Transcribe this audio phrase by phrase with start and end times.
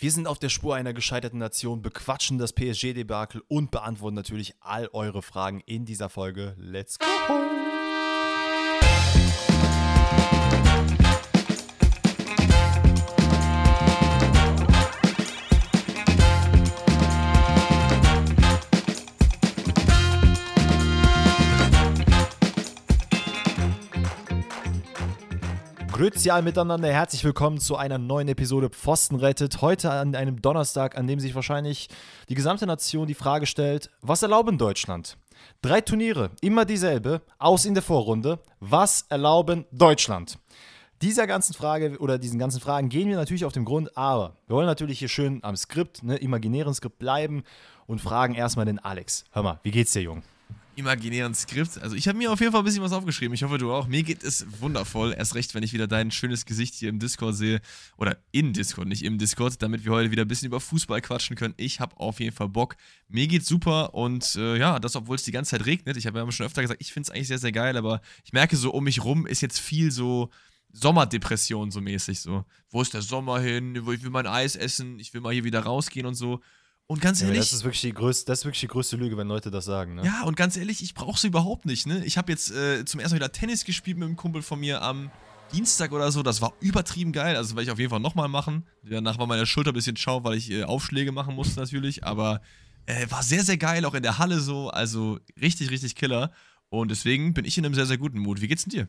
[0.00, 4.88] Wir sind auf der Spur einer gescheiterten Nation, bequatschen das PSG-Debakel und beantworten natürlich all
[4.94, 6.56] eure Fragen in dieser Folge.
[6.58, 7.06] Let's go!
[26.00, 29.60] Grüezi miteinander, herzlich willkommen zu einer neuen Episode Pfosten rettet.
[29.60, 31.88] Heute an einem Donnerstag, an dem sich wahrscheinlich
[32.30, 35.18] die gesamte Nation die Frage stellt, was erlauben Deutschland?
[35.60, 38.38] Drei Turniere, immer dieselbe, aus in der Vorrunde.
[38.60, 40.38] Was erlauben Deutschland?
[41.02, 44.56] Dieser ganzen Frage oder diesen ganzen Fragen gehen wir natürlich auf den Grund, aber wir
[44.56, 47.42] wollen natürlich hier schön am Skript, ne, imaginären Skript bleiben
[47.86, 49.24] und fragen erstmal den Alex.
[49.32, 50.22] Hör mal, wie geht's dir, Jung?
[50.76, 51.78] Imaginären Skript.
[51.78, 53.34] Also ich habe mir auf jeden Fall ein bisschen was aufgeschrieben.
[53.34, 53.86] Ich hoffe, du auch.
[53.86, 55.14] Mir geht es wundervoll.
[55.16, 57.60] Erst recht, wenn ich wieder dein schönes Gesicht hier im Discord sehe.
[57.96, 61.36] Oder in Discord, nicht im Discord, damit wir heute wieder ein bisschen über Fußball quatschen
[61.36, 61.54] können.
[61.56, 62.76] Ich habe auf jeden Fall Bock.
[63.08, 65.96] Mir geht's super und äh, ja, das, obwohl es die ganze Zeit regnet.
[65.96, 68.32] Ich habe ja schon öfter gesagt, ich finde es eigentlich sehr, sehr geil, aber ich
[68.32, 70.30] merke so um mich rum ist jetzt viel so.
[70.72, 72.44] Sommerdepression so mäßig so.
[72.68, 73.74] Wo ist der Sommer hin?
[73.74, 76.40] Ich will mein Eis essen, ich will mal hier wieder rausgehen und so.
[76.90, 77.36] Und ganz ehrlich.
[77.36, 79.64] Ja, das, ist wirklich die größte, das ist wirklich die größte Lüge, wenn Leute das
[79.64, 79.94] sagen.
[79.94, 80.04] Ne?
[80.04, 81.86] Ja, und ganz ehrlich, ich brauche sie überhaupt nicht.
[81.86, 82.04] Ne?
[82.04, 84.82] Ich habe jetzt äh, zum ersten Mal wieder Tennis gespielt mit einem Kumpel von mir
[84.82, 85.08] am
[85.52, 86.24] Dienstag oder so.
[86.24, 87.36] Das war übertrieben geil.
[87.36, 88.66] Also werde ich auf jeden Fall nochmal machen.
[88.82, 92.02] Danach war meine Schulter ein bisschen schau, weil ich äh, Aufschläge machen musste natürlich.
[92.02, 92.40] Aber
[92.86, 94.70] äh, war sehr, sehr geil, auch in der Halle so.
[94.70, 96.32] Also richtig, richtig killer.
[96.70, 98.40] Und deswegen bin ich in einem sehr, sehr guten Mut.
[98.40, 98.88] Wie geht's denn dir?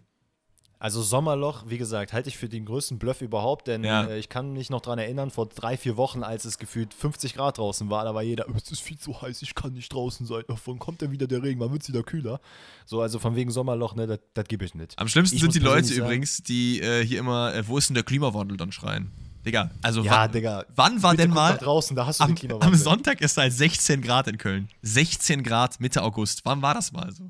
[0.81, 4.05] Also Sommerloch, wie gesagt, halte ich für den größten Bluff überhaupt, denn ja.
[4.05, 7.35] äh, ich kann mich noch daran erinnern, vor drei, vier Wochen, als es gefühlt 50
[7.35, 10.25] Grad draußen war, da war jeder, es ist viel zu heiß, ich kann nicht draußen
[10.25, 12.41] sein, wann kommt denn wieder der Regen, wann wird es wieder kühler?
[12.87, 14.97] So, also von wegen Sommerloch, ne, das gebe ich nicht.
[14.97, 17.93] Am schlimmsten ich sind die Leute übrigens, die äh, hier immer, äh, wo ist denn
[17.93, 19.11] der Klimawandel dann schreien?
[19.45, 20.65] Digga, also ja, wann, Digga.
[20.73, 22.69] wann war denn mal draußen, da hast du am, den Klimawandel.
[22.69, 24.67] Am Sonntag ist halt 16 Grad in Köln.
[24.81, 26.41] 16 Grad Mitte August.
[26.43, 27.29] Wann war das mal so?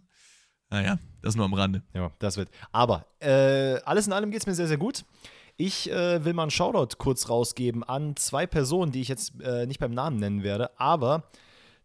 [0.69, 1.81] Naja, das nur am Rande.
[1.93, 2.49] Ja, das wird.
[2.71, 5.05] Aber äh, alles in allem geht es mir sehr, sehr gut.
[5.57, 9.65] Ich äh, will mal einen Shoutout kurz rausgeben an zwei Personen, die ich jetzt äh,
[9.65, 11.23] nicht beim Namen nennen werde, aber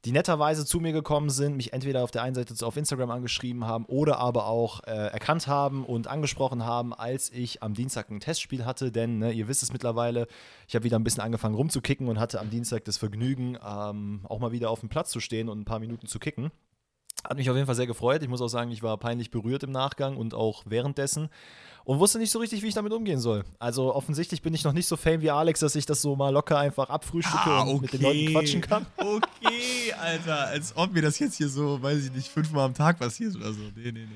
[0.06, 3.66] die netterweise zu mir gekommen sind, mich entweder auf der einen Seite auf Instagram angeschrieben
[3.66, 8.20] haben oder aber auch äh, erkannt haben und angesprochen haben, als ich am Dienstag ein
[8.20, 8.92] Testspiel hatte.
[8.92, 10.28] Denn ne, ihr wisst es mittlerweile,
[10.68, 14.38] ich habe wieder ein bisschen angefangen rumzukicken und hatte am Dienstag das Vergnügen, ähm, auch
[14.38, 16.52] mal wieder auf dem Platz zu stehen und ein paar Minuten zu kicken.
[17.28, 18.22] Hat mich auf jeden Fall sehr gefreut.
[18.22, 21.28] Ich muss auch sagen, ich war peinlich berührt im Nachgang und auch währenddessen
[21.84, 23.44] und wusste nicht so richtig, wie ich damit umgehen soll.
[23.58, 26.30] Also offensichtlich bin ich noch nicht so fame wie Alex, dass ich das so mal
[26.30, 27.70] locker einfach abfrühstücke ah, okay.
[27.70, 28.86] und mit den Leuten quatschen kann.
[28.98, 32.98] Okay, Alter, als ob mir das jetzt hier so, weiß ich nicht, fünfmal am Tag
[32.98, 33.60] passiert oder so.
[33.76, 34.06] Nee, nee, nee.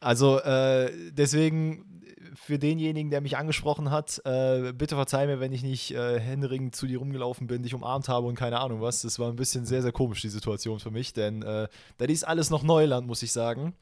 [0.00, 1.93] Also äh, deswegen
[2.34, 6.74] für denjenigen, der mich angesprochen hat, äh, bitte verzeih mir, wenn ich nicht äh, händeringend
[6.74, 9.02] zu dir rumgelaufen bin, dich umarmt habe und keine Ahnung was.
[9.02, 11.68] Das war ein bisschen sehr, sehr komisch, die Situation für mich, denn äh,
[11.98, 13.74] das ist alles noch Neuland, muss ich sagen.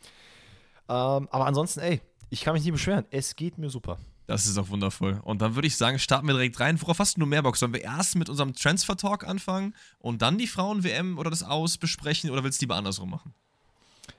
[0.88, 3.04] Ähm, aber ansonsten, ey, ich kann mich nicht beschweren.
[3.10, 3.98] Es geht mir super.
[4.26, 5.20] Das ist auch wundervoll.
[5.24, 6.80] Und dann würde ich sagen, starten wir direkt rein.
[6.80, 7.56] Worauf hast du mehr Bock?
[7.56, 12.30] Sollen wir erst mit unserem Transfer-Talk anfangen und dann die Frauen-WM oder das Aus besprechen
[12.30, 13.34] oder willst du lieber andersrum machen?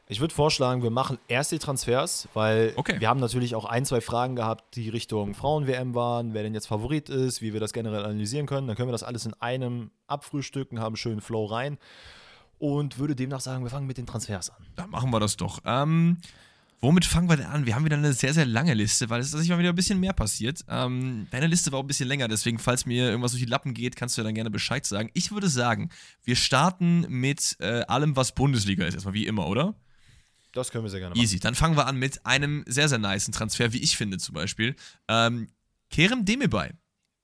[0.08, 3.00] Ich würde vorschlagen, wir machen erst die Transfers, weil okay.
[3.00, 6.68] wir haben natürlich auch ein, zwei Fragen gehabt, die Richtung Frauen-WM waren, wer denn jetzt
[6.68, 8.68] Favorit ist, wie wir das generell analysieren können.
[8.68, 11.78] Dann können wir das alles in einem abfrühstücken, haben einen schönen Flow rein
[12.59, 14.58] und würde demnach sagen, wir fangen mit den Transfers an.
[14.75, 15.59] Dann machen wir das doch.
[15.66, 16.18] Ähm,
[16.81, 17.66] womit fangen wir denn an?
[17.66, 20.02] Wir haben wieder eine sehr, sehr lange Liste, weil es ist mal wieder ein bisschen
[20.02, 20.66] mehr passiert.
[20.68, 23.74] Ähm, deine Liste war auch ein bisschen länger, deswegen, falls mir irgendwas durch die Lappen
[23.74, 25.09] geht, kannst du ja dann gerne Bescheid sagen.
[25.13, 25.90] Ich würde sagen,
[26.25, 29.75] wir starten mit äh, allem, was Bundesliga ist, erstmal wie immer, oder?
[30.53, 31.24] Das können wir sehr gerne machen.
[31.24, 31.40] Easy.
[31.40, 34.75] Dann fangen wir an mit einem sehr, sehr nice Transfer, wie ich finde zum Beispiel.
[35.08, 35.50] Ähm,
[35.90, 36.72] Kerem Demirbay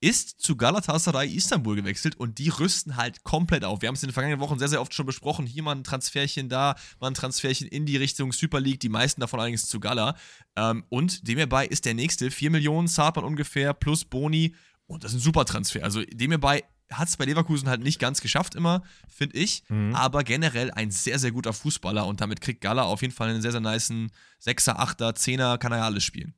[0.01, 3.81] ist zu Galatasaray Istanbul gewechselt und die rüsten halt komplett auf.
[3.81, 5.45] Wir haben es in den vergangenen Wochen sehr, sehr oft schon besprochen.
[5.45, 9.19] Hier mal ein Transferchen da, mal ein Transferchen in die Richtung Super League, die meisten
[9.22, 10.16] davon allerdings zu Gala.
[10.56, 12.31] Ähm, und Demirbay ist der nächste.
[12.31, 14.56] 4 Millionen zahlt man ungefähr plus Boni.
[14.88, 15.84] Und das ist ein super Transfer.
[15.84, 19.63] Also Demirbay hat es bei Leverkusen halt nicht ganz geschafft immer, finde ich.
[19.69, 19.95] Mhm.
[19.95, 23.41] Aber generell ein sehr, sehr guter Fußballer und damit kriegt Gala auf jeden Fall einen
[23.41, 24.12] sehr, sehr niceen
[24.44, 26.33] 6er, 8er, 10er, kann er ja alles spielen.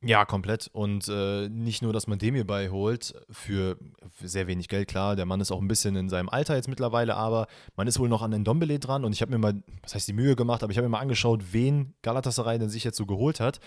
[0.00, 0.70] Ja, komplett.
[0.72, 3.76] Und äh, nicht nur, dass man dem hierbei holt, für,
[4.12, 5.16] für, sehr wenig Geld, klar.
[5.16, 8.08] Der Mann ist auch ein bisschen in seinem Alter jetzt mittlerweile, aber man ist wohl
[8.08, 9.04] noch an den Dombele dran.
[9.04, 11.00] Und ich habe mir mal, was heißt die Mühe gemacht, aber ich habe mir mal
[11.00, 13.58] angeschaut, wen Galatasaray denn sich jetzt so geholt hat.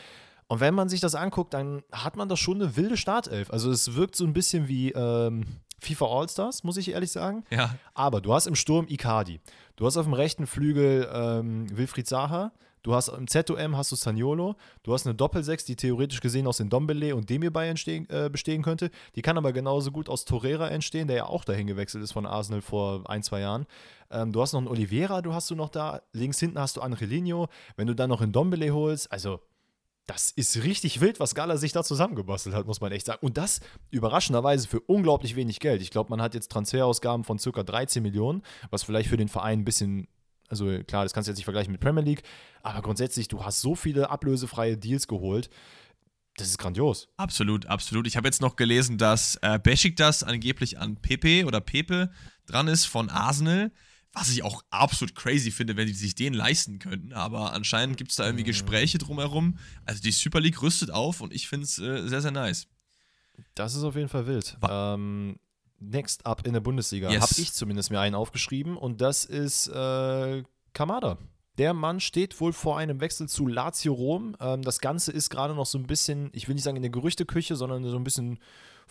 [0.48, 3.52] Und wenn man sich das anguckt, dann hat man da schon eine wilde Startelf.
[3.52, 5.44] Also es wirkt so ein bisschen wie, ähm,
[5.82, 7.44] FIFA All-Stars, muss ich ehrlich sagen.
[7.50, 7.76] Ja.
[7.94, 9.42] Aber du hast im Sturm Icardi.
[9.76, 12.52] Du hast auf dem rechten Flügel ähm, Wilfried Zaha.
[12.84, 14.56] Du hast im ZOM hast du Saniolo.
[14.84, 18.64] Du hast eine Doppelsechs, die theoretisch gesehen aus den Dombele und Demirbay entstehen, äh, bestehen
[18.64, 18.90] könnte.
[19.16, 22.26] Die kann aber genauso gut aus Torreira entstehen, der ja auch dahin gewechselt ist von
[22.26, 23.68] Arsenal vor ein, zwei Jahren.
[24.10, 26.02] Ähm, du hast noch einen Oliveira, du hast du noch da.
[26.14, 27.50] Links hinten hast du Angelino.
[27.76, 29.42] Wenn du dann noch einen Dombele holst, also
[30.08, 33.26] das ist richtig wild, was Gala sich da zusammengebastelt hat, muss man echt sagen.
[33.26, 33.60] Und das
[33.92, 35.82] überraschenderweise für unglaublich wenig Geld.
[35.82, 37.64] Ich glaube, man hat jetzt Transferausgaben von ca.
[37.64, 40.08] 13 Millionen, was vielleicht für den Verein ein bisschen,
[40.50, 42.24] also klar, das kannst du jetzt nicht vergleichen mit Premier League,
[42.64, 45.50] aber grundsätzlich, du hast so viele ablösefreie Deals geholt.
[46.38, 47.10] Das ist grandios.
[47.18, 48.08] Absolut, absolut.
[48.08, 49.60] Ich habe jetzt noch gelesen, dass äh,
[49.96, 52.10] das angeblich an Pepe oder Pepe
[52.48, 53.72] dran ist von Arsenal.
[54.14, 57.14] Was ich auch absolut crazy finde, wenn die sich den leisten könnten.
[57.14, 58.48] Aber anscheinend gibt es da irgendwie mhm.
[58.48, 59.58] Gespräche drumherum.
[59.86, 62.68] Also die Super League rüstet auf und ich finde es äh, sehr, sehr nice.
[63.56, 64.58] Das ist auf jeden Fall wild.
[64.70, 65.40] Ähm,
[65.80, 67.22] next up in der Bundesliga yes.
[67.22, 70.44] habe ich zumindest mir einen aufgeschrieben und das ist äh,
[70.74, 71.18] Kamada.
[71.58, 74.36] Der Mann steht wohl vor einem Wechsel zu Lazio Rom.
[74.40, 76.92] Ähm, das Ganze ist gerade noch so ein bisschen, ich will nicht sagen in der
[76.92, 78.40] Gerüchteküche, sondern so ein bisschen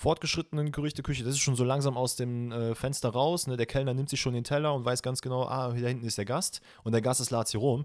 [0.01, 3.47] fortgeschrittenen Gerüchteküche, das ist schon so langsam aus dem äh, Fenster raus.
[3.47, 3.59] Ne?
[3.59, 6.17] Der Kellner nimmt sich schon den Teller und weiß ganz genau, ah, hier hinten ist
[6.17, 7.85] der Gast und der Gast ist Lazio Rom.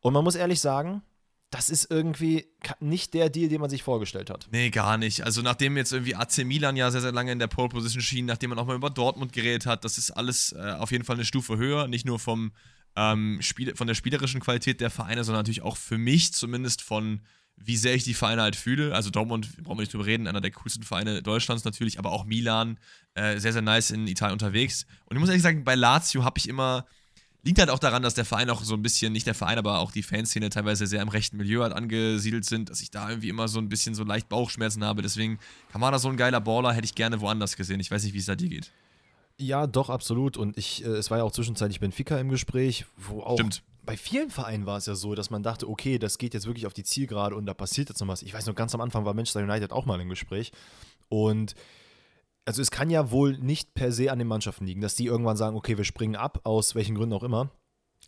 [0.00, 1.00] Und man muss ehrlich sagen,
[1.50, 2.46] das ist irgendwie
[2.80, 4.48] nicht der Deal, den man sich vorgestellt hat.
[4.50, 5.22] Nee, gar nicht.
[5.24, 8.26] Also nachdem jetzt irgendwie AC Milan ja sehr, sehr lange in der Pole Position schien,
[8.26, 11.16] nachdem man auch mal über Dortmund geredet hat, das ist alles äh, auf jeden Fall
[11.16, 12.52] eine Stufe höher, nicht nur vom,
[12.96, 17.22] ähm, Spiel, von der spielerischen Qualität der Vereine, sondern natürlich auch für mich zumindest von
[17.56, 18.94] wie sehr ich die Vereine halt fühle.
[18.94, 22.24] Also Dortmund, brauchen wir nicht drüber reden, einer der coolsten Vereine Deutschlands natürlich, aber auch
[22.24, 22.78] Milan,
[23.14, 24.86] äh, sehr, sehr nice in Italien unterwegs.
[25.06, 26.86] Und ich muss ehrlich sagen, bei Lazio habe ich immer,
[27.42, 29.78] liegt halt auch daran, dass der Verein auch so ein bisschen, nicht der Verein, aber
[29.78, 33.30] auch die Fanszene teilweise sehr im rechten Milieu halt angesiedelt sind, dass ich da irgendwie
[33.30, 35.02] immer so ein bisschen so leicht Bauchschmerzen habe.
[35.02, 35.38] Deswegen,
[35.72, 37.80] Kamada so ein geiler Baller, hätte ich gerne woanders gesehen.
[37.80, 38.70] Ich weiß nicht, wie es da dir geht.
[39.38, 40.36] Ja, doch, absolut.
[40.36, 43.96] Und ich, äh, es war ja auch zwischenzeitlich Benfica im Gespräch, wo auch Stimmt bei
[43.96, 46.74] vielen Vereinen war es ja so, dass man dachte, okay, das geht jetzt wirklich auf
[46.74, 48.22] die Zielgerade und da passiert jetzt noch was.
[48.22, 50.52] Ich weiß noch, ganz am Anfang war Manchester United auch mal im Gespräch.
[51.08, 51.54] Und
[52.44, 55.36] also es kann ja wohl nicht per se an den Mannschaften liegen, dass die irgendwann
[55.36, 57.50] sagen, okay, wir springen ab, aus welchen Gründen auch immer.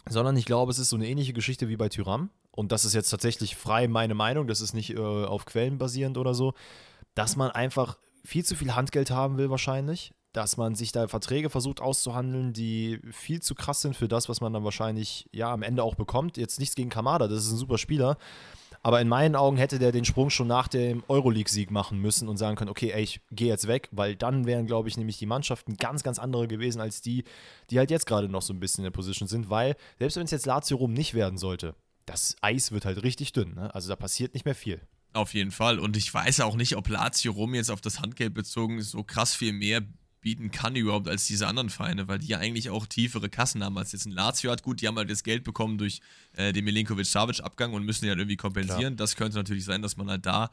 [0.09, 2.31] Sondern ich glaube, es ist so eine ähnliche Geschichte wie bei Tyram.
[2.51, 6.19] Und das ist jetzt tatsächlich frei meine Meinung, das ist nicht äh, auf Quellen basierend
[6.19, 6.55] oder so,
[7.15, 11.51] dass man einfach viel zu viel Handgeld haben will wahrscheinlich dass man sich da Verträge
[11.51, 15.63] versucht auszuhandeln, die viel zu krass sind für das, was man dann wahrscheinlich ja am
[15.63, 16.37] Ende auch bekommt.
[16.37, 18.19] Jetzt nichts gegen Kamada, das ist ein super Spieler.
[18.83, 22.37] Aber in meinen Augen hätte der den Sprung schon nach dem Euroleague-Sieg machen müssen und
[22.37, 25.27] sagen können, okay, ey, ich gehe jetzt weg, weil dann wären, glaube ich, nämlich die
[25.27, 27.25] Mannschaften ganz, ganz andere gewesen als die,
[27.71, 30.25] die halt jetzt gerade noch so ein bisschen in der Position sind, weil selbst wenn
[30.25, 31.75] es jetzt Lazio Rom nicht werden sollte,
[32.07, 33.55] das Eis wird halt richtig dünn.
[33.55, 33.75] Ne?
[33.75, 34.81] Also da passiert nicht mehr viel.
[35.13, 35.79] Auf jeden Fall.
[35.79, 39.35] Und ich weiß auch nicht, ob Lazio Rom jetzt auf das Handgeld bezogen so krass
[39.35, 39.83] viel mehr
[40.29, 43.79] bieten kann überhaupt als diese anderen Vereine, weil die ja eigentlich auch tiefere Kassen haben
[43.79, 44.63] als jetzt ein Lazio hat.
[44.63, 46.03] Gut, die haben halt das Geld bekommen durch
[46.37, 48.97] äh, den Milinkovic-Savic-Abgang und müssen die halt irgendwie kompensieren.
[48.97, 48.97] Klar.
[48.97, 50.51] Das könnte natürlich sein, dass man halt da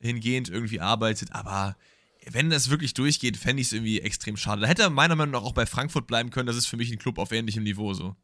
[0.00, 1.76] hingehend irgendwie arbeitet, aber
[2.24, 4.62] wenn das wirklich durchgeht, fände ich es irgendwie extrem schade.
[4.62, 6.46] Da hätte er meiner Meinung nach auch bei Frankfurt bleiben können.
[6.46, 8.16] Das ist für mich ein Club auf ähnlichem Niveau so.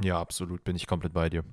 [0.00, 1.44] Ja, absolut, bin ich komplett bei dir.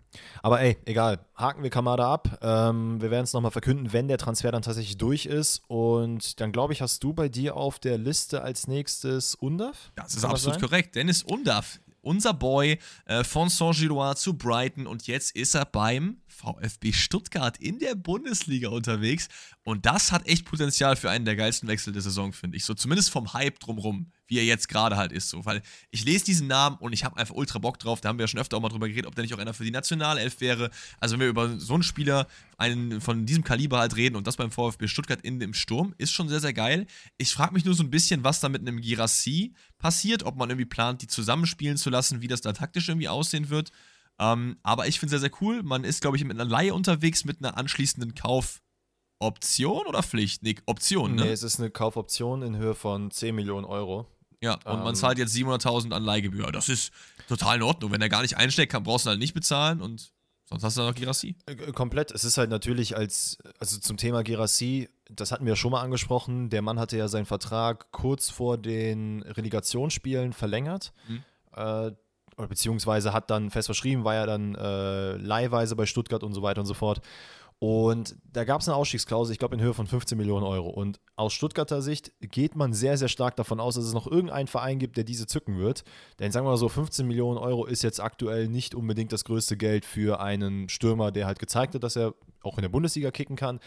[0.41, 2.39] Aber ey, egal, haken wir Kamada ab.
[2.41, 5.61] Ähm, wir werden es nochmal verkünden, wenn der Transfer dann tatsächlich durch ist.
[5.67, 9.91] Und dann glaube ich, hast du bei dir auf der Liste als nächstes Undaf?
[9.95, 10.95] Das ist Kann absolut das korrekt.
[10.95, 14.87] Dennis Undaf, unser Boy äh, von Saint-Gilloise zu Brighton.
[14.87, 19.27] Und jetzt ist er beim VfB Stuttgart in der Bundesliga unterwegs.
[19.65, 22.63] Und das hat echt Potenzial für einen der geilsten Wechsel der Saison, finde ich.
[22.63, 25.29] So zumindest vom Hype drumrum wie er jetzt gerade halt ist.
[25.29, 25.43] So.
[25.45, 25.61] Weil
[25.91, 27.99] ich lese diesen Namen und ich habe einfach ultra Bock drauf.
[27.99, 29.53] Da haben wir ja schon öfter auch mal drüber geredet, ob der nicht auch einer
[29.53, 30.69] für die Nationalelf wäre.
[30.99, 34.37] Also wenn wir über so einen Spieler einen von diesem Kaliber halt reden und das
[34.37, 36.87] beim VfB Stuttgart in dem Sturm, ist schon sehr, sehr geil.
[37.17, 40.49] Ich frage mich nur so ein bisschen, was da mit einem Girassi passiert, ob man
[40.49, 43.71] irgendwie plant, die zusammenspielen zu lassen, wie das da taktisch irgendwie aussehen wird.
[44.19, 45.63] Ähm, aber ich finde es sehr, sehr cool.
[45.63, 48.61] Man ist, glaube ich, mit einer Laie unterwegs, mit einer anschließenden Kauf-
[49.21, 50.43] Option oder Pflicht?
[50.43, 51.23] Nee, Option, ne?
[51.25, 54.07] Nee, es ist eine Kaufoption in Höhe von 10 Millionen Euro.
[54.41, 56.51] Ja, und ähm, man zahlt jetzt 700.000 an Leihgebühr.
[56.51, 56.91] Das ist
[57.27, 57.91] total in Ordnung.
[57.91, 60.11] Wenn er gar nicht einsteckt, kann, brauchst du halt nicht bezahlen und
[60.45, 61.35] sonst hast du dann noch Girassi.
[61.45, 62.11] Äh, komplett.
[62.11, 65.81] Es ist halt natürlich als, also zum Thema Girassi, das hatten wir ja schon mal
[65.81, 66.49] angesprochen.
[66.49, 70.93] Der Mann hatte ja seinen Vertrag kurz vor den Relegationsspielen verlängert.
[71.07, 71.23] Mhm.
[71.55, 71.91] Äh,
[72.47, 76.61] beziehungsweise hat dann fest verschrieben, war ja dann äh, leihweise bei Stuttgart und so weiter
[76.61, 77.01] und so fort.
[77.59, 80.69] Und da gab es eine Ausstiegsklausel, ich glaube in Höhe von 15 Millionen Euro.
[80.69, 84.47] Und aus Stuttgarter Sicht geht man sehr, sehr stark davon aus, dass es noch irgendeinen
[84.47, 85.83] Verein gibt, der diese zücken wird.
[86.19, 89.57] Denn sagen wir mal so, 15 Millionen Euro ist jetzt aktuell nicht unbedingt das größte
[89.57, 92.13] Geld für einen Stürmer, der halt gezeigt hat, dass er
[92.43, 93.59] auch in der Bundesliga kicken kann.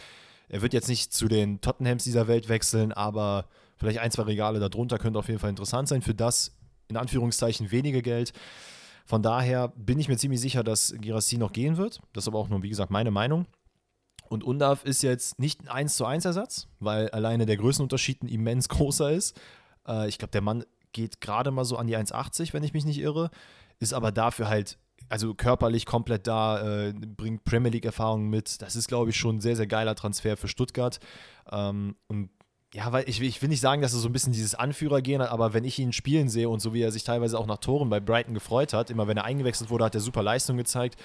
[0.49, 3.46] Er wird jetzt nicht zu den Tottenhams dieser Welt wechseln, aber
[3.82, 6.52] Vielleicht ein, zwei Regale darunter könnte auf jeden Fall interessant sein für das,
[6.87, 8.32] in Anführungszeichen, wenige Geld.
[9.06, 11.99] Von daher bin ich mir ziemlich sicher, dass Girassi noch gehen wird.
[12.12, 13.44] Das ist aber auch nur, wie gesagt, meine Meinung.
[14.32, 18.28] Und Undav ist jetzt nicht ein 1 zu 1 Ersatz, weil alleine der Größenunterschied ein
[18.28, 19.38] immens großer ist.
[19.86, 22.86] Äh, ich glaube, der Mann geht gerade mal so an die 1,80, wenn ich mich
[22.86, 23.30] nicht irre,
[23.78, 24.78] ist aber dafür halt,
[25.10, 28.62] also körperlich komplett da, äh, bringt Premier League-Erfahrungen mit.
[28.62, 30.98] Das ist, glaube ich, schon ein sehr, sehr geiler Transfer für Stuttgart.
[31.50, 32.30] Ähm, und
[32.72, 35.28] ja, weil ich, ich will nicht sagen, dass er so ein bisschen dieses Anführergehen hat,
[35.28, 37.90] aber wenn ich ihn spielen sehe und so wie er sich teilweise auch nach Toren
[37.90, 40.98] bei Brighton gefreut hat, immer wenn er eingewechselt wurde, hat er super Leistung gezeigt,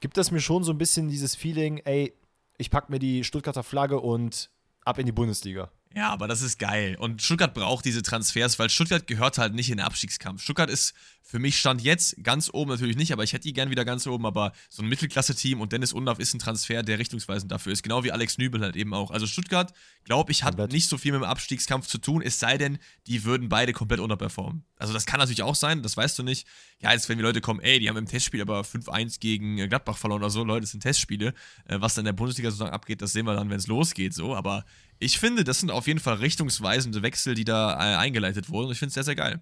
[0.00, 2.12] gibt das mir schon so ein bisschen dieses Feeling, ey,
[2.58, 4.50] ich packe mir die Stuttgarter Flagge und
[4.84, 5.70] ab in die Bundesliga.
[5.96, 6.94] Ja, aber das ist geil.
[6.98, 10.42] Und Stuttgart braucht diese Transfers, weil Stuttgart gehört halt nicht in den Abstiegskampf.
[10.42, 13.70] Stuttgart ist für mich Stand jetzt ganz oben natürlich nicht, aber ich hätte die gern
[13.70, 14.26] wieder ganz oben.
[14.26, 17.82] Aber so ein Mittelklasse-Team und Dennis Undaff ist ein Transfer, der richtungsweisend dafür ist.
[17.82, 19.10] Genau wie Alex Nübel halt eben auch.
[19.10, 19.72] Also Stuttgart,
[20.04, 20.72] glaube ich, hat komplett.
[20.72, 24.00] nicht so viel mit dem Abstiegskampf zu tun, es sei denn, die würden beide komplett
[24.00, 24.64] unterperformen.
[24.76, 26.46] Also das kann natürlich auch sein, das weißt du nicht.
[26.78, 29.96] Ja, jetzt wenn die Leute kommen, ey, die haben im Testspiel aber 5-1 gegen Gladbach
[29.96, 30.44] verloren oder so.
[30.44, 31.32] Leute, das sind Testspiele.
[31.64, 34.12] Äh, was dann in der Bundesliga sozusagen abgeht, das sehen wir dann, wenn es losgeht.
[34.12, 34.66] So, aber
[34.98, 38.66] ich finde, das sind auf jeden Fall richtungsweisende Wechsel, die da äh, eingeleitet wurden.
[38.66, 39.40] Und ich finde es sehr, sehr geil.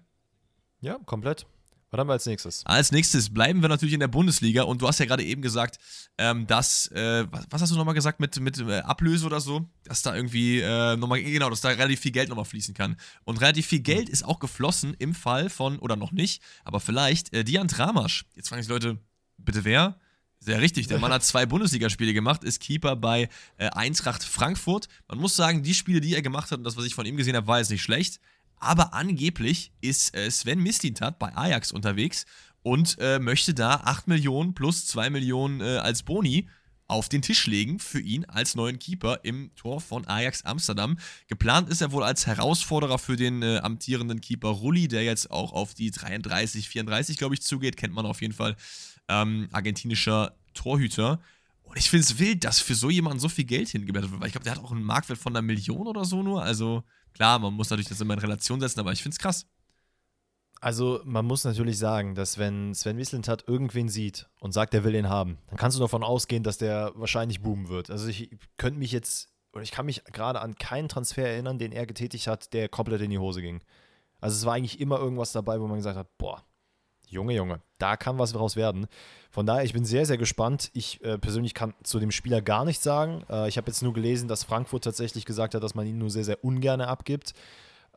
[0.81, 1.45] Ja, komplett.
[1.91, 2.65] Was haben wir als nächstes?
[2.65, 5.77] Als nächstes bleiben wir natürlich in der Bundesliga und du hast ja gerade eben gesagt,
[6.17, 9.69] ähm, dass, äh, was, hast du nochmal gesagt mit, mit äh, Ablöse oder so?
[9.85, 12.97] Dass da irgendwie äh, nochmal, genau, dass da relativ viel Geld nochmal fließen kann.
[13.23, 17.33] Und relativ viel Geld ist auch geflossen im Fall von, oder noch nicht, aber vielleicht,
[17.33, 18.25] äh, Dian Tramasch.
[18.35, 18.97] Jetzt fragen sich Leute,
[19.37, 19.97] bitte wer?
[20.45, 24.87] Sehr richtig, der Mann hat zwei Bundesligaspiele gemacht, ist Keeper bei äh, Eintracht Frankfurt.
[25.07, 27.17] Man muss sagen, die Spiele, die er gemacht hat und das, was ich von ihm
[27.17, 28.19] gesehen habe, war jetzt nicht schlecht.
[28.57, 32.27] Aber angeblich ist äh, Sven Mistintat bei Ajax unterwegs
[32.61, 36.47] und äh, möchte da 8 Millionen plus 2 Millionen äh, als Boni
[36.87, 40.97] auf den Tisch legen für ihn als neuen Keeper im Tor von Ajax Amsterdam.
[41.27, 45.53] Geplant ist er wohl als Herausforderer für den äh, amtierenden Keeper Rulli, der jetzt auch
[45.53, 47.77] auf die 33, 34, glaube ich, zugeht.
[47.77, 48.55] Kennt man auf jeden Fall
[49.07, 51.19] ähm, argentinischer Torhüter.
[51.63, 54.27] Und ich finde es wild, dass für so jemanden so viel Geld hingebettet wird, weil
[54.27, 56.43] ich glaube, der hat auch einen Marktwert von einer Million oder so nur.
[56.43, 59.47] Also klar, man muss natürlich das immer in Relation setzen, aber ich finde es krass.
[60.61, 64.93] Also man muss natürlich sagen, dass wenn Sven Wislintat irgendwen sieht und sagt, er will
[64.93, 67.91] den haben, dann kannst du davon ausgehen, dass der wahrscheinlich boomen wird.
[67.91, 71.71] Also ich könnte mich jetzt, oder ich kann mich gerade an keinen Transfer erinnern, den
[71.71, 73.61] er getätigt hat, der komplett in die Hose ging.
[74.21, 76.43] Also es war eigentlich immer irgendwas dabei, wo man gesagt hat, boah,
[77.07, 78.87] Junge, Junge, da kann was draus werden.
[79.29, 80.71] Von daher, ich bin sehr, sehr gespannt.
[80.73, 83.23] Ich äh, persönlich kann zu dem Spieler gar nichts sagen.
[83.29, 86.09] Äh, ich habe jetzt nur gelesen, dass Frankfurt tatsächlich gesagt hat, dass man ihn nur
[86.09, 87.33] sehr, sehr ungern abgibt.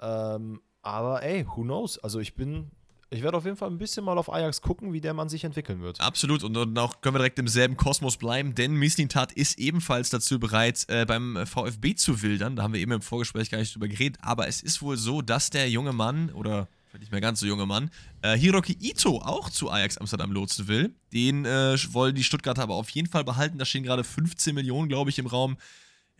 [0.00, 0.60] Ähm,
[0.92, 1.98] aber ey, who knows?
[1.98, 2.70] Also ich bin,
[3.10, 5.44] ich werde auf jeden Fall ein bisschen mal auf Ajax gucken, wie der Mann sich
[5.44, 6.00] entwickeln wird.
[6.00, 6.42] Absolut.
[6.44, 10.38] Und, und auch können wir direkt im selben Kosmos bleiben, denn Mislintat ist ebenfalls dazu
[10.38, 12.56] bereit, äh, beim VfB zu wildern.
[12.56, 14.18] Da haben wir eben im Vorgespräch gar nicht drüber geredet.
[14.22, 16.68] Aber es ist wohl so, dass der junge Mann oder
[16.98, 17.90] nicht mehr ganz so junge Mann,
[18.22, 20.94] äh, Hiroki Ito auch zu Ajax Amsterdam lotsen will.
[21.12, 23.58] Den äh, wollen die Stuttgarter aber auf jeden Fall behalten.
[23.58, 25.56] Da stehen gerade 15 Millionen, glaube ich, im Raum.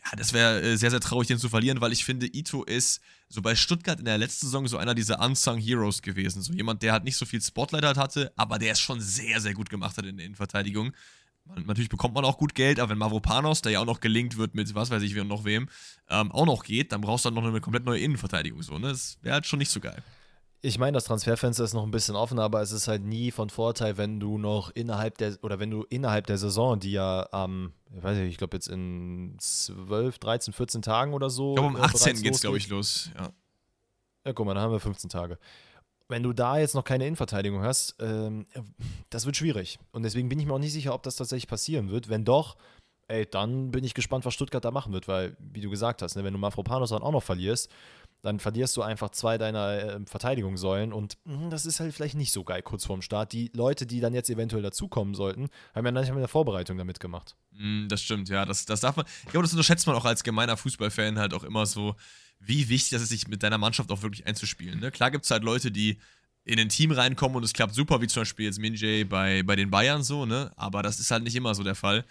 [0.05, 3.01] Ja, das wäre äh, sehr, sehr traurig, den zu verlieren, weil ich finde, Ito ist
[3.27, 6.41] so bei Stuttgart in der letzten Saison so einer dieser Unsung Heroes gewesen.
[6.41, 9.41] So jemand, der halt nicht so viel Spotlight halt hatte, aber der es schon sehr,
[9.41, 10.93] sehr gut gemacht hat in der Innenverteidigung.
[11.45, 14.37] Man, natürlich bekommt man auch gut Geld, aber wenn Mavropanos, der ja auch noch gelingt
[14.37, 15.69] wird mit was weiß ich wie und noch wem,
[16.09, 18.61] ähm, auch noch geht, dann brauchst du dann noch eine komplett neue Innenverteidigung.
[18.61, 18.89] So, ne?
[18.89, 20.01] Das wäre halt schon nicht so geil.
[20.61, 23.49] Ich meine, das Transferfenster ist noch ein bisschen offen, aber es ist halt nie von
[23.49, 27.73] Vorteil, wenn du noch innerhalb der oder wenn du innerhalb der Saison, die ja am,
[27.91, 31.51] ähm, ich weiß nicht, ich glaube jetzt in 12, 13, 14 Tagen oder so.
[31.51, 33.09] Ich glaube, um 18 geht es, glaube ich, los.
[33.17, 33.29] Ja.
[34.25, 35.39] ja, guck mal, dann haben wir 15 Tage.
[36.09, 38.45] Wenn du da jetzt noch keine Innenverteidigung hast, ähm,
[39.09, 39.79] das wird schwierig.
[39.91, 42.09] Und deswegen bin ich mir auch nicht sicher, ob das tatsächlich passieren wird.
[42.09, 42.57] Wenn doch,
[43.07, 46.15] ey, dann bin ich gespannt, was Stuttgart da machen wird, weil, wie du gesagt hast,
[46.15, 47.69] ne, wenn du Mafropanos dann auch noch verlierst,
[48.21, 52.33] dann verlierst du einfach zwei deiner äh, Verteidigungssäulen und mh, das ist halt vielleicht nicht
[52.33, 53.31] so geil kurz vorm Start.
[53.31, 56.99] Die Leute, die dann jetzt eventuell dazukommen sollten, haben ja nicht in der Vorbereitung damit
[56.99, 57.35] gemacht.
[57.51, 58.45] Mm, das stimmt, ja.
[58.45, 61.43] Das, das darf man, ich glaube, das unterschätzt man auch als gemeiner Fußballfan halt auch
[61.43, 61.95] immer so,
[62.39, 64.79] wie wichtig das ist, sich mit deiner Mannschaft auch wirklich einzuspielen.
[64.79, 64.91] Ne?
[64.91, 65.99] Klar gibt es halt Leute, die
[66.45, 69.55] in ein Team reinkommen und es klappt super, wie zum Beispiel jetzt Minjay bei, bei
[69.55, 70.51] den Bayern so, ne?
[70.55, 72.05] Aber das ist halt nicht immer so der Fall.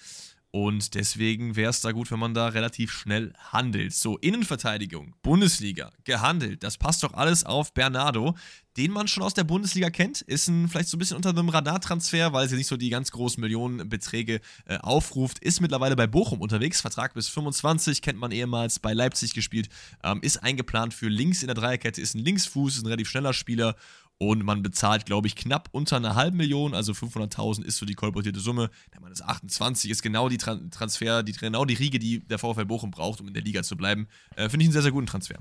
[0.50, 3.92] Und deswegen wäre es da gut, wenn man da relativ schnell handelt.
[3.92, 6.62] So, Innenverteidigung, Bundesliga, gehandelt.
[6.62, 8.34] Das passt doch alles auf Bernardo,
[8.78, 10.22] den man schon aus der Bundesliga kennt.
[10.22, 13.10] Ist ein, vielleicht so ein bisschen unter einem Radartransfer, weil sie nicht so die ganz
[13.10, 15.38] großen Millionenbeträge äh, aufruft.
[15.40, 16.80] Ist mittlerweile bei Bochum unterwegs.
[16.80, 19.68] Vertrag bis 25, kennt man ehemals bei Leipzig gespielt.
[20.02, 23.34] Ähm, ist eingeplant für links in der Dreierkette, ist ein Linksfuß, ist ein relativ schneller
[23.34, 23.76] Spieler
[24.18, 27.94] und man bezahlt, glaube ich, knapp unter einer halben Million, also 500.000 ist so die
[27.94, 28.70] kolportierte Summe.
[28.92, 32.66] Der Mann ist 28, ist genau die Transfer, die, genau die Riege, die der VfL
[32.66, 34.08] Bochum braucht, um in der Liga zu bleiben.
[34.34, 35.38] Äh, Finde ich einen sehr, sehr guten Transfer.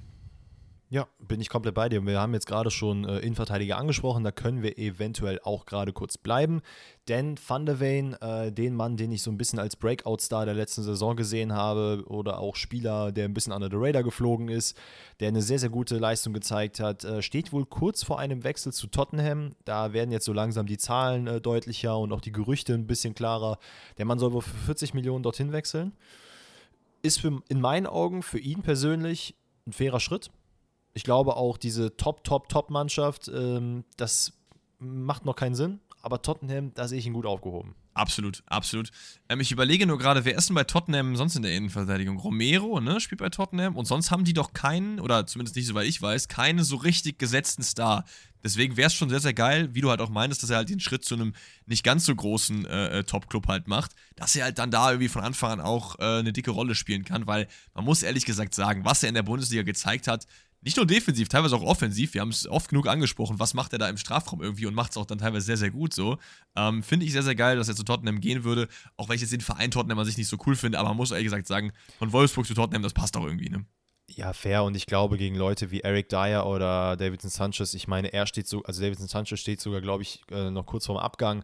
[0.89, 2.05] Ja, bin ich komplett bei dir.
[2.05, 6.17] Wir haben jetzt gerade schon äh, Innenverteidiger angesprochen, da können wir eventuell auch gerade kurz
[6.17, 6.61] bleiben.
[7.09, 10.53] Denn Van der Veen, äh, den Mann, den ich so ein bisschen als Breakout-Star der
[10.53, 14.77] letzten Saison gesehen habe, oder auch Spieler, der ein bisschen under the radar geflogen ist,
[15.19, 18.71] der eine sehr, sehr gute Leistung gezeigt hat, äh, steht wohl kurz vor einem Wechsel
[18.71, 19.55] zu Tottenham.
[19.65, 23.13] Da werden jetzt so langsam die Zahlen äh, deutlicher und auch die Gerüchte ein bisschen
[23.13, 23.59] klarer.
[23.97, 25.97] Der Mann soll wohl für 40 Millionen dorthin wechseln.
[27.01, 30.31] Ist für, in meinen Augen für ihn persönlich ein fairer Schritt
[30.97, 34.33] ich glaube auch, diese Top, Top, Top-Mannschaft, ähm, das
[34.79, 35.79] macht noch keinen Sinn.
[36.01, 37.75] Aber Tottenham, da sehe ich ihn gut aufgehoben.
[37.93, 38.91] Absolut, absolut.
[39.29, 42.17] Ähm, ich überlege nur gerade, wer ist denn bei Tottenham sonst in der Innenverteidigung?
[42.17, 43.75] Romero, ne, spielt bei Tottenham.
[43.75, 47.19] Und sonst haben die doch keinen, oder zumindest nicht soweit ich weiß, keinen so richtig
[47.19, 48.05] gesetzten Star.
[48.43, 50.69] Deswegen wäre es schon sehr, sehr geil, wie du halt auch meinst, dass er halt
[50.69, 51.33] den Schritt zu einem
[51.65, 55.09] nicht ganz so großen äh, äh, Top-Club halt macht, dass er halt dann da irgendwie
[55.09, 58.53] von Anfang an auch äh, eine dicke Rolle spielen kann, weil man muss ehrlich gesagt
[58.55, 60.27] sagen, was er in der Bundesliga gezeigt hat,
[60.61, 62.13] nicht nur defensiv, teilweise auch offensiv.
[62.13, 64.91] Wir haben es oft genug angesprochen, was macht er da im Strafraum irgendwie und macht
[64.91, 66.17] es auch dann teilweise sehr, sehr gut so.
[66.55, 69.21] Ähm, finde ich sehr, sehr geil, dass er zu Tottenham gehen würde, auch wenn ich
[69.21, 71.47] jetzt den Verein Tottenham an sich nicht so cool finde, aber man muss ehrlich gesagt
[71.47, 73.65] sagen, von Wolfsburg zu Tottenham, das passt auch irgendwie, ne?
[74.09, 74.63] Ja, fair.
[74.63, 78.47] Und ich glaube, gegen Leute wie Eric Dyer oder Davidson Sanchez, ich meine, er steht
[78.47, 81.43] so, also Davidson Sanchez steht sogar, glaube ich, äh, noch kurz vorm Abgang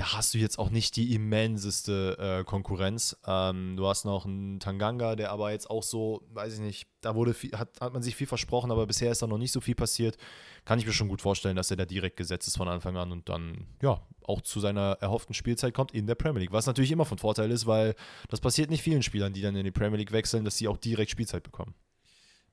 [0.00, 3.18] da hast du jetzt auch nicht die immenseste äh, Konkurrenz.
[3.26, 7.14] Ähm, du hast noch einen Tanganga, der aber jetzt auch so, weiß ich nicht, da
[7.14, 9.60] wurde viel, hat, hat man sich viel versprochen, aber bisher ist da noch nicht so
[9.60, 10.16] viel passiert.
[10.64, 13.12] Kann ich mir schon gut vorstellen, dass er da direkt gesetzt ist von Anfang an
[13.12, 16.52] und dann, ja, auch zu seiner erhofften Spielzeit kommt in der Premier League.
[16.52, 17.94] Was natürlich immer von Vorteil ist, weil
[18.30, 20.78] das passiert nicht vielen Spielern, die dann in die Premier League wechseln, dass sie auch
[20.78, 21.74] direkt Spielzeit bekommen.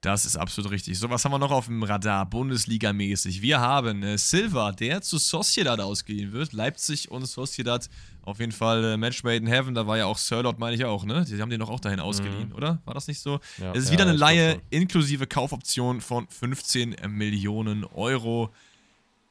[0.02, 1.00] Das ist absolut richtig.
[1.00, 3.42] So, was haben wir noch auf dem Radar, Bundesliga-mäßig?
[3.42, 6.54] Wir haben äh, Silva, der zu Sociedad ausgehen wird.
[6.54, 7.90] Leipzig und Sociedad
[8.22, 9.74] auf jeden Fall äh, Match made in heaven.
[9.74, 11.26] Da war ja auch Sirlot, meine ich auch, ne?
[11.28, 12.56] Die haben den doch auch dahin ausgeliehen, mhm.
[12.56, 12.80] oder?
[12.86, 13.40] War das nicht so?
[13.58, 18.54] Ja, es ist wieder ja, eine Laie inklusive Kaufoption von 15 Millionen Euro.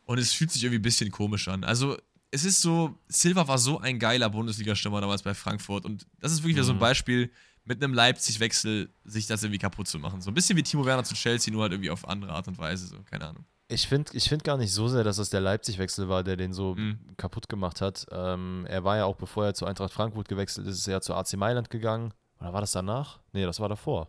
[0.07, 1.63] Und es fühlt sich irgendwie ein bisschen komisch an.
[1.63, 1.97] Also,
[2.33, 5.85] es ist so, Silva war so ein geiler Bundesliga-Stürmer damals bei Frankfurt.
[5.85, 6.57] Und das ist wirklich mhm.
[6.57, 6.81] wieder so ein mhm.
[6.81, 7.31] Beispiel
[7.67, 10.21] mit einem Leipzig-Wechsel sich das irgendwie kaputt zu machen.
[10.21, 12.57] So ein bisschen wie Timo Werner zu Chelsea, nur halt irgendwie auf andere Art und
[12.59, 13.45] Weise, so, keine Ahnung.
[13.69, 16.53] Ich finde ich find gar nicht so sehr, dass es der Leipzig-Wechsel war, der den
[16.53, 17.01] so mhm.
[17.17, 18.07] kaputt gemacht hat.
[18.13, 21.01] Ähm, er war ja auch, bevor er zu Eintracht Frankfurt gewechselt ist, ist er ja
[21.01, 22.15] zu AC Mailand gegangen.
[22.41, 23.19] Oder war das danach?
[23.33, 24.09] Nee, das war davor.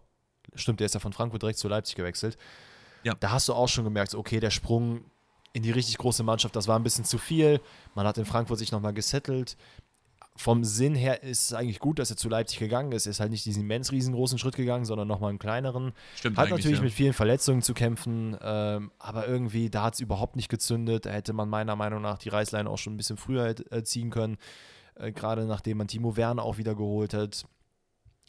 [0.54, 2.38] Stimmt, der ist ja von Frankfurt direkt zu Leipzig gewechselt.
[3.04, 3.16] Ja.
[3.20, 5.06] Da hast du auch schon gemerkt, okay, der Sprung
[5.54, 7.60] in die richtig große Mannschaft, das war ein bisschen zu viel.
[7.96, 9.58] Man hat in Frankfurt sich nochmal gesettelt
[10.38, 13.08] vom Sinn her ist es eigentlich gut, dass er zu Leipzig gegangen ist.
[13.08, 15.94] Er ist halt nicht diesen immens riesengroßen Schritt gegangen, sondern nochmal einen kleineren.
[16.16, 16.84] Stimmt hat natürlich ja.
[16.84, 21.08] mit vielen Verletzungen zu kämpfen, ähm, aber irgendwie, da hat es überhaupt nicht gezündet.
[21.08, 24.12] Da hätte man meiner Meinung nach die Reißleine auch schon ein bisschen früher äh, ziehen
[24.12, 24.38] können.
[24.96, 27.46] Äh, Gerade nachdem man Timo Werner auch wieder geholt hat.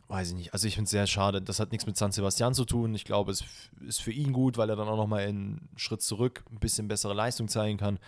[0.08, 0.54] Weiß ich nicht.
[0.54, 1.42] Also ich finde es sehr schade.
[1.42, 2.94] Das hat nichts mit San Sebastian zu tun.
[2.94, 3.44] Ich glaube, es
[3.86, 7.12] ist für ihn gut, weil er dann auch nochmal einen Schritt zurück ein bisschen bessere
[7.12, 7.98] Leistung zeigen kann.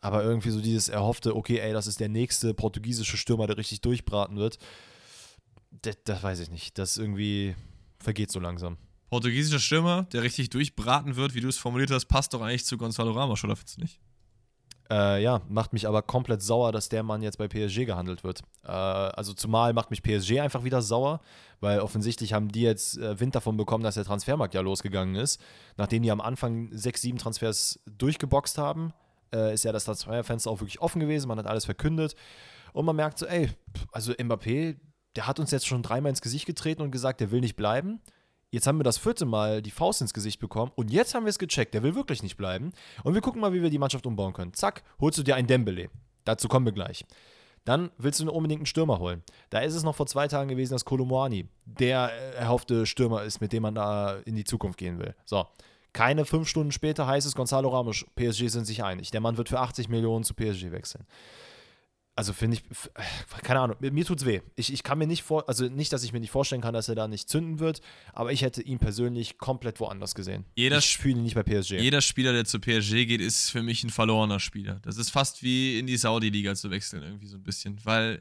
[0.00, 3.80] Aber irgendwie so dieses erhoffte, okay, ey, das ist der nächste portugiesische Stürmer, der richtig
[3.82, 4.58] durchbraten wird.
[5.70, 6.78] Das, das weiß ich nicht.
[6.78, 7.54] Das irgendwie
[7.98, 8.78] vergeht so langsam.
[9.10, 12.78] Portugiesischer Stürmer, der richtig durchbraten wird, wie du es formuliert hast, passt doch eigentlich zu
[12.78, 14.00] Gonzalo Ramos, oder findest du nicht?
[14.90, 18.42] Äh, ja, macht mich aber komplett sauer, dass der Mann jetzt bei PSG gehandelt wird.
[18.64, 21.20] Äh, also zumal macht mich PSG einfach wieder sauer,
[21.60, 25.40] weil offensichtlich haben die jetzt äh, Wind davon bekommen, dass der Transfermarkt ja losgegangen ist.
[25.76, 28.92] Nachdem die am Anfang sechs, sieben Transfers durchgeboxt haben,
[29.34, 32.14] äh, ist ja das Transferfenster auch wirklich offen gewesen, man hat alles verkündet
[32.72, 33.50] und man merkt so, ey,
[33.92, 34.76] also Mbappé,
[35.16, 38.00] der hat uns jetzt schon dreimal ins Gesicht getreten und gesagt, der will nicht bleiben.
[38.52, 41.30] Jetzt haben wir das vierte Mal die Faust ins Gesicht bekommen und jetzt haben wir
[41.30, 42.72] es gecheckt, der will wirklich nicht bleiben.
[43.04, 44.54] Und wir gucken mal, wie wir die Mannschaft umbauen können.
[44.54, 45.88] Zack, holst du dir ein Dembele.
[46.24, 47.04] Dazu kommen wir gleich.
[47.64, 49.22] Dann willst du unbedingt einen Stürmer holen.
[49.50, 53.52] Da ist es noch vor zwei Tagen gewesen, dass Kolomoani der erhoffte Stürmer ist, mit
[53.52, 55.14] dem man da in die Zukunft gehen will.
[55.24, 55.46] So,
[55.92, 59.10] keine fünf Stunden später heißt es, Gonzalo Ramos, PSG sind sich einig.
[59.10, 61.04] Der Mann wird für 80 Millionen zu PSG wechseln.
[62.16, 62.62] Also finde ich,
[63.44, 64.40] keine Ahnung, mir tut's weh.
[64.54, 66.88] Ich, ich kann mir nicht vor, also nicht, dass ich mir nicht vorstellen kann, dass
[66.88, 67.80] er da nicht zünden wird,
[68.12, 70.44] aber ich hätte ihn persönlich komplett woanders gesehen.
[70.54, 71.78] Jeder ich ihn nicht bei PSG.
[71.78, 74.80] Jeder Spieler, der zu PSG geht, ist für mich ein verlorener Spieler.
[74.82, 78.20] Das ist fast wie in die Saudi-Liga zu wechseln, irgendwie so ein bisschen, weil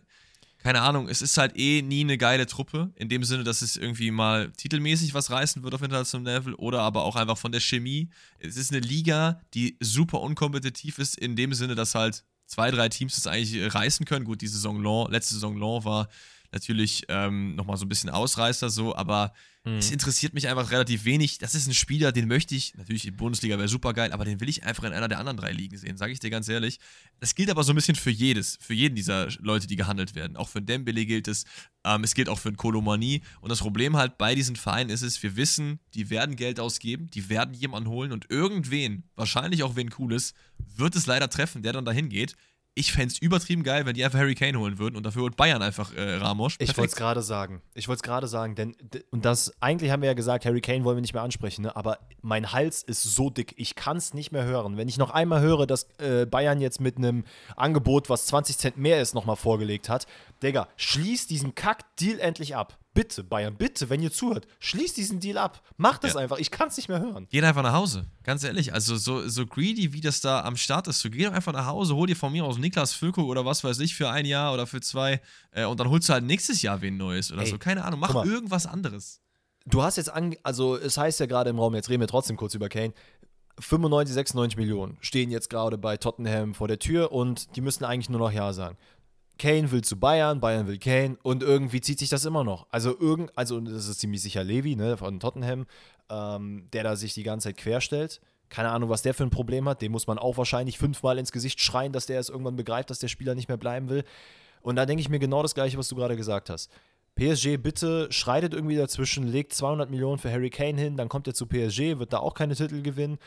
[0.61, 3.77] keine Ahnung, es ist halt eh nie eine geile Truppe, in dem Sinne, dass es
[3.77, 7.61] irgendwie mal titelmäßig was reißen wird auf internationalem Level oder aber auch einfach von der
[7.61, 8.09] Chemie.
[8.39, 12.89] Es ist eine Liga, die super unkompetitiv ist, in dem Sinne, dass halt zwei, drei
[12.89, 14.25] Teams das eigentlich reißen können.
[14.25, 16.09] Gut, die Saison Long, letzte Saison Long war
[16.51, 19.33] natürlich ähm, nochmal so ein bisschen Ausreißer so, aber
[19.65, 19.77] Mhm.
[19.77, 21.37] es interessiert mich einfach relativ wenig.
[21.37, 24.39] Das ist ein Spieler, den möchte ich, natürlich die Bundesliga wäre super geil, aber den
[24.39, 26.79] will ich einfach in einer der anderen drei Ligen sehen, sage ich dir ganz ehrlich.
[27.19, 30.37] Das gilt aber so ein bisschen für jedes, für jeden dieser Leute, die gehandelt werden.
[30.37, 31.43] Auch für Dembele gilt es,
[31.83, 33.21] ähm, es gilt auch für Kolomani.
[33.41, 37.09] Und das Problem halt bei diesen Vereinen ist es, wir wissen, die werden Geld ausgeben,
[37.11, 40.33] die werden jemanden holen und irgendwen, wahrscheinlich auch wen Cooles,
[40.77, 42.35] wird es leider treffen, der dann dahin geht.
[42.75, 45.35] Ich fände es übertrieben geil, wenn die einfach Harry Kane holen würden und dafür holt
[45.35, 46.55] Bayern einfach äh, Ramos.
[46.59, 47.61] Ich wollte es gerade sagen.
[47.73, 48.75] Ich wollte es gerade sagen, denn
[49.11, 51.75] und das eigentlich haben wir ja gesagt, Harry Kane wollen wir nicht mehr ansprechen, ne?
[51.75, 54.77] aber mein Hals ist so dick, ich kann es nicht mehr hören.
[54.77, 58.77] Wenn ich noch einmal höre, dass äh, Bayern jetzt mit einem Angebot, was 20 Cent
[58.77, 60.07] mehr ist, nochmal vorgelegt hat,
[60.41, 62.77] Digga, schließ diesen Kack-Deal endlich ab.
[62.99, 65.61] Bitte, Bayern, bitte, wenn ihr zuhört, schließ diesen Deal ab.
[65.77, 66.19] Macht das Ja.
[66.19, 67.27] einfach, ich kann es nicht mehr hören.
[67.31, 68.73] Geh einfach nach Hause, ganz ehrlich.
[68.73, 71.65] Also so, so greedy, wie das da am Start ist, so geh doch einfach nach
[71.65, 74.53] Hause, hol dir von mir aus Niklas Füllkrug oder was weiß ich für ein Jahr
[74.53, 77.47] oder für zwei äh, und dann holst du halt nächstes Jahr wen Neues oder Ey,
[77.51, 77.57] so.
[77.57, 79.21] Keine Ahnung, mach irgendwas anderes.
[79.65, 82.35] Du hast jetzt, an, also es heißt ja gerade im Raum, jetzt reden wir trotzdem
[82.35, 82.93] kurz über Kane,
[83.59, 88.09] 95, 96 Millionen stehen jetzt gerade bei Tottenham vor der Tür und die müssen eigentlich
[88.09, 88.77] nur noch Ja sagen.
[89.39, 92.67] Kane will zu Bayern, Bayern will Kane und irgendwie zieht sich das immer noch.
[92.69, 95.65] Also irgend, also das ist ziemlich sicher Levi, ne, von Tottenham,
[96.09, 98.21] ähm, der da sich die ganze Zeit querstellt.
[98.49, 99.81] Keine Ahnung, was der für ein Problem hat.
[99.81, 102.99] Dem muss man auch wahrscheinlich fünfmal ins Gesicht schreien, dass der es irgendwann begreift, dass
[102.99, 104.03] der Spieler nicht mehr bleiben will.
[104.61, 106.69] Und da denke ich mir genau das Gleiche, was du gerade gesagt hast.
[107.15, 111.33] PSG, bitte schreitet irgendwie dazwischen, legt 200 Millionen für Harry Kane hin, dann kommt er
[111.33, 113.17] zu PSG, wird da auch keine Titel gewinnen.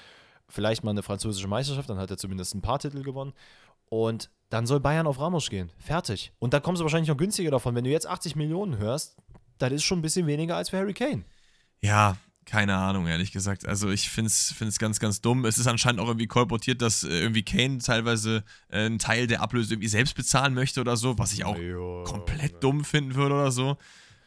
[0.49, 3.33] Vielleicht mal eine französische Meisterschaft, dann hat er zumindest ein paar Titel gewonnen.
[3.89, 5.73] Und dann soll Bayern auf Ramos gehen.
[5.79, 6.33] Fertig.
[6.39, 7.75] Und da kommst du wahrscheinlich noch günstiger davon.
[7.75, 9.17] Wenn du jetzt 80 Millionen hörst,
[9.57, 11.25] das ist schon ein bisschen weniger als für Harry Kane.
[11.81, 13.67] Ja, keine Ahnung, ehrlich gesagt.
[13.67, 15.47] Also ich finde es ganz, ganz dumm.
[15.47, 19.41] Es ist anscheinend auch irgendwie kolportiert, dass äh, irgendwie Kane teilweise äh, einen Teil der
[19.41, 21.57] Ablöse irgendwie selbst bezahlen möchte oder so, was ich auch
[22.05, 23.79] komplett dumm finden würde oder so.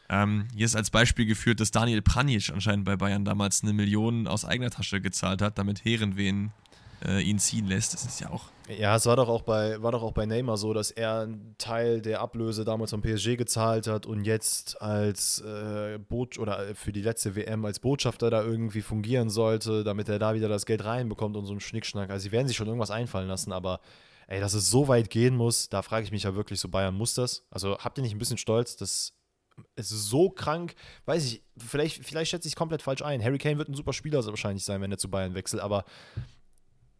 [0.08, 4.26] Ähm, hier ist als Beispiel geführt, dass Daniel Pranjic anscheinend bei Bayern damals eine Million
[4.26, 6.52] aus eigener Tasche gezahlt hat, damit Herenveen
[7.04, 7.94] äh, ihn ziehen lässt.
[7.94, 8.44] Das ist ja auch.
[8.68, 11.54] Ja, es war doch auch bei, war doch auch bei Neymar so, dass er einen
[11.56, 16.92] Teil der Ablöse damals vom PSG gezahlt hat und jetzt als äh, Bot oder für
[16.92, 20.84] die letzte WM als Botschafter da irgendwie fungieren sollte, damit er da wieder das Geld
[20.84, 22.10] reinbekommt und so ein Schnickschnack.
[22.10, 23.80] Also sie werden sich schon irgendwas einfallen lassen, aber
[24.26, 26.96] ey, dass es so weit gehen muss, da frage ich mich ja wirklich so, Bayern
[26.96, 27.46] muss das?
[27.50, 29.12] Also habt ihr nicht ein bisschen stolz, dass
[29.76, 30.74] es so krank,
[31.06, 33.22] weiß ich, vielleicht, vielleicht schätze ich es komplett falsch ein.
[33.22, 35.84] Harry Kane wird ein super Spieler wahrscheinlich sein, wenn er zu Bayern wechselt, aber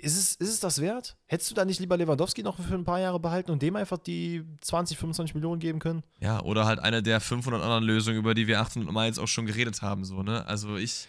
[0.06, 1.16] ist es, ist es das wert?
[1.26, 3.98] Hättest du da nicht lieber Lewandowski noch für ein paar Jahre behalten und dem einfach
[3.98, 6.04] die 20, 25 Millionen geben können?
[6.20, 9.26] Ja, oder halt eine der 500 anderen Lösungen, über die wir 800 Mal jetzt auch
[9.26, 10.04] schon geredet haben.
[10.04, 10.46] So, ne?
[10.46, 11.08] Also ich.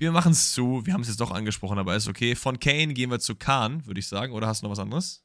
[0.00, 0.86] Wir machen es zu.
[0.86, 2.36] Wir haben es jetzt doch angesprochen, aber ist okay.
[2.36, 4.32] Von Kane gehen wir zu Kahn, würde ich sagen.
[4.32, 5.24] Oder hast du noch was anderes?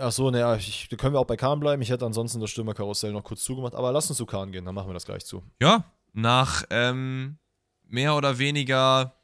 [0.00, 1.80] Achso, naja, ich, da können wir auch bei Kahn bleiben.
[1.82, 4.74] Ich hätte ansonsten das Stürmerkarussell noch kurz zugemacht, aber lass uns zu Kahn gehen, dann
[4.74, 5.44] machen wir das gleich zu.
[5.60, 7.38] Ja, nach ähm,
[7.86, 9.17] mehr oder weniger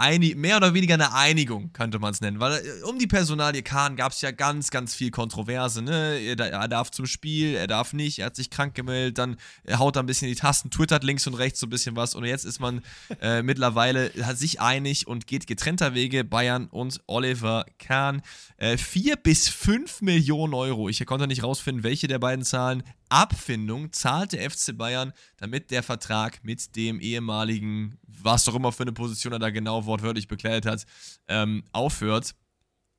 [0.00, 2.40] einig, mehr oder weniger eine Einigung, könnte man es nennen.
[2.40, 5.82] Weil äh, um die Personalie Kahn gab es ja ganz, ganz viel Kontroverse.
[5.82, 6.18] Ne?
[6.20, 9.36] Er, darf zum Spiel, er darf nicht, er hat sich krank gemeldet, dann
[9.78, 12.14] haut er ein bisschen die Tasten, twittert links und rechts so ein bisschen was.
[12.14, 12.82] Und jetzt ist man
[13.20, 18.22] äh, mittlerweile hat sich einig und geht getrennter Wege, Bayern und Oliver Kahn.
[18.56, 20.88] Äh, vier bis fünf Millionen Euro.
[20.88, 22.82] Ich konnte nicht rausfinden, welche der beiden Zahlen.
[23.10, 28.84] Abfindung zahlt der FC Bayern, damit der Vertrag mit dem ehemaligen, was auch immer für
[28.84, 30.86] eine Position er da genau wortwörtlich bekleidet hat,
[31.28, 32.34] ähm, aufhört.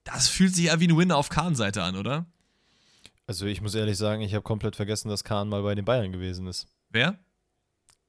[0.03, 2.25] Das fühlt sich ja wie ein Win auf Kahn-Seite an, oder?
[3.25, 6.11] Also ich muss ehrlich sagen, ich habe komplett vergessen, dass Kahn mal bei den Bayern
[6.11, 6.67] gewesen ist.
[6.89, 7.17] Wer?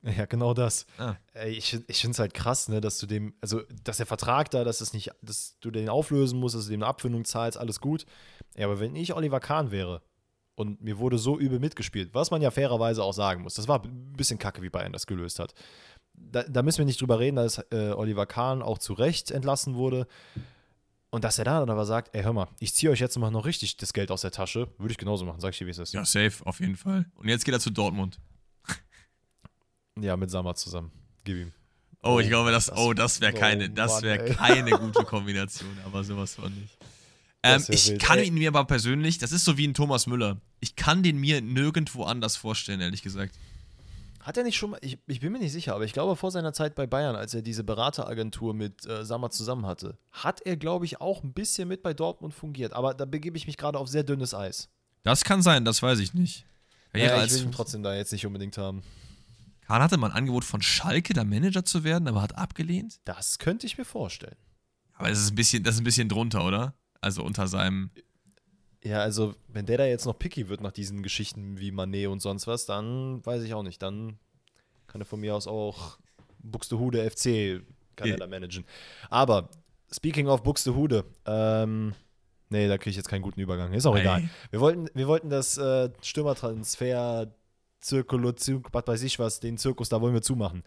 [0.02, 0.84] Ja, genau das.
[0.98, 1.14] Ah.
[1.32, 4.50] Ey, ich ich finde es halt krass, ne, dass du dem, also dass der Vertrag
[4.50, 7.56] da, dass es nicht, dass du den auflösen musst, dass du dem eine Abfindung zahlst,
[7.56, 8.04] alles gut.
[8.56, 10.02] Ja, aber wenn ich Oliver Kahn wäre
[10.54, 13.82] und mir wurde so übel mitgespielt, was man ja fairerweise auch sagen muss, das war
[13.84, 15.54] ein bisschen kacke, wie Bayern das gelöst hat.
[16.14, 19.74] Da, da müssen wir nicht drüber reden, dass äh, Oliver Kahn auch zu Recht entlassen
[19.74, 20.06] wurde.
[21.10, 23.30] Und dass er da dann aber sagt, ey, hör mal, ich ziehe euch jetzt mal
[23.30, 25.70] noch richtig das Geld aus der Tasche, würde ich genauso machen, sag ich dir, wie
[25.70, 25.92] es ist.
[25.92, 27.04] Ja, safe, auf jeden Fall.
[27.16, 28.18] Und jetzt geht er zu Dortmund.
[30.00, 30.90] Ja, mit Sammer zusammen.
[31.24, 31.52] Gib ihm.
[32.02, 34.70] Oh, ich Oh, glaube, das, das- oh, das wäre oh keine, das Mann, wäre keine
[34.70, 36.76] gute Kombination, aber sowas von nicht.
[37.42, 38.02] Ähm, ich wild.
[38.02, 38.26] kann Ey.
[38.26, 40.40] ihn mir aber persönlich, das ist so wie ein Thomas Müller.
[40.60, 43.34] Ich kann den mir nirgendwo anders vorstellen, ehrlich gesagt.
[44.20, 46.30] Hat er nicht schon mal, ich, ich bin mir nicht sicher, aber ich glaube vor
[46.30, 50.56] seiner Zeit bei Bayern, als er diese Berateragentur mit äh, Sammer zusammen hatte, hat er,
[50.56, 52.72] glaube ich, auch ein bisschen mit bei Dortmund fungiert.
[52.72, 54.68] Aber da begebe ich mich gerade auf sehr dünnes Eis.
[55.02, 56.46] Das kann sein, das weiß ich nicht.
[56.92, 58.84] Karriere Ja, ich will ihn trotzdem da jetzt nicht unbedingt haben.
[59.66, 63.00] Kahn hatte mal ein Angebot von Schalke, da Manager zu werden, aber hat abgelehnt.
[63.04, 64.36] Das könnte ich mir vorstellen.
[64.94, 66.74] Aber das ist ein bisschen, das ist ein bisschen drunter, oder?
[67.02, 67.90] Also unter seinem.
[68.82, 72.20] Ja, also wenn der da jetzt noch picky wird nach diesen Geschichten wie Manet und
[72.20, 73.82] sonst was, dann weiß ich auch nicht.
[73.82, 74.18] Dann
[74.86, 75.98] kann er von mir aus auch
[76.38, 77.62] Buxtehude FC
[77.96, 78.64] kann er da managen.
[79.10, 79.48] Aber
[79.90, 81.94] speaking of Buxtehude, ähm,
[82.48, 83.72] nee, da kriege ich jetzt keinen guten Übergang.
[83.72, 84.00] Ist auch Ei.
[84.00, 84.28] egal.
[84.50, 87.32] Wir wollten, wir wollten das äh, Stürmertransfer
[87.80, 90.62] Zirkulation, was weiß ich was, den Zirkus, da wollen wir zumachen.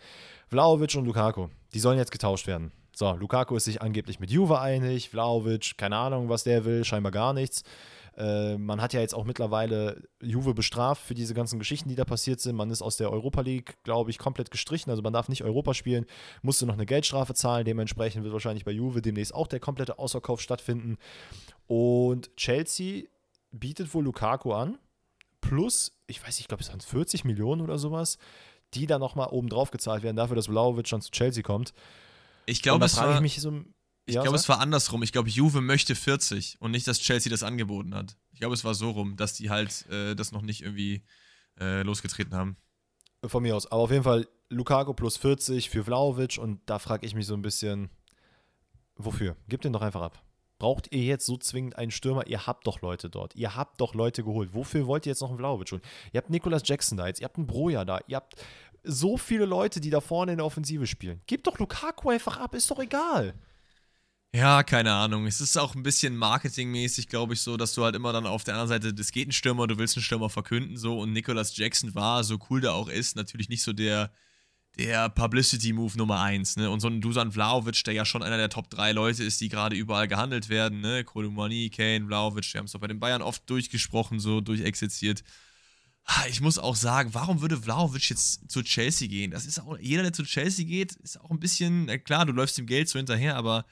[0.50, 2.72] Vlaovic und Lukaku, die sollen jetzt getauscht werden.
[2.98, 7.12] So, Lukaku ist sich angeblich mit Juve einig, Vlaovic, keine Ahnung, was der will, scheinbar
[7.12, 7.64] gar nichts.
[8.16, 12.06] Äh, man hat ja jetzt auch mittlerweile Juve bestraft für diese ganzen Geschichten, die da
[12.06, 12.56] passiert sind.
[12.56, 14.92] Man ist aus der Europa League, glaube ich, komplett gestrichen.
[14.92, 16.06] Also man darf nicht Europa spielen,
[16.42, 17.66] musste noch eine Geldstrafe zahlen.
[17.66, 20.98] Dementsprechend wird wahrscheinlich bei Juve demnächst auch der komplette Ausverkauf stattfinden.
[21.68, 23.08] Und Chelsea
[23.52, 24.78] bietet wohl Lukaku an.
[25.42, 28.18] Plus, ich weiß nicht, ich glaube, es waren 40 Millionen oder sowas,
[28.74, 31.74] die dann nochmal oben drauf gezahlt werden, dafür, dass Vlaovic schon zu Chelsea kommt.
[32.46, 33.64] Ich glaube, es war, ich so.
[34.06, 35.04] ich ja, glaube, es war andersrum.
[35.04, 38.18] Ich glaube, Juve möchte 40 und nicht, dass Chelsea das angeboten hat.
[38.32, 41.04] Ich glaube, es war so rum, dass die halt äh, das noch nicht irgendwie
[41.60, 42.58] äh, losgetreten haben.
[43.26, 43.72] Von mir aus.
[43.72, 47.34] Aber auf jeden Fall Lukaku plus 40 für Vlaovic und da frage ich mich so
[47.34, 47.90] ein bisschen,
[48.96, 49.36] wofür?
[49.48, 50.22] Gebt den doch einfach ab.
[50.58, 52.28] Braucht ihr jetzt so zwingend einen Stürmer?
[52.28, 53.36] Ihr habt doch Leute dort.
[53.36, 54.54] Ihr habt doch Leute geholt.
[54.54, 55.82] Wofür wollt ihr jetzt noch einen Vlaovic holen?
[56.14, 58.36] Ihr habt Nicolas Jackson da jetzt, ihr habt einen Broja da, ihr habt
[58.86, 61.22] so viele Leute, die da vorne in der Offensive spielen.
[61.28, 63.34] Gebt doch Lukaku einfach ab, ist doch egal.
[64.36, 65.28] Ja, keine Ahnung.
[65.28, 68.44] Es ist auch ein bisschen marketingmäßig, glaube ich, so, dass du halt immer dann auf
[68.44, 71.00] der anderen Seite, das geht ein Stürmer, du willst einen Stürmer verkünden, so.
[71.00, 74.12] Und Nicolas Jackson war, so cool der auch ist, natürlich nicht so der,
[74.78, 76.70] der Publicity-Move Nummer eins, ne?
[76.70, 79.48] Und so ein Dusan Vlaovic, der ja schon einer der Top 3 Leute ist, die
[79.48, 81.06] gerade überall gehandelt werden, ne?
[81.06, 85.24] Kolumani, Kane, Vlaovic, wir haben es doch bei den Bayern oft durchgesprochen, so durchexerziert.
[86.06, 89.32] Ah, Ich muss auch sagen, warum würde Vlaovic jetzt zu Chelsea gehen?
[89.32, 92.58] Das ist auch, jeder, der zu Chelsea geht, ist auch ein bisschen, klar, du läufst
[92.58, 93.66] dem Geld so hinterher, aber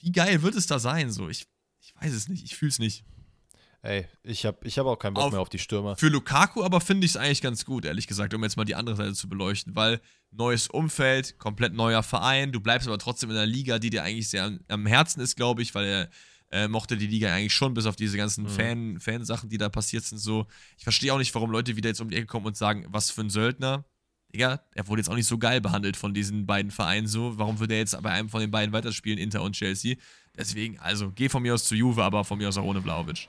[0.00, 1.10] wie geil wird es da sein?
[1.12, 1.46] So, ich,
[1.80, 3.04] ich weiß es nicht, ich fühle es nicht.
[3.82, 5.96] Ey, ich habe ich hab auch keinen Bock Auf- mehr auf die Stürmer.
[5.96, 8.74] Für Lukaku aber finde ich es eigentlich ganz gut, ehrlich gesagt, um jetzt mal die
[8.74, 10.00] andere Seite zu beleuchten, weil
[10.32, 14.28] neues Umfeld, komplett neuer Verein, du bleibst aber trotzdem in einer Liga, die dir eigentlich
[14.28, 16.10] sehr am, am Herzen ist, glaube ich, weil er
[16.50, 18.48] äh, mochte die Liga eigentlich schon, bis auf diese ganzen Mhm.
[18.48, 20.18] Fan, Fansachen, die da passiert sind.
[20.18, 20.46] So,
[20.78, 23.10] ich verstehe auch nicht, warum Leute wieder jetzt um die Ecke kommen und sagen, was
[23.10, 23.84] für ein Söldner.
[24.32, 27.38] Digga, er wurde jetzt auch nicht so geil behandelt von diesen beiden Vereinen so.
[27.38, 29.96] Warum würde er jetzt bei einem von den beiden weiterspielen, Inter und Chelsea?
[30.36, 33.28] Deswegen, also, geh von mir aus zu Juve, aber von mir aus auch ohne Vlaovic.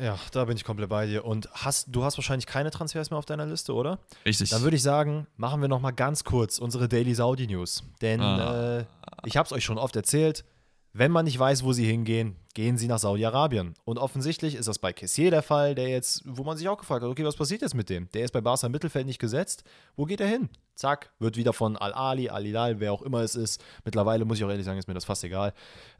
[0.00, 1.24] Ja, da bin ich komplett bei dir.
[1.24, 3.98] Und hast, du hast wahrscheinlich keine Transfers mehr auf deiner Liste, oder?
[4.24, 4.50] Richtig.
[4.50, 7.82] Dann würde ich sagen, machen wir noch mal ganz kurz unsere Daily Saudi News.
[8.00, 8.78] Denn Ah.
[8.80, 8.84] äh,
[9.26, 10.44] ich habe es euch schon oft erzählt,
[10.92, 13.74] wenn man nicht weiß, wo sie hingehen, gehen sie nach Saudi-Arabien.
[13.84, 17.02] Und offensichtlich ist das bei Kessier der Fall, der jetzt, wo man sich auch gefragt
[17.02, 18.08] hat, okay, was passiert jetzt mit dem?
[18.12, 19.64] Der ist bei Barca im Mittelfeld nicht gesetzt.
[19.96, 20.50] Wo geht er hin?
[20.74, 23.62] Zack, wird wieder von Al-Ali, Al-Hilal, wer auch immer es ist.
[23.84, 25.52] Mittlerweile muss ich auch ehrlich sagen, ist mir das fast egal.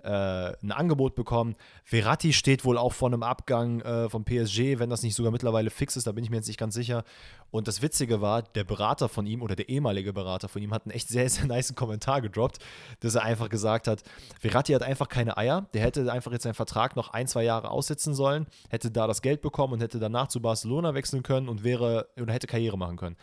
[0.03, 1.57] Äh, ein Angebot bekommen.
[1.85, 5.71] Verratti steht wohl auch vor einem Abgang äh, vom PSG, wenn das nicht sogar mittlerweile
[5.71, 7.05] fix ist, da bin ich mir jetzt nicht ganz sicher.
[7.51, 10.87] Und das Witzige war, der Berater von ihm oder der ehemalige Berater von ihm hat
[10.87, 12.59] einen echt sehr, sehr nice Kommentar gedroppt,
[13.01, 14.03] dass er einfach gesagt hat,
[14.41, 17.71] Verratti hat einfach keine Eier, der hätte einfach jetzt seinen Vertrag noch ein, zwei Jahre
[17.71, 21.63] aussitzen sollen, hätte da das Geld bekommen und hätte danach zu Barcelona wechseln können und
[21.63, 23.17] wäre oder hätte Karriere machen können.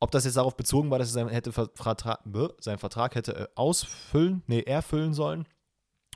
[0.00, 2.20] Ob das jetzt darauf bezogen war, dass er seinen, hätte Vertrag,
[2.60, 5.46] seinen Vertrag hätte äh, ausfüllen, nee, erfüllen sollen,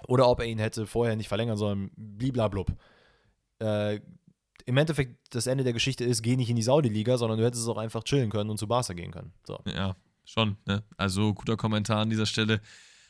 [0.08, 2.72] oder ob er ihn hätte vorher nicht verlängern sollen, bliblablub.
[3.60, 4.00] Äh,
[4.64, 7.62] Im Endeffekt, das Ende der Geschichte ist, geh nicht in die Saudi-Liga, sondern du hättest
[7.62, 9.32] es auch einfach chillen können und zu Barca gehen können.
[9.46, 9.60] So.
[9.66, 10.56] Ja, schon.
[10.66, 10.82] Ne?
[10.96, 12.60] Also guter Kommentar an dieser Stelle.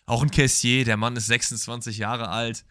[0.07, 2.65] Auch ein Cassier, der Mann ist 26 Jahre alt.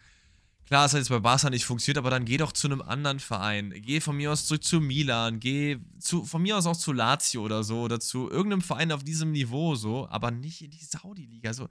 [0.66, 3.20] Klar, es hat jetzt bei Barca nicht funktioniert, aber dann geh doch zu einem anderen
[3.20, 3.74] Verein.
[3.76, 7.42] Geh von mir aus zurück zu Milan, geh zu, von mir aus auch zu Lazio
[7.42, 11.52] oder so oder zu irgendeinem Verein auf diesem Niveau so, aber nicht in die Saudi-Liga.
[11.52, 11.68] So,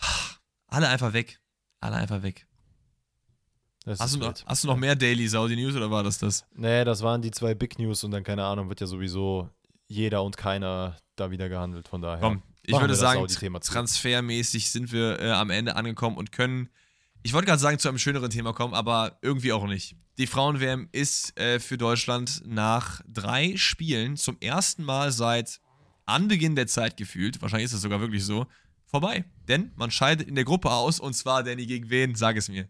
[0.68, 1.40] alle einfach weg.
[1.80, 2.46] Alle einfach weg.
[3.84, 6.44] Das Hast du, noch, hast du noch mehr Daily Saudi News oder war das das?
[6.54, 9.48] Nee, das waren die zwei Big News und dann, keine Ahnung, wird ja sowieso
[9.88, 11.88] jeder und keiner da wieder gehandelt.
[11.88, 12.20] Von daher.
[12.20, 16.68] Komm, ich würde sagen, transfermäßig sind wir äh, am Ende angekommen und können,
[17.22, 19.96] ich wollte gerade sagen, zu einem schöneren Thema kommen, aber irgendwie auch nicht.
[20.18, 25.60] Die Frauen-WM ist äh, für Deutschland nach drei Spielen zum ersten Mal seit
[26.06, 28.46] Anbeginn der Zeit gefühlt, wahrscheinlich ist das sogar wirklich so,
[28.86, 29.24] vorbei.
[29.48, 32.14] Denn man scheidet in der Gruppe aus und zwar, Danny, gegen wen?
[32.14, 32.68] Sag es mir.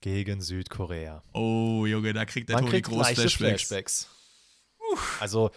[0.00, 1.22] Gegen Südkorea.
[1.32, 3.34] Oh, Junge, da kriegt der Man Toni groß Flashbacks.
[3.34, 4.08] Flashbacks.
[5.20, 5.50] Also,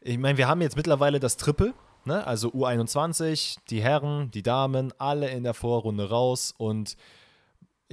[0.00, 1.74] ich meine, wir haben jetzt mittlerweile das Triple,
[2.04, 2.26] ne?
[2.26, 6.54] Also U21, die Herren, die Damen, alle in der Vorrunde raus.
[6.56, 6.96] Und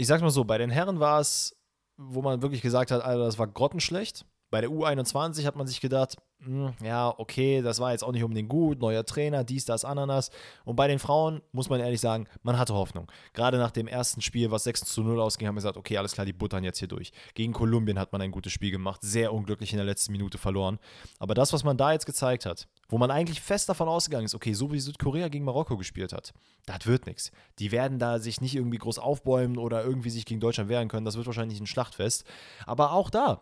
[0.02, 1.56] ich sag's mal so, bei den Herren war es,
[1.96, 4.26] wo man wirklich gesagt hat, Alter, das war grottenschlecht.
[4.50, 8.12] Bei der U21 hat man sich gedacht, mh, hm, ja, okay, das war jetzt auch
[8.12, 10.32] nicht unbedingt gut, neuer Trainer, dies, das, Ananas.
[10.66, 13.12] Und bei den Frauen muss man ehrlich sagen, man hatte Hoffnung.
[13.34, 16.14] Gerade nach dem ersten Spiel, was 6 zu 0 ausging, haben wir gesagt, okay, alles
[16.14, 17.12] klar, die buttern jetzt hier durch.
[17.36, 20.80] Gegen Kolumbien hat man ein gutes Spiel gemacht, sehr unglücklich in der letzten Minute verloren.
[21.20, 24.36] Aber das, was man da jetzt gezeigt hat, wo man eigentlich fest davon ausgegangen ist,
[24.36, 26.34] okay, so wie Südkorea gegen Marokko gespielt hat,
[26.66, 27.32] das wird nichts.
[27.58, 31.06] Die werden da sich nicht irgendwie groß aufbäumen oder irgendwie sich gegen Deutschland wehren können.
[31.06, 32.26] Das wird wahrscheinlich ein Schlachtfest.
[32.66, 33.42] Aber auch da,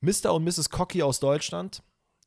[0.00, 0.34] Mr.
[0.34, 0.68] und Mrs.
[0.68, 1.82] Cocky aus Deutschland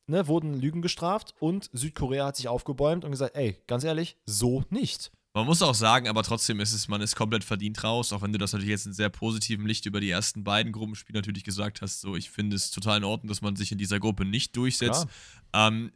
[0.08, 4.64] ne, wurden Lügen gestraft und Südkorea hat sich aufgebäumt und gesagt, ey, ganz ehrlich, so
[4.70, 5.12] nicht.
[5.36, 8.32] Man muss auch sagen, aber trotzdem ist es, man ist komplett verdient raus, auch wenn
[8.32, 11.82] du das natürlich jetzt in sehr positivem Licht über die ersten beiden Gruppenspiele natürlich gesagt
[11.82, 12.02] hast.
[12.02, 15.08] So, ich finde es total in Ordnung, dass man sich in dieser Gruppe nicht durchsetzt.
[15.54, 15.92] Ähm,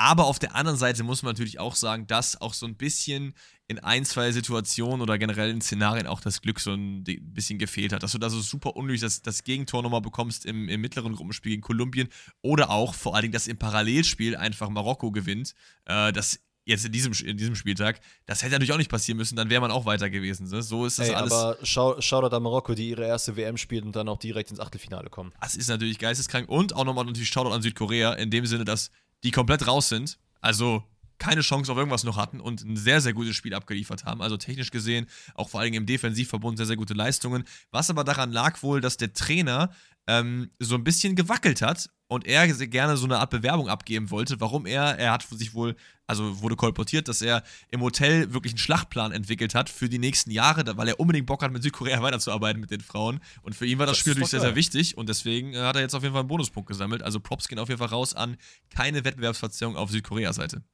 [0.00, 3.34] aber auf der anderen Seite muss man natürlich auch sagen, dass auch so ein bisschen
[3.68, 7.92] in ein, zwei Situationen oder generell in Szenarien auch das Glück so ein bisschen gefehlt
[7.92, 8.02] hat.
[8.02, 11.50] Dass du da so super unnötig das, das Gegentor nochmal bekommst im, im mittleren Gruppenspiel
[11.50, 12.08] gegen Kolumbien
[12.40, 15.54] oder auch vor allen Dingen, dass im Parallelspiel einfach Marokko gewinnt.
[15.84, 19.36] Äh, das jetzt in diesem, in diesem Spieltag, das hätte natürlich auch nicht passieren müssen,
[19.36, 20.48] dann wäre man auch weiter gewesen.
[20.48, 20.62] Ne?
[20.62, 21.32] So ist das Ey, alles.
[21.32, 24.60] Aber schau, schau an Marokko, die ihre erste WM spielt und dann auch direkt ins
[24.60, 25.32] Achtelfinale kommen.
[25.42, 26.48] Das ist natürlich geisteskrank.
[26.48, 28.90] Und auch nochmal natürlich Shoutout an Südkorea, in dem Sinne, dass
[29.24, 30.18] die komplett raus sind.
[30.40, 30.84] Also
[31.20, 34.22] keine Chance auf irgendwas noch hatten und ein sehr, sehr gutes Spiel abgeliefert haben.
[34.22, 37.44] Also technisch gesehen, auch vor allem im Defensivverbund, sehr, sehr gute Leistungen.
[37.70, 39.70] Was aber daran lag wohl, dass der Trainer
[40.06, 44.40] ähm, so ein bisschen gewackelt hat und er gerne so eine Art Bewerbung abgeben wollte.
[44.40, 44.98] Warum er?
[44.98, 49.54] Er hat sich wohl, also wurde kolportiert, dass er im Hotel wirklich einen Schlachtplan entwickelt
[49.54, 52.80] hat für die nächsten Jahre, weil er unbedingt Bock hat, mit Südkorea weiterzuarbeiten mit den
[52.80, 53.20] Frauen.
[53.42, 55.82] Und für ihn war das, das Spiel natürlich sehr, sehr wichtig und deswegen hat er
[55.82, 57.02] jetzt auf jeden Fall einen Bonuspunkt gesammelt.
[57.02, 58.38] Also Props gehen auf jeden Fall raus an
[58.70, 60.64] keine Wettbewerbsverzerrung auf Südkorea-Seite.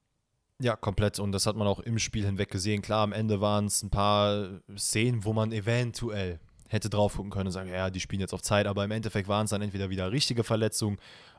[0.59, 1.19] Ja, komplett.
[1.19, 2.81] Und das hat man auch im Spiel hinweg gesehen.
[2.81, 7.47] Klar, am Ende waren es ein paar Szenen, wo man eventuell hätte drauf gucken können
[7.47, 9.89] und sagen, ja, die spielen jetzt auf Zeit, aber im Endeffekt waren es dann entweder
[9.89, 10.97] wieder richtige Verletzungen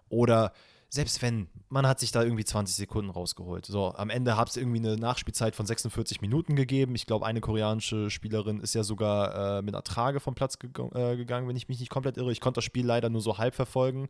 [0.09, 0.53] oder
[0.91, 3.67] selbst wenn, man hat sich da irgendwie 20 Sekunden rausgeholt.
[3.67, 6.95] So, am Ende hat es irgendwie eine Nachspielzeit von 46 Minuten gegeben.
[6.95, 10.71] Ich glaube, eine koreanische Spielerin ist ja sogar äh, mit einer Trage vom Platz ge
[10.95, 12.33] äh, gegangen, wenn ich mich nicht komplett irre.
[12.33, 14.09] Ich konnte das Spiel leider nur so halb verfolgen.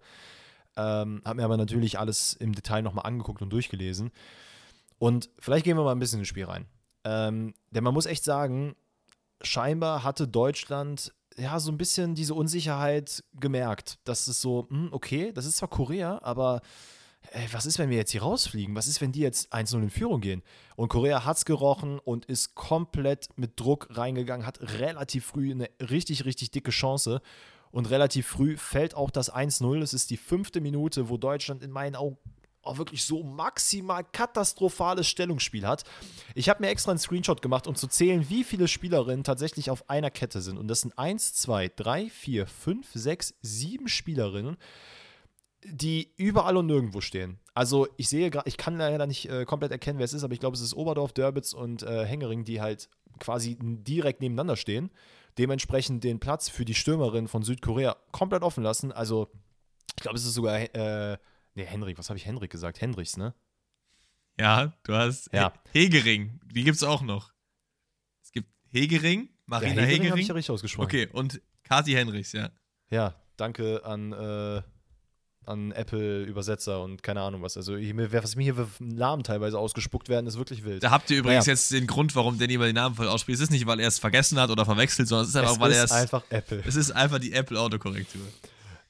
[0.76, 4.12] Ähm, habe mir aber natürlich alles im Detail nochmal angeguckt und durchgelesen.
[4.98, 6.66] Und vielleicht gehen wir mal ein bisschen ins Spiel rein.
[7.04, 8.74] Ähm, denn man muss echt sagen,
[9.42, 13.98] scheinbar hatte Deutschland ja so ein bisschen diese Unsicherheit gemerkt.
[14.04, 16.60] Das ist so, hm, okay, das ist zwar Korea, aber
[17.30, 18.74] ey, was ist, wenn wir jetzt hier rausfliegen?
[18.74, 20.42] Was ist, wenn die jetzt 1-0 in Führung gehen?
[20.76, 25.70] Und Korea hat es gerochen und ist komplett mit Druck reingegangen, hat relativ früh eine
[25.80, 27.22] richtig, richtig dicke Chance.
[27.70, 29.82] Und relativ früh fällt auch das 1-0.
[29.82, 32.16] Es ist die fünfte Minute, wo Deutschland in meinen Augen
[32.62, 35.84] auch wirklich so maximal katastrophales Stellungsspiel hat.
[36.34, 39.88] Ich habe mir extra einen Screenshot gemacht, um zu zählen, wie viele Spielerinnen tatsächlich auf
[39.88, 40.58] einer Kette sind.
[40.58, 44.56] Und das sind 1, 2, 3, 4, 5, 6, 7 Spielerinnen,
[45.64, 47.38] die überall und nirgendwo stehen.
[47.54, 50.32] Also ich sehe gerade, ich kann leider nicht äh, komplett erkennen, wer es ist, aber
[50.32, 54.90] ich glaube, es ist Oberdorf, Dörbitz und äh, Hengering, die halt quasi direkt nebeneinander stehen.
[55.38, 58.92] Dementsprechend den Platz für die Stürmerin von Südkorea komplett offen lassen.
[58.92, 59.28] Also
[59.96, 61.18] ich glaube, es ist sogar äh,
[61.58, 62.80] Nee, Henrik, was habe ich Henrik gesagt?
[62.80, 63.34] Hendrichs, ne?
[64.38, 65.52] Ja, du hast ja.
[65.72, 66.38] Hegering.
[66.54, 67.32] Die gibt es auch noch.
[68.22, 70.02] Es gibt Hegering, Marina ja, Hegering.
[70.02, 70.20] Hegering.
[70.20, 70.86] Ich ja richtig ausgesprochen.
[70.86, 72.50] Okay, und Kati Henrichs, ja.
[72.90, 74.62] Ja, danke an, äh,
[75.46, 77.56] an Apple-Übersetzer und keine Ahnung was.
[77.56, 80.84] Also, was mir hier für Namen teilweise ausgespuckt werden, ist wirklich wild.
[80.84, 81.54] Da habt ihr übrigens naja.
[81.54, 83.38] jetzt den Grund, warum Danny mal den Namen voll ausspricht.
[83.38, 85.58] Es ist nicht, weil er es vergessen hat oder verwechselt, sondern es ist einfach, es
[85.58, 85.90] weil er es.
[85.90, 86.62] Es ist einfach Apple.
[86.64, 88.22] Es ist einfach die Apple-Autokorrektur.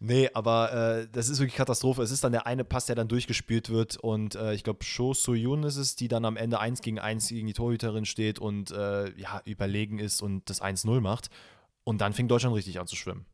[0.01, 2.03] Nee, aber äh, das ist wirklich Katastrophe.
[2.03, 5.13] Es ist dann der eine Pass, der dann durchgespielt wird und äh, ich glaube, Sho
[5.13, 8.71] Soyun ist es, die dann am Ende 1 gegen 1 gegen die Torhüterin steht und
[8.71, 11.31] äh, ja, überlegen ist und das 1-0 macht.
[11.83, 13.27] Und dann fing Deutschland richtig an zu schwimmen.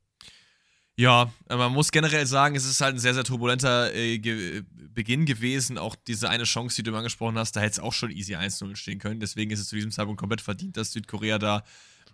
[0.96, 4.62] Ja, man muss generell sagen, es ist halt ein sehr, sehr turbulenter äh,
[4.94, 5.76] Beginn gewesen.
[5.76, 8.76] Auch diese eine Chance, die du angesprochen hast, da hätte es auch schon easy 1-0
[8.76, 9.18] stehen können.
[9.18, 11.64] Deswegen ist es zu diesem Zeitpunkt komplett verdient, dass Südkorea da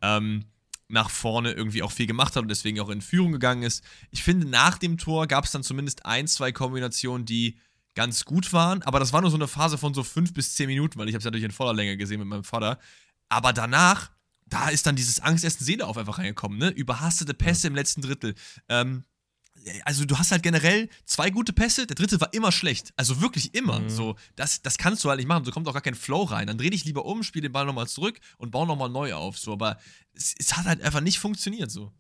[0.01, 0.47] ähm,
[0.91, 3.85] nach vorne irgendwie auch viel gemacht hat und deswegen auch in Führung gegangen ist.
[4.11, 7.59] Ich finde, nach dem Tor gab es dann zumindest ein, zwei Kombinationen, die
[7.95, 10.69] ganz gut waren, aber das war nur so eine Phase von so fünf bis zehn
[10.69, 12.79] Minuten, weil ich habe es natürlich in voller Länge gesehen mit meinem Vater.
[13.29, 14.11] Aber danach,
[14.47, 16.69] da ist dann dieses Angstessen Seele auf einfach reingekommen, ne?
[16.71, 18.35] Überhastete Pässe im letzten Drittel.
[18.69, 19.05] Ähm,
[19.85, 22.93] also du hast halt generell zwei gute Pässe, der dritte war immer schlecht.
[22.97, 23.81] Also wirklich immer.
[23.81, 23.91] Mhm.
[23.91, 25.45] So, das, das kannst du halt nicht machen.
[25.45, 26.47] So kommt auch gar kein Flow rein.
[26.47, 29.39] Dann dreh dich lieber um, spiel den Ball nochmal zurück und bau nochmal neu auf.
[29.39, 29.79] So, aber
[30.15, 31.93] es, es, hat halt einfach nicht funktioniert so.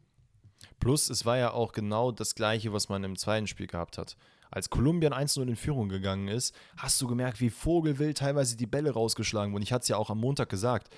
[0.78, 4.16] Plus, es war ja auch genau das gleiche, was man im zweiten Spiel gehabt hat.
[4.50, 8.90] Als Kolumbien 1-0 in Führung gegangen ist, hast du gemerkt, wie Vogelwild teilweise die Bälle
[8.90, 9.62] rausgeschlagen wurden.
[9.62, 10.88] Ich hatte es ja auch am Montag gesagt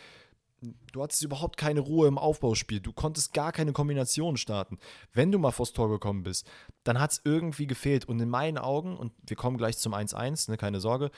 [0.92, 2.81] Du hattest überhaupt keine Ruhe im Aufbauspiel.
[2.81, 4.79] Du konntest gar keine Kombinationen starten.
[5.12, 6.48] Wenn du mal vors Tor gekommen bist,
[6.85, 8.05] dann hat es irgendwie gefehlt.
[8.05, 11.11] Und in meinen Augen, und wir kommen gleich zum 1-1, ne, keine Sorge,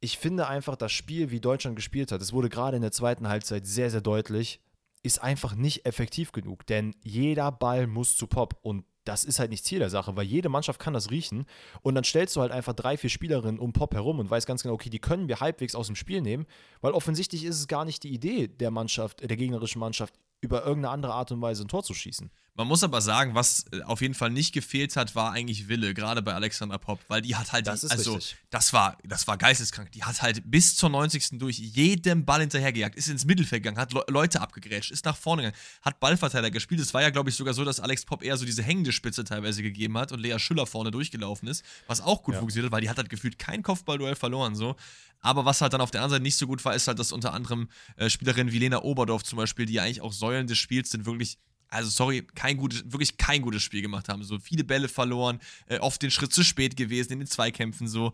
[0.00, 3.28] ich finde einfach, das Spiel, wie Deutschland gespielt hat, es wurde gerade in der zweiten
[3.28, 4.60] Halbzeit sehr, sehr deutlich,
[5.02, 6.66] ist einfach nicht effektiv genug.
[6.66, 8.58] Denn jeder Ball muss zu Pop.
[8.62, 11.46] Und das ist halt nicht Ziel der Sache, weil jede Mannschaft kann das riechen.
[11.82, 14.62] Und dann stellst du halt einfach drei, vier Spielerinnen um Pop herum und weißt ganz
[14.62, 16.46] genau, okay, die können wir halbwegs aus dem Spiel nehmen,
[16.80, 20.92] weil offensichtlich ist es gar nicht die Idee der Mannschaft, der gegnerischen Mannschaft, über irgendeine
[20.92, 22.30] andere Art und Weise ein Tor zu schießen.
[22.54, 25.94] Man muss aber sagen, was äh, auf jeden Fall nicht gefehlt hat, war eigentlich Wille,
[25.94, 28.36] gerade bei Alexandra Pop, weil die hat halt, das die, ist also richtig.
[28.50, 29.90] das war, das war geisteskrank.
[29.92, 31.38] Die hat halt bis zur 90.
[31.38, 35.42] durch jedem Ball hinterhergejagt, ist ins Mittelfeld gegangen, hat Le Leute abgegrätscht, ist nach vorne
[35.44, 36.80] gegangen, hat Ballverteiler gespielt.
[36.80, 39.24] Es war ja, glaube ich, sogar so, dass Alex Pop eher so diese hängende Spitze
[39.24, 42.40] teilweise gegeben hat und Lea Schüller vorne durchgelaufen ist, was auch gut Ja.
[42.40, 44.76] funktioniert hat, weil die hat halt gefühlt kein Kopfballduell verloren so.
[45.22, 47.12] Aber was halt dann auf der anderen Seite nicht so gut war, ist halt, dass
[47.12, 50.58] unter anderem äh, Spielerinnen wie Lena Oberdorf zum Beispiel, die ja eigentlich auch Säulen des
[50.58, 51.38] Spiels sind, wirklich
[51.72, 54.22] also sorry, kein gutes, wirklich kein gutes Spiel gemacht haben.
[54.22, 58.12] So viele Bälle verloren, äh, oft den Schritt zu spät gewesen in den Zweikämpfen so.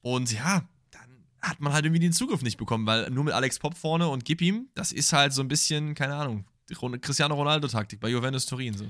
[0.00, 3.58] Und ja, dann hat man halt irgendwie den Zugriff nicht bekommen, weil nur mit Alex
[3.58, 6.44] Pop vorne und gib ihm, das ist halt so ein bisschen, keine Ahnung,
[7.00, 8.86] Cristiano Ronaldo-Taktik bei Juventus Turin so.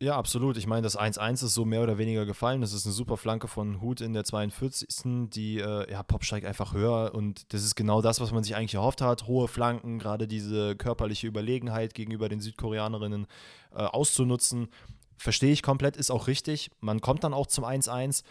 [0.00, 0.56] Ja, absolut.
[0.56, 2.60] Ich meine, das 1-1 ist so mehr oder weniger gefallen.
[2.60, 5.30] Das ist eine super Flanke von Hut in der 42.
[5.30, 8.56] Die, äh, ja, Pop steigt einfach höher und das ist genau das, was man sich
[8.56, 9.26] eigentlich erhofft hat.
[9.26, 13.26] Hohe Flanken, gerade diese körperliche Überlegenheit gegenüber den Südkoreanerinnen
[13.72, 14.68] äh, auszunutzen.
[15.16, 16.70] Verstehe ich komplett, ist auch richtig.
[16.80, 18.24] Man kommt dann auch zum 1-1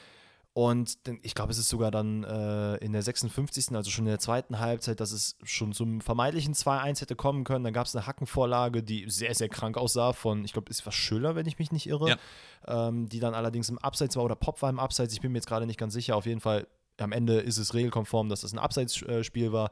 [0.57, 4.17] und ich glaube, es ist sogar dann äh, in der 56., also schon in der
[4.17, 7.63] zweiten Halbzeit, dass es schon zum vermeintlichen 2-1 hätte kommen können.
[7.63, 10.91] Dann gab es eine Hackenvorlage, die sehr, sehr krank aussah von, ich glaube, es war
[10.91, 12.87] Schüller, wenn ich mich nicht irre, Ja.
[12.87, 15.13] ähm, die dann allerdings im Abseits war oder Pop war im Abseits.
[15.13, 16.15] Ich bin mir jetzt gerade nicht ganz sicher.
[16.15, 16.65] Auf jeden Fall,
[16.97, 19.69] am Ende ist es regelkonform, dass das ein Abseitsspiel war.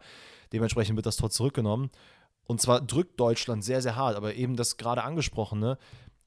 [0.54, 1.90] Dementsprechend wird das Tor zurückgenommen.
[2.46, 5.80] Und zwar drückt Deutschland sehr, sehr hart, aber eben das gerade angesprochene,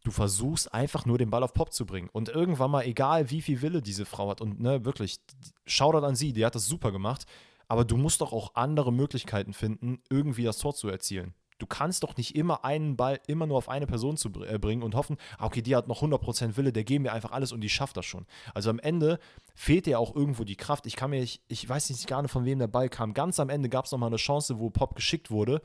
[0.08, 2.08] du versuchst einfach nur den Ball auf Pop zu bringen.
[2.10, 5.20] Und irgendwann mal, egal wie viel Wille diese Frau hat, und ne, wirklich,
[5.66, 7.26] Shoutout an sie, die hat das super gemacht,
[7.68, 11.34] aber du musst doch auch andere Möglichkeiten finden, irgendwie das Tor zu erzielen.
[11.58, 14.82] Du kannst doch nicht immer einen Ball immer nur auf eine Person zu äh, bringen
[14.82, 17.60] und hoffen, ah, okay, die hat noch 100% Wille, der geben wir einfach alles und
[17.60, 18.26] die schafft das schon.
[18.54, 19.18] Also am Ende
[19.54, 20.86] fehlt dir auch irgendwo die Kraft.
[20.86, 23.12] Ich kann mir, ich, ich weiß nicht gar nicht, von wem der Ball kam.
[23.12, 25.60] Ganz am Ende gab es nochmal eine Chance, wo Pop geschickt wurde,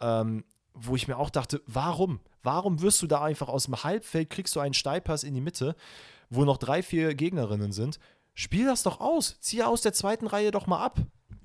[0.00, 0.44] ähm,
[0.80, 2.20] wo ich mir auch dachte, warum?
[2.42, 5.76] Warum wirst du da einfach aus dem Halbfeld, kriegst du einen Steilpass in die Mitte,
[6.30, 7.98] wo noch drei, vier Gegnerinnen sind?
[8.34, 9.36] Spiel das doch aus.
[9.40, 11.00] Zieh aus der zweiten Reihe doch mal ab.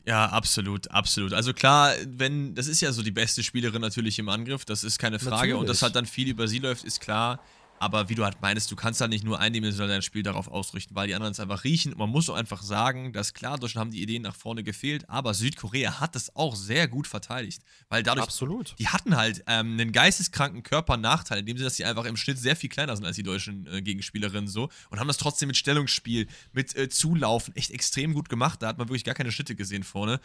[0.06, 1.34] Ja, absolut, absolut.
[1.34, 5.00] Also klar, wenn, das ist ja so die beste Spielerin natürlich im Angriff, das ist
[5.00, 5.54] keine Frage.
[5.54, 5.68] Und Natürlich.
[5.70, 7.40] dass halt dann viel über sie läuft, ist klar.
[7.84, 10.96] Aber wie du halt meinst, du kannst halt nicht nur eindimensional dein Spiel darauf ausrichten,
[10.96, 11.92] weil die anderen es einfach riechen.
[11.92, 15.10] Und man muss auch einfach sagen, dass klar, Deutschland haben die Ideen nach vorne gefehlt,
[15.10, 17.62] aber Südkorea hat das auch sehr gut verteidigt.
[17.90, 18.74] Weil dadurch, Absolut.
[18.80, 22.40] die hatten halt ähm, einen geisteskranken Körpernachteil, in dem Sinne, dass sie einfach im Schnitt
[22.40, 25.58] sehr viel kleiner sind als die deutschen äh, Gegenspielerinnen so und haben das trotzdem mit
[25.58, 28.62] Stellungsspiel, mit äh, Zulaufen echt extrem gut gemacht.
[28.62, 30.22] Da hat man wirklich gar keine Schnitte gesehen vorne.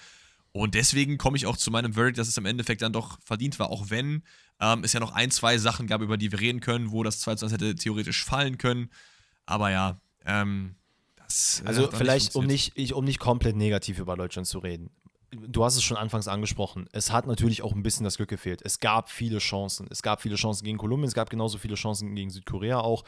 [0.53, 3.59] Und deswegen komme ich auch zu meinem Verdict, dass es am Endeffekt dann doch verdient
[3.59, 4.23] war, auch wenn
[4.61, 7.21] ähm, es ja noch ein, zwei Sachen gab, über die wir reden können, wo das
[7.21, 8.91] 2 zu 1 hätte theoretisch fallen können.
[9.47, 10.75] Aber ja, ähm,
[11.17, 11.63] das.
[11.65, 12.49] äh, Also vielleicht, um funktioniert.
[12.49, 14.91] nicht, ich, um nicht komplett negativ über Deutschland zu reden.
[15.31, 16.89] Du hast es schon anfangs angesprochen.
[16.93, 18.63] Es hat natürlich auch ein bisschen das Glück gefehlt.
[18.65, 19.87] Es gab viele Chancen.
[19.91, 23.05] Es gab viele Chancen gegen Kolumbien, es gab genauso viele Chancen gegen Südkorea auch,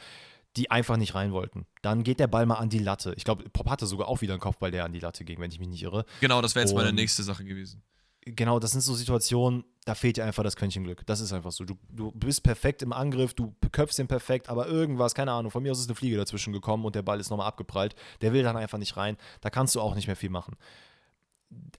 [0.57, 1.65] die einfach nicht rein wollten.
[1.81, 3.13] Dann geht der Ball mal an die Latte.
[3.15, 5.51] Ich glaube, Pop hatte sogar auch wieder einen Kopfball, der an die Latte ging, wenn
[5.51, 6.05] ich mich nicht irre.
[6.19, 7.81] Genau, das wäre jetzt meine nächste Sache gewesen.
[8.23, 11.03] Genau, das sind so Situationen, da fehlt dir einfach das Quäntchen Glück.
[11.07, 11.63] Das ist einfach so.
[11.63, 15.63] Du, du bist perfekt im Angriff, du köpfst ihn perfekt, aber irgendwas, keine Ahnung, von
[15.63, 17.95] mir aus ist eine Fliege dazwischen gekommen und der Ball ist nochmal abgeprallt.
[18.21, 19.17] Der will dann einfach nicht rein.
[19.39, 20.55] Da kannst du auch nicht mehr viel machen.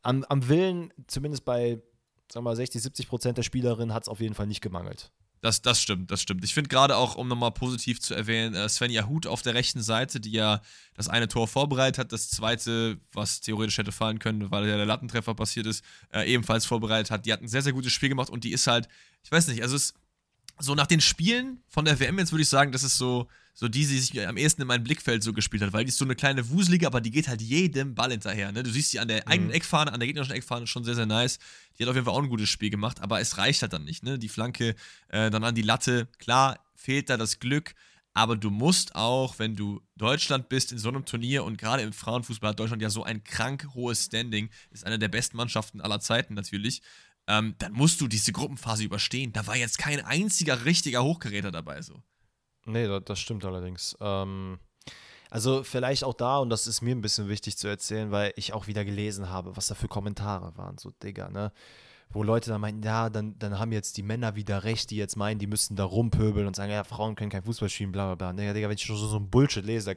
[0.03, 1.81] Am, am Willen, zumindest bei,
[2.29, 5.13] sagen wir mal, 60, 70 Prozent der Spielerinnen, hat es auf jeden Fall nicht gemangelt.
[5.43, 6.45] Das, das stimmt, das stimmt.
[6.45, 9.83] Ich finde gerade auch, um nochmal positiv zu erwähnen, äh, Svenja Huth auf der rechten
[9.83, 10.63] Seite, die ja
[10.95, 14.87] das eine Tor vorbereitet hat, das zweite, was theoretisch hätte fallen können, weil ja der
[14.87, 15.85] Lattentreffer passiert ist,
[16.15, 17.27] äh, ebenfalls vorbereitet hat.
[17.27, 18.87] Die hat ein sehr, sehr gutes Spiel gemacht und die ist halt,
[19.25, 19.95] ich weiß nicht, also es
[20.59, 23.69] so nach den Spielen von der WM jetzt würde ich sagen, das ist so, so
[23.69, 26.05] die, die sich am ehesten in mein Blickfeld so gespielt hat, weil die ist so
[26.05, 28.53] eine kleine Wuselige, aber die geht halt jedem Ball hinterher.
[28.53, 28.63] Ne?
[28.63, 31.39] Du siehst sie an der eigenen Eckfahne, an der gegnerischen Eckfahne schon sehr, sehr nice.
[31.79, 33.85] Die hat auf jeden Fall auch ein gutes Spiel gemacht, aber es reicht halt dann
[33.85, 34.03] nicht.
[34.03, 34.19] Ne?
[34.19, 34.75] Die Flanke
[35.09, 37.75] äh, dann an die Latte, klar, fehlt da das Glück,
[38.15, 41.93] aber du musst auch, wenn du Deutschland bist in so einem Turnier und gerade im
[41.93, 46.01] Frauenfußball hat Deutschland ja so ein krank hohes Standing, ist eine der besten Mannschaften aller
[46.01, 46.83] Zeiten natürlich,
[47.27, 49.33] ähm, dann musst du diese Gruppenphase überstehen.
[49.33, 52.03] Da war jetzt kein einziger richtiger Hochgeräter dabei so.
[52.65, 53.97] Nee, das, das stimmt allerdings.
[54.01, 54.59] Ähm,
[55.31, 58.53] also vielleicht auch da, und das ist mir ein bisschen wichtig zu erzählen, weil ich
[58.53, 60.79] auch wieder gelesen habe, was da für Kommentare waren.
[60.79, 61.53] So, Digga, ne?
[62.13, 65.17] Wo Leute dann meinen, ja, dann, dann haben jetzt die Männer wieder recht, die jetzt
[65.17, 68.33] meinen, die müssten da rumpöbeln und sagen, ja, Frauen können kein Fußball spielen, bla bla
[68.33, 68.33] bla.
[68.33, 69.97] Digga, Digga, wenn ich schon so, so ein Bullshit lese,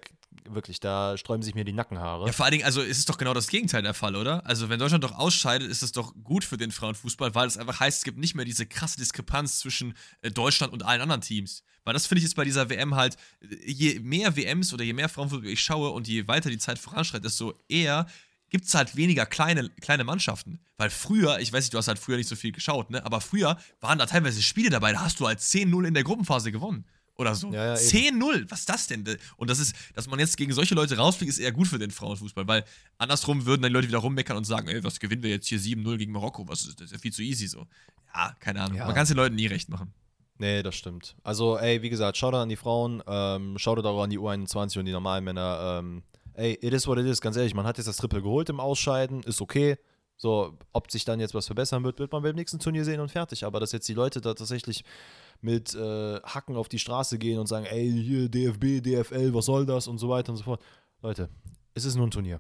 [0.50, 2.28] wirklich, da sträuben sich mir die Nackenhaare.
[2.28, 4.46] Ja, vor allen Dingen, also ist es doch genau das Gegenteil der Fall, oder?
[4.46, 7.80] Also, wenn Deutschland doch ausscheidet, ist es doch gut für den Frauenfußball, weil es einfach
[7.80, 11.64] heißt, es gibt nicht mehr diese krasse Diskrepanz zwischen äh, Deutschland und allen anderen Teams.
[11.84, 14.94] Weil das finde ich jetzt bei dieser WM halt, äh, je mehr WMs oder je
[14.94, 18.06] mehr Frauenfußball ich schaue und je weiter die Zeit voranschreitet, desto eher
[18.50, 20.60] gibt es halt weniger kleine, kleine Mannschaften.
[20.78, 23.06] Weil früher, ich weiß nicht, du hast halt früher nicht so viel geschaut, ne?
[23.06, 26.52] Aber früher waren da teilweise Spiele dabei, da hast du halt 10-0 in der Gruppenphase
[26.52, 26.86] gewonnen.
[27.18, 27.52] Oder so.
[27.54, 29.06] Ja, ja, 10-0, was ist das denn?
[29.38, 31.92] Und das ist, dass man jetzt gegen solche Leute rausfliegt, ist eher gut für den
[31.92, 32.66] Frauenfußball, weil
[32.98, 35.60] andersrum würden dann die Leute wieder rummeckern und sagen, ey, was gewinnen wir jetzt hier
[35.60, 36.46] 7-0 gegen Marokko?
[36.50, 37.68] Was ist, das ist ja viel zu easy so.
[38.14, 38.78] Ja, keine Ahnung.
[38.78, 38.86] Ja.
[38.86, 39.94] Man kann es den Leuten nie recht machen.
[40.38, 41.16] Nee, das stimmt.
[41.24, 44.86] Also, ey, wie gesagt, Shoutout an die Frauen, ähm, Shoutout auch an die U21 und
[44.86, 45.80] die normalen Männer.
[45.80, 46.04] Ähm,
[46.36, 48.60] ey, it is what it is, ganz ehrlich, man hat jetzt das Triple geholt im
[48.60, 49.78] Ausscheiden, ist okay.
[50.18, 53.12] So, ob sich dann jetzt was verbessern wird, wird man beim nächsten Turnier sehen und
[53.12, 53.44] fertig.
[53.44, 54.86] Aber dass jetzt die Leute da tatsächlich
[55.42, 59.66] mit äh, Hacken auf die Straße gehen und sagen, ey, hier DFB, DFL, was soll
[59.66, 60.62] das und so weiter und so fort.
[61.02, 61.30] Leute,
[61.74, 62.40] es ist nur ein Turnier.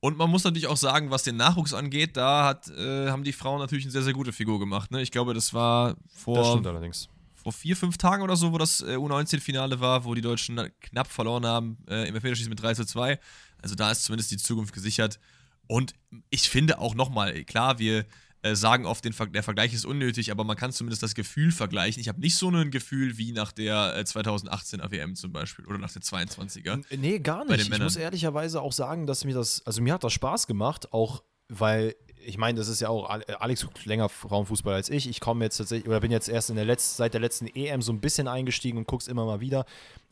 [0.00, 3.32] Und man muss natürlich auch sagen, was den Nachwuchs angeht, da hat, äh, haben die
[3.32, 4.90] Frauen natürlich eine sehr, sehr gute Figur gemacht.
[4.90, 5.02] Ne?
[5.02, 7.08] Ich glaube, das war vor, Das stimmt allerdings.
[7.42, 11.08] Vor vier, fünf Tagen oder so, wo das äh, U19-Finale war, wo die Deutschen knapp
[11.08, 13.18] verloren haben äh, im Elfmeterschießen mit 3 zu 2.
[13.60, 15.18] Also da ist zumindest die Zukunft gesichert.
[15.66, 15.94] Und
[16.30, 18.04] ich finde auch nochmal, klar, wir
[18.42, 21.52] äh, sagen oft, den Ver der Vergleich ist unnötig, aber man kann zumindest das Gefühl
[21.52, 22.00] vergleichen.
[22.00, 25.78] Ich habe nicht so ein Gefühl wie nach der äh, 2018er WM zum Beispiel oder
[25.78, 26.72] nach der 22er.
[26.90, 27.50] N- Nee, gar nicht.
[27.62, 31.22] Ich muss ehrlicherweise auch sagen, dass mir das, also mir hat das Spaß gemacht, auch
[31.48, 35.08] weil, ich meine, das ist ja auch, Ale- Alex guckt länger Frauenfußball als ich.
[35.08, 37.82] Ich komme jetzt tatsächlich, oder bin jetzt erst in der letzten, seit der letzten EM
[37.82, 39.64] so ein bisschen eingestiegen und guck's immer mal wieder.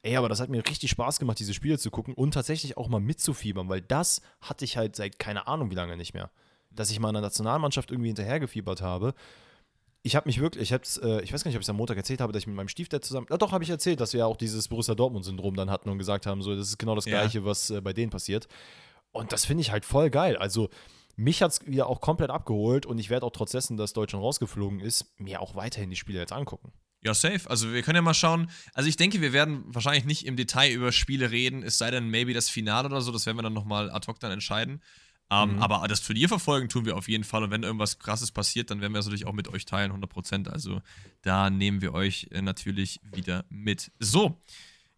[0.02, 2.88] Ey, aber das hat mir richtig Spaß gemacht, diese Spiele zu gucken und tatsächlich auch
[2.88, 6.30] mal mitzufiebern, weil das hatte ich halt seit keine Ahnung wie lange nicht mehr.
[6.70, 9.14] Dass ich mal einer Nationalmannschaft irgendwie hinterhergefiebert habe.
[10.02, 11.76] Ich habe mich wirklich, ich hab's, äh, ich weiß gar nicht, ob ich es am
[11.76, 14.14] Montag erzählt habe, dass ich mit meinem Stiefdad zusammen, ja doch, habe ich erzählt, dass
[14.14, 16.94] wir ja auch dieses Borussia Dortmund-Syndrom dann hatten und gesagt haben, so, das ist genau
[16.94, 17.20] das Ja.
[17.20, 18.48] Gleiche, was äh, bei denen passiert.
[19.12, 20.36] Und das finde ich halt voll geil.
[20.38, 20.70] Also,
[21.20, 24.24] mich hat es wieder auch komplett abgeholt und ich werde auch trotz dessen, dass Deutschland
[24.24, 26.72] rausgeflogen ist, mir auch weiterhin die Spiele jetzt angucken.
[27.02, 27.48] Ja, safe.
[27.48, 28.50] Also wir können ja mal schauen.
[28.74, 32.08] Also ich denke, wir werden wahrscheinlich nicht im Detail über Spiele reden, es sei denn
[32.08, 34.82] maybe das Finale oder so, das werden wir dann nochmal ad hoc dann entscheiden.
[35.30, 35.62] Ähm, Mhm.
[35.62, 38.80] Aber das Turnier verfolgen tun wir auf jeden Fall und wenn irgendwas krasses passiert, dann
[38.80, 40.48] werden wir das natürlich auch mit euch teilen, 100%.
[40.48, 40.80] Also
[41.22, 43.92] da nehmen wir euch äh, natürlich wieder mit.
[43.98, 44.40] So,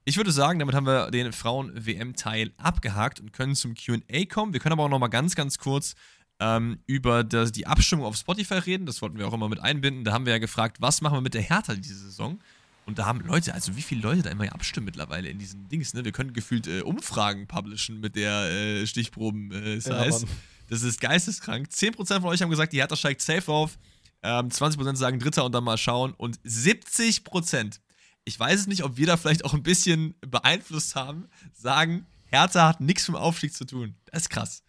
[0.04, 4.52] ich würde sagen, damit haben wir den Frauen-WM-Teil abgehakt und können zum QA kommen.
[4.52, 5.94] Wir können aber auch nochmal ganz, ganz kurz
[6.40, 8.86] ähm, über das, die Abstimmung auf Spotify reden.
[8.86, 10.04] Das wollten wir auch immer mit einbinden.
[10.04, 12.40] Da haben wir ja gefragt, was machen wir mit der Hertha diese Saison?
[12.84, 15.94] Und da haben Leute, also wie viele Leute da immer abstimmen mittlerweile in diesen Dings,
[15.94, 16.04] ne?
[16.04, 19.90] Wir können gefühlt äh, Umfragen publishen mit der äh, Stichproben-Size.
[19.92, 20.24] Mann.
[20.68, 21.68] das ist geisteskrank.
[21.68, 23.78] 10% von euch haben gesagt, die Hertha steigt safe auf.
[24.24, 26.12] Ähm, 20% sagen Dritter und dann mal schauen.
[26.14, 27.78] Und 70%,
[28.24, 32.68] ich weiß es nicht, ob wir da vielleicht auch ein bisschen beeinflusst haben, sagen, Hertha
[32.68, 33.94] hat nichts mit Aufstieg zu tun.
[34.06, 34.62] Das ist krass.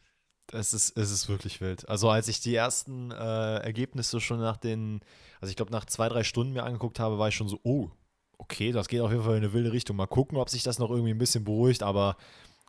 [0.51, 1.87] Es ist, es ist wirklich wild.
[1.87, 5.01] Also als ich die ersten äh, Ergebnisse schon nach den,
[5.39, 7.89] also ich glaube nach zwei, drei Stunden mir angeguckt habe, war ich schon so, oh,
[8.37, 9.95] okay, das geht auf jeden Fall in eine wilde Richtung.
[9.95, 12.17] Mal gucken, ob sich das noch irgendwie ein bisschen beruhigt, aber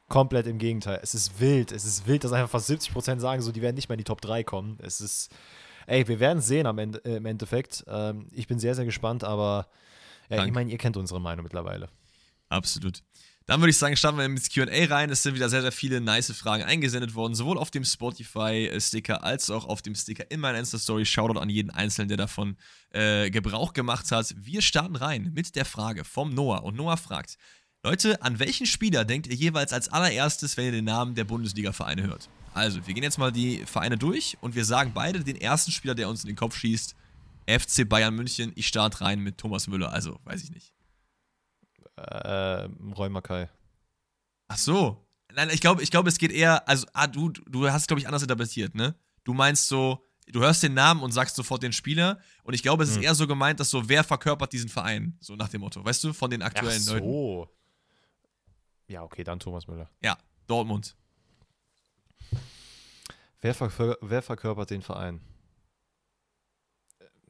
[0.09, 1.01] komplett im Gegenteil.
[1.03, 1.73] Es ist wild.
[1.73, 4.05] Es ist wild, dass einfach fast 70% sagen, so, die werden nicht mehr in die
[4.05, 4.79] Top 3 kommen.
[4.81, 5.31] Es ist,
[5.87, 7.85] ey, wir werden es sehen am Ende, äh, im Endeffekt.
[7.89, 9.67] Ähm, ich bin sehr, sehr gespannt, aber
[10.29, 10.49] ja, Danke.
[10.49, 11.89] ich meine, ihr kennt unsere Meinung mittlerweile.
[12.49, 13.03] Absolut.
[13.47, 15.11] Dann würde ich sagen, starten wir ins QA rein.
[15.11, 19.51] Es sind wieder sehr, sehr viele nice Fragen eingesendet worden, sowohl auf dem Spotify-Sticker als
[19.51, 21.05] auch auf dem Sticker in meiner Insta-Story.
[21.05, 22.57] Shoutout an jeden Einzelnen, der davon
[22.91, 24.35] äh, Gebrauch gemacht hat.
[24.39, 26.65] Wir starten rein mit der Frage vom Noah.
[26.65, 27.37] Und Noah fragt:
[27.83, 32.05] Leute, an welchen Spieler denkt ihr jeweils als allererstes, wenn ihr den Namen der Bundesliga-Vereine
[32.05, 32.31] hört?
[32.55, 35.95] Also, wir gehen jetzt mal die Vereine durch und wir sagen beide den ersten Spieler,
[35.95, 36.97] der uns in den Kopf schießt:
[37.47, 38.53] FC Bayern München.
[38.55, 39.93] Ich starte rein mit Thomas Müller.
[39.93, 40.73] Also, weiß ich nicht.
[41.97, 43.49] Äh, Mackay.
[44.49, 45.07] Ach so.
[45.35, 48.07] Nein, ich glaube, ich glaube, es geht eher, also, ah, du, du hast, glaube ich,
[48.07, 48.95] anders interpretiert, ne?
[49.25, 52.21] Du meinst so, du hörst den Namen und sagst sofort den Spieler.
[52.45, 53.03] Und ich glaube, es ist Hm.
[53.05, 55.17] eher so gemeint, dass so, wer verkörpert diesen Verein?
[55.21, 57.05] So nach dem Motto, weißt du, von den Ach aktuellen Leuten.
[57.07, 57.49] so.
[58.87, 59.91] Ja, okay, dann Thomas Müller.
[60.03, 60.95] Ja, Dortmund.
[63.41, 65.21] Wer, verkör wer verkörpert den Verein?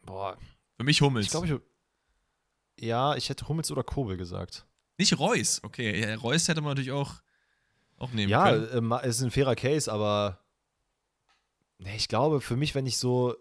[0.04, 0.38] Äh, Boah,
[0.76, 1.26] Für mich Hummels.
[1.26, 2.84] ich glaube, ich.
[2.84, 4.66] Ja, ich hätte Hummels oder Kobel gesagt.
[4.98, 5.60] Nicht Reus.
[5.62, 7.14] Okay, ja, Reus hätte man natürlich auch,
[7.98, 8.68] auch nehmen Ja, können.
[8.68, 10.40] äh, ma- es ist ein fairer Case, aber.
[11.78, 13.34] Nee, ich glaube, für mich, wenn ich so.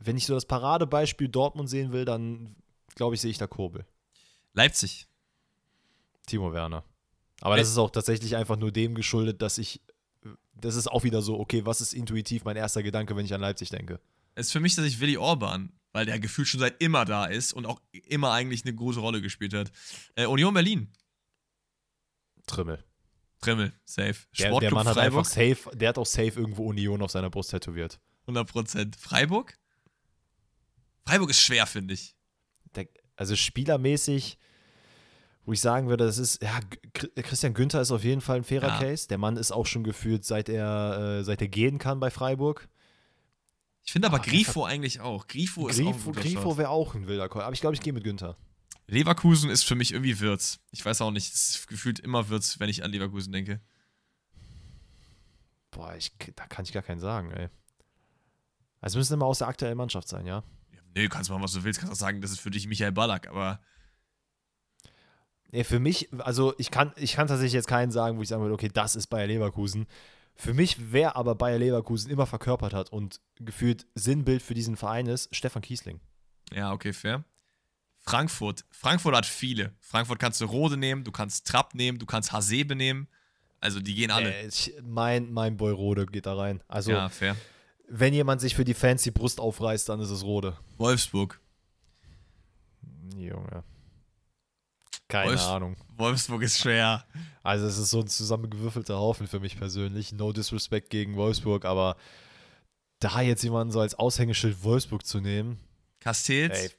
[0.00, 2.54] Wenn ich so das Paradebeispiel Dortmund sehen will, dann
[2.94, 3.84] glaube ich, sehe ich da Kobel.
[4.52, 5.08] Leipzig.
[6.26, 6.84] Timo Werner.
[7.40, 7.60] Aber Ey.
[7.60, 9.80] das ist auch tatsächlich einfach nur dem geschuldet, dass ich.
[10.54, 13.40] Das ist auch wieder so, okay, was ist intuitiv mein erster Gedanke, wenn ich an
[13.40, 14.00] Leipzig denke?
[14.34, 17.66] ist für mich tatsächlich Willi Orban, weil der gefühlt schon seit immer da ist und
[17.66, 19.72] auch immer eigentlich eine große Rolle gespielt hat.
[20.14, 20.92] Äh, Union Berlin.
[22.46, 22.84] Trimmel.
[23.40, 24.16] Trimmel, safe.
[24.38, 25.18] Der, der Mann hat Freiburg.
[25.18, 28.00] einfach safe, der hat auch safe irgendwo Union auf seiner Brust tätowiert.
[28.26, 28.98] 100%.
[28.98, 29.56] Freiburg?
[31.06, 32.16] Freiburg ist schwer, finde ich.
[32.74, 34.38] Der, also spielermäßig,
[35.44, 36.60] wo ich sagen würde, das ist, ja,
[36.92, 38.78] Christian Günther ist auf jeden Fall ein fairer ja.
[38.80, 39.08] Case.
[39.08, 42.68] Der Mann ist auch schon gefühlt, seit er, äh, seit er gehen kann bei Freiburg.
[43.88, 45.26] Ich finde aber, aber Grifo eigentlich auch.
[45.28, 47.40] Grifo, Grifo ist auch ein Grifo wäre auch ein wilder Call.
[47.40, 48.36] Aber ich glaube, ich gehe mit Günther.
[48.86, 50.60] Leverkusen ist für mich irgendwie Wirtz.
[50.72, 53.62] Ich weiß auch nicht, es ist gefühlt immer Wirtz, wenn ich an Leverkusen denke.
[55.70, 57.48] Boah, ich, da kann ich gar keinen sagen, ey.
[58.82, 60.44] Also müssen immer aus der aktuellen Mannschaft sein, ja?
[60.70, 61.80] ja nee, kannst machen, was du willst.
[61.80, 63.58] Kannst auch sagen, das ist für dich Michael Ballack, aber.
[65.50, 68.42] Nee, für mich, also ich kann, ich kann tatsächlich jetzt keinen sagen, wo ich sagen
[68.42, 69.86] würde, okay, das ist Bayer Leverkusen.
[70.40, 75.06] Für mich, wer aber Bayer Leverkusen immer verkörpert hat und gefühlt Sinnbild für diesen Verein
[75.06, 76.00] ist, Stefan Kiesling.
[76.52, 77.24] Ja, okay, fair.
[77.98, 78.64] Frankfurt.
[78.70, 79.74] Frankfurt hat viele.
[79.80, 83.08] Frankfurt kannst du Rode nehmen, du kannst Trapp nehmen, du kannst Hasebe nehmen.
[83.60, 84.32] Also die gehen alle.
[84.32, 86.62] Äh, ich, mein, mein Boy Rode geht da rein.
[86.68, 87.36] Also, ja, fair.
[87.88, 90.56] wenn jemand sich für die Fans die Brust aufreißt, dann ist es Rode.
[90.76, 91.40] Wolfsburg.
[93.16, 93.64] Junge.
[95.08, 95.76] Keine Wolfs Ahnung.
[95.96, 97.04] Wolfsburg ist schwer.
[97.42, 100.12] Also es ist so ein zusammengewürfelter Haufen für mich persönlich.
[100.12, 101.96] No disrespect gegen Wolfsburg, aber
[103.00, 105.58] da jetzt jemanden so als Aushängeschild Wolfsburg zu nehmen.
[106.00, 106.76] Castells?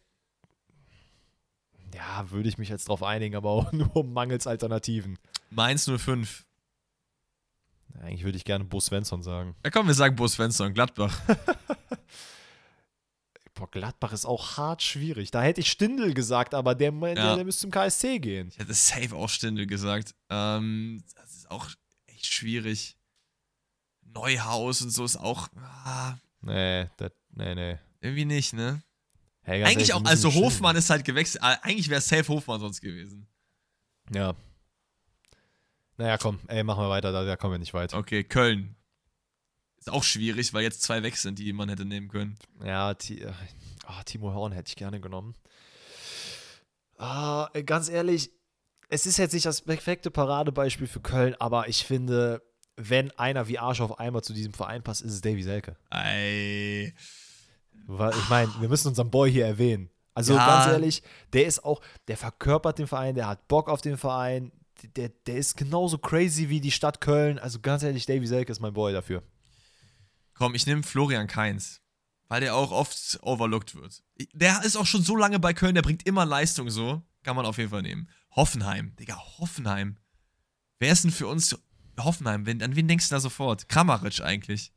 [1.95, 5.17] Ja, würde ich mich jetzt drauf einigen, aber auch nur mangels Alternativen.
[5.49, 6.45] Mainz 05.
[8.01, 9.55] Eigentlich würde ich gerne Bo Svensson sagen.
[9.65, 11.19] Ja, komm, wir sagen Bo Svensson, Gladbach.
[13.59, 15.31] Boah, Gladbach ist auch hart schwierig.
[15.31, 17.13] Da hätte ich Stindel gesagt, aber der, ja.
[17.13, 18.47] der, der müsste zum KSC gehen.
[18.47, 20.15] Ich hätte safe auch Stindel gesagt.
[20.29, 21.69] Ähm, das ist auch
[22.07, 22.95] echt schwierig.
[24.01, 25.49] Neuhaus und so ist auch.
[25.57, 27.77] Ah, nee, das, nee, nee.
[27.99, 28.81] Irgendwie nicht, ne?
[29.41, 31.43] Hey, eigentlich auch, also Hofmann ist halt gewechselt.
[31.43, 33.27] Äh, eigentlich wäre safe Hofmann sonst gewesen.
[34.13, 34.35] Ja.
[35.97, 37.97] Naja, komm, ey, machen wir weiter, da, da kommen wir nicht weiter.
[37.97, 38.77] Okay, Köln.
[39.79, 42.37] Ist auch schwierig, weil jetzt zwei weg sind, die man hätte nehmen können.
[42.63, 45.35] Ja, oh, Timo Horn hätte ich gerne genommen.
[46.97, 48.31] Ah, ganz ehrlich,
[48.89, 52.41] es ist jetzt nicht das perfekte Paradebeispiel für Köln, aber ich finde,
[52.75, 55.77] wenn einer wie Arsch auf einmal zu diesem Verein passt, ist es Davy Selke.
[55.91, 56.93] Ey.
[57.85, 59.89] Weil, ich meine, wir müssen unseren Boy hier erwähnen.
[60.13, 60.45] Also ja.
[60.45, 64.51] ganz ehrlich, der ist auch, der verkörpert den Verein, der hat Bock auf den Verein,
[64.95, 67.39] der, der ist genauso crazy wie die Stadt Köln.
[67.39, 69.23] Also ganz ehrlich, Davy Selke ist mein Boy dafür.
[70.39, 71.81] Komm, ich nehme Florian Kainz.
[72.29, 74.01] Weil der auch oft overlooked wird.
[74.33, 77.03] Der ist auch schon so lange bei Köln, der bringt immer Leistung so.
[77.23, 78.07] Kann man auf jeden Fall nehmen.
[78.31, 78.95] Hoffenheim.
[78.95, 79.97] Digga, Hoffenheim.
[80.79, 81.59] Wer ist denn für uns
[81.99, 82.45] Hoffenheim?
[82.47, 83.67] an wen denkst du da sofort?
[83.67, 84.71] Kramaric eigentlich.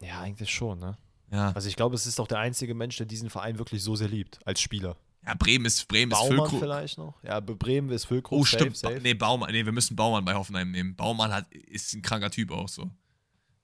[0.00, 0.98] Ja, eigentlich schon, ne?
[1.30, 1.52] Ja.
[1.52, 4.08] Also ich glaube, es ist doch der einzige Mensch, der diesen Verein wirklich so sehr
[4.08, 4.96] liebt, als Spieler.
[5.24, 6.60] Ja, Bremen ist Bremen Baumann ist Füllkrug.
[6.60, 7.22] vielleicht noch.
[7.22, 8.40] Ja, Bremen ist Füllkrug.
[8.40, 8.76] Oh, stimmt.
[8.76, 9.02] Safe, safe.
[9.02, 9.52] Nee, Baumann.
[9.52, 10.96] Nee, wir müssen Baumann bei Hoffenheim nehmen.
[10.96, 12.90] Baumann hat, ist ein kranker Typ auch so.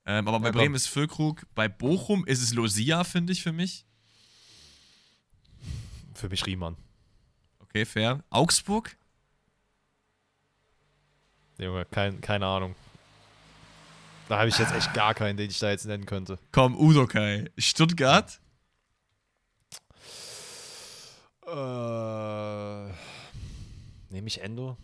[0.06, 1.46] Ähm, aber bei ja, Bremen ist Füllkrug.
[1.54, 3.84] Bei Bochum ist es Losia, finde ich, für mich.
[6.14, 6.76] Für mich Riemann.
[7.58, 8.24] Okay, fair.
[8.30, 8.96] Augsburg?
[11.58, 12.76] Junge, kein, keine Ahnung.
[14.28, 16.38] Da habe ich jetzt echt gar keinen, den ich da jetzt nennen könnte.
[16.52, 17.50] Komm, Udokai.
[17.58, 18.40] Stuttgart?
[21.46, 22.92] Äh,
[24.10, 24.76] Nehme ich Endo?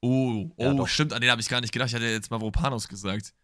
[0.00, 1.88] Oh, oh, ja, stimmt, an den habe ich gar nicht gedacht.
[1.88, 3.34] Ich hatte jetzt mal Mavropanos gesagt.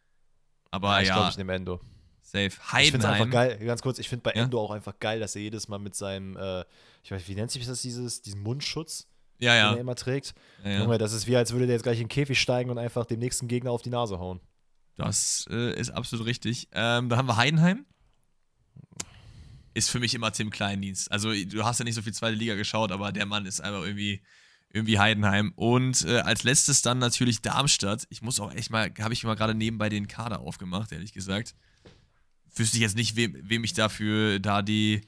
[0.74, 1.00] Aber ja.
[1.02, 1.80] Ich glaube, ich nehme Endo.
[2.20, 2.50] Safe.
[2.72, 2.82] Heidenheim.
[2.82, 5.42] Ich finde einfach geil, ganz kurz, ich finde bei Endo auch einfach geil, dass er
[5.42, 6.64] jedes Mal mit seinem, äh,
[7.04, 9.06] ich weiß, wie nennt sich das, dieses, diesen Mundschutz,
[9.38, 9.68] ja, ja.
[9.68, 10.34] den er immer trägt.
[10.64, 10.78] Ja, ja.
[10.80, 13.06] Junge, das ist wie, als würde der jetzt gleich in den Käfig steigen und einfach
[13.06, 14.40] dem nächsten Gegner auf die Nase hauen.
[14.96, 16.68] Das äh, ist absolut richtig.
[16.72, 17.86] Ähm, da haben wir Heidenheim.
[19.74, 21.12] Ist für mich immer Tim Kleindienst.
[21.12, 23.84] Also, du hast ja nicht so viel zweite Liga geschaut, aber der Mann ist einfach
[23.84, 24.22] irgendwie
[24.74, 25.52] irgendwie Heidenheim.
[25.54, 28.06] Und äh, als letztes dann natürlich Darmstadt.
[28.10, 31.54] Ich muss auch echt mal, habe ich mal gerade nebenbei den Kader aufgemacht, ehrlich gesagt.
[32.56, 35.02] Wüsste ich jetzt nicht, wem, wem ich dafür da die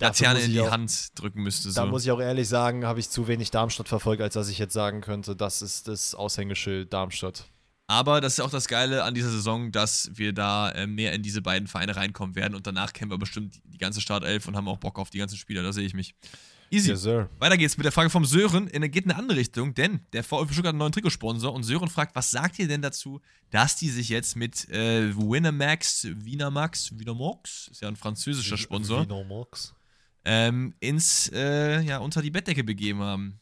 [0.00, 1.70] Laterne in die auch, Hand drücken müsste.
[1.70, 1.80] So.
[1.80, 4.58] Da muss ich auch ehrlich sagen, habe ich zu wenig Darmstadt verfolgt, als dass ich
[4.58, 7.44] jetzt sagen könnte, das ist das Aushängeschild Darmstadt.
[7.86, 11.22] Aber das ist auch das Geile an dieser Saison, dass wir da äh, mehr in
[11.22, 14.66] diese beiden Vereine reinkommen werden und danach kennen wir bestimmt die ganze Startelf und haben
[14.68, 16.14] auch Bock auf die ganzen Spieler, da sehe ich mich.
[16.74, 16.90] Easy.
[16.90, 17.06] Yes,
[17.38, 18.66] Weiter geht's mit der Frage vom Sören.
[18.68, 21.62] In, geht in eine andere Richtung, denn der VfB Stuttgart hat einen neuen Trikotsponsor und
[21.62, 23.20] Sören fragt, was sagt ihr denn dazu,
[23.50, 29.74] dass die sich jetzt mit äh, Winamax, Winamax, Winamax, ist ja ein französischer Sponsor, Winamax.
[30.24, 33.38] Ähm, ins, äh, ja, unter die Bettdecke begeben haben.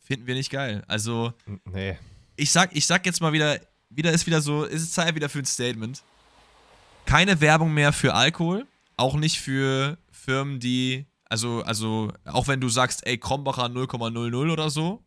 [0.00, 0.84] Finden wir nicht geil.
[0.86, 1.32] Also,
[1.64, 1.96] nee.
[2.36, 3.58] Ich sag, ich sag jetzt mal wieder,
[3.88, 6.02] wieder ist wieder so, ist es Zeit wieder für ein Statement.
[7.06, 8.66] keine Werbung mehr für Alkohol,
[8.96, 14.70] auch nicht für Firmen, die, also, also, auch wenn du sagst, ey, Krombacher 0,00 oder
[14.70, 15.04] so,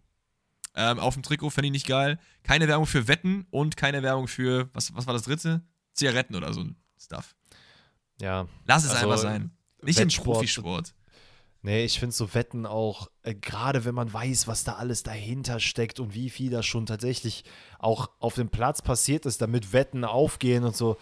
[0.76, 2.20] ähm, auf dem Trikot, fände ich nicht geil.
[2.43, 5.61] Keine Werbung für Wetten und keine Werbung für, was, was war das dritte?
[5.93, 7.36] Zigaretten oder so ein Stuff.
[8.22, 8.47] Ja.
[8.65, 9.51] Lass es also, einfach sein.
[9.82, 10.93] Nicht im Profisport.
[11.61, 15.59] Nee, ich finde so Wetten auch, äh, gerade wenn man weiß, was da alles dahinter
[15.59, 17.43] steckt und wie viel da schon tatsächlich
[17.80, 20.97] auch auf dem Platz passiert ist, damit Wetten aufgehen und so.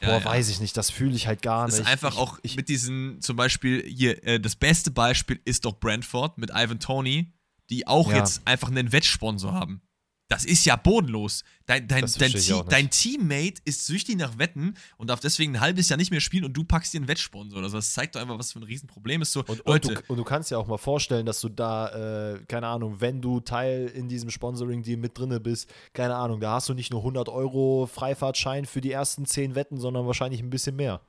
[0.00, 1.86] Boah, ja, weiß ich nicht, das fühle ich halt gar das nicht.
[1.86, 5.64] Ist einfach ich, auch ich, mit diesen, zum Beispiel hier, äh, das beste Beispiel ist
[5.64, 7.32] doch Brentford mit Ivan Tony,
[7.70, 9.82] die auch jetzt einfach einen Wettsponsor haben.
[10.28, 11.44] Das ist ja bodenlos.
[11.66, 12.32] Dein, dein, dein,
[12.68, 16.44] dein, Teammate ist süchtig nach Wetten und darf deswegen ein halbes Jahr nicht mehr spielen
[16.44, 17.62] und du packst dir einen Wettsponsor.
[17.62, 19.32] Also das zeigt doch einfach, was für ein Riesenproblem ist.
[19.32, 22.40] So, und, und, du, und du, kannst ja auch mal vorstellen, dass du da, äh,
[22.48, 26.70] keine Ahnung, wenn du Teil in diesem Sponsoring-Deal mit drinne bist, keine Ahnung, da hast
[26.70, 30.76] du nicht nur 100 Euro Freifahrtschein für die ersten 10 Wetten, sondern wahrscheinlich ein bisschen
[30.76, 31.00] mehr.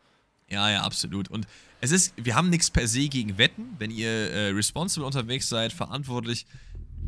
[0.50, 1.30] Ja, ja, absolut.
[1.30, 1.48] Und
[1.82, 3.76] es ist, wir haben nichts per se gegen Wetten.
[3.80, 6.46] Wenn ihr äh, responsible unterwegs seid, verantwortlich,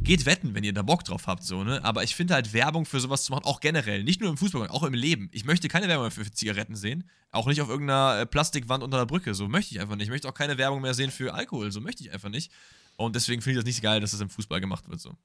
[0.04, 1.84] geht wetten, wenn ihr da Bock drauf habt, so, ne?
[1.84, 4.70] Aber ich finde halt Werbung für sowas zu machen, auch generell, nicht nur im Fußball,
[4.70, 5.30] auch im Leben.
[5.32, 8.98] Ich möchte keine Werbung mehr für Zigaretten sehen, auch nicht auf irgendeiner äh, Plastikwand unter
[8.98, 10.06] der Brücke, so möchte ich einfach nicht.
[10.06, 12.52] Ich möchte auch keine Werbung mehr sehen für Alkohol, so möchte ich einfach nicht.
[12.95, 15.16] Und deswegen finde ich das nicht geil, dass das im Fußball gemacht wird, so.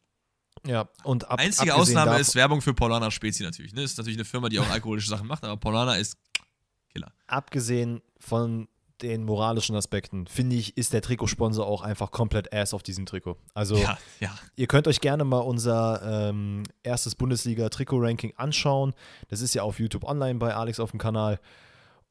[0.67, 3.83] Ja, und ab, Einzige Ausnahme ist Werbung für Paulana Spezi natürlich, ne?
[3.83, 6.17] Ist natürlich eine Firma, die auch alkoholische Sachen macht, aber Paulana ist
[6.93, 7.13] Killer.
[7.27, 8.69] Abgesehen von
[9.03, 13.37] den moralischen Aspekten, finde ich, ist der Trikotsponsor auch einfach komplett ass auf diesem Trikot.
[13.55, 14.35] Also, ja, ja.
[14.57, 18.95] ihr könnt euch gerne mal unser ähm, erstes Bundesliga-Trikot-Ranking anschauen.
[19.29, 21.41] Das ist ja auf YouTube online bei Alex auf dem Kanal.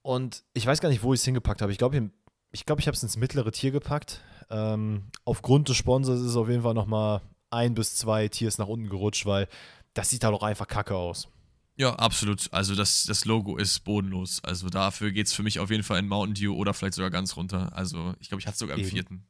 [0.02, 1.72] Und ich weiß gar nicht, wo ich es hingepackt habe.
[1.72, 2.12] Ich glaube,
[2.52, 4.22] ich, glaub, ich habe es ins mittlere Tier gepackt.
[4.50, 8.68] Ähm, aufgrund des Sponsors ist es auf jeden Fall nochmal ein bis zwei Tiers nach
[8.68, 9.48] unten gerutscht, weil
[9.94, 11.28] das sieht halt auch einfach kacke aus.
[11.82, 12.48] Ja, absolut.
[12.54, 14.40] Also das, das Logo ist bodenlos.
[14.44, 17.10] Also dafür geht es für mich auf jeden Fall in Mountain Dew oder vielleicht sogar
[17.10, 17.76] ganz runter.
[17.76, 19.24] Also ich glaube, ich hatte sogar im vierten.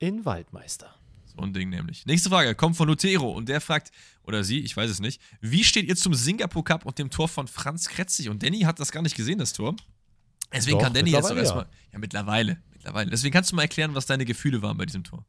[0.00, 0.94] In Waldmeister.
[1.24, 2.04] So ein Ding nämlich.
[2.04, 3.90] Nächste Frage kommt von Lutero und der fragt,
[4.22, 7.26] oder sie, ich weiß es nicht, wie steht ihr zum Singapur Cup und dem Tor
[7.26, 8.28] von Franz Kretzig?
[8.28, 9.74] Und Danny hat das gar nicht gesehen, das Tor.
[10.52, 11.64] Deswegen Doch, kann Danny jetzt auch erstmal.
[11.64, 11.70] Ja.
[11.94, 12.58] ja, mittlerweile.
[12.70, 13.10] Mittlerweile.
[13.10, 15.24] Deswegen kannst du mal erklären, was deine Gefühle waren bei diesem Tor.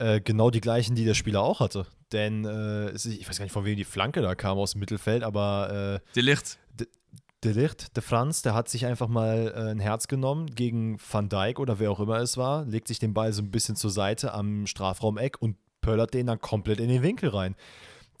[0.00, 1.86] Äh, genau die gleichen, die der Spieler auch hatte.
[2.12, 5.22] Denn äh, ich weiß gar nicht, von wem die Flanke da kam aus dem Mittelfeld,
[5.22, 6.00] aber.
[6.02, 6.58] Äh, Delicht.
[7.42, 11.30] De Licht, der Franz, der hat sich einfach mal äh, ein Herz genommen gegen Van
[11.30, 13.90] Dijk oder wer auch immer es war, legt sich den Ball so ein bisschen zur
[13.90, 17.56] Seite am Strafraumeck und pöllert den dann komplett in den Winkel rein.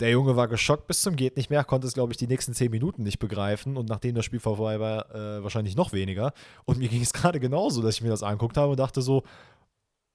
[0.00, 2.54] Der Junge war geschockt bis zum geht nicht mehr, konnte es, glaube ich, die nächsten
[2.54, 6.32] zehn Minuten nicht begreifen und nachdem das Spiel vorbei war, äh, wahrscheinlich noch weniger.
[6.64, 9.22] Und mir ging es gerade genauso, dass ich mir das anguckt habe und dachte so,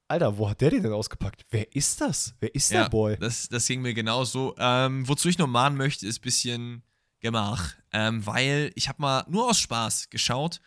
[0.08, 1.44] Alter, wo hat der den denn ausgepackt?
[1.50, 2.34] Wer ist das?
[2.38, 3.16] Wer ist ja, der Boy?
[3.18, 4.54] Das, das ging mir genauso.
[4.58, 6.82] Ähm, wozu ich noch mahnen möchte, ist ein bisschen
[7.20, 7.74] Gemach.
[7.92, 10.60] Ähm, weil ich habe mal nur aus Spaß geschaut,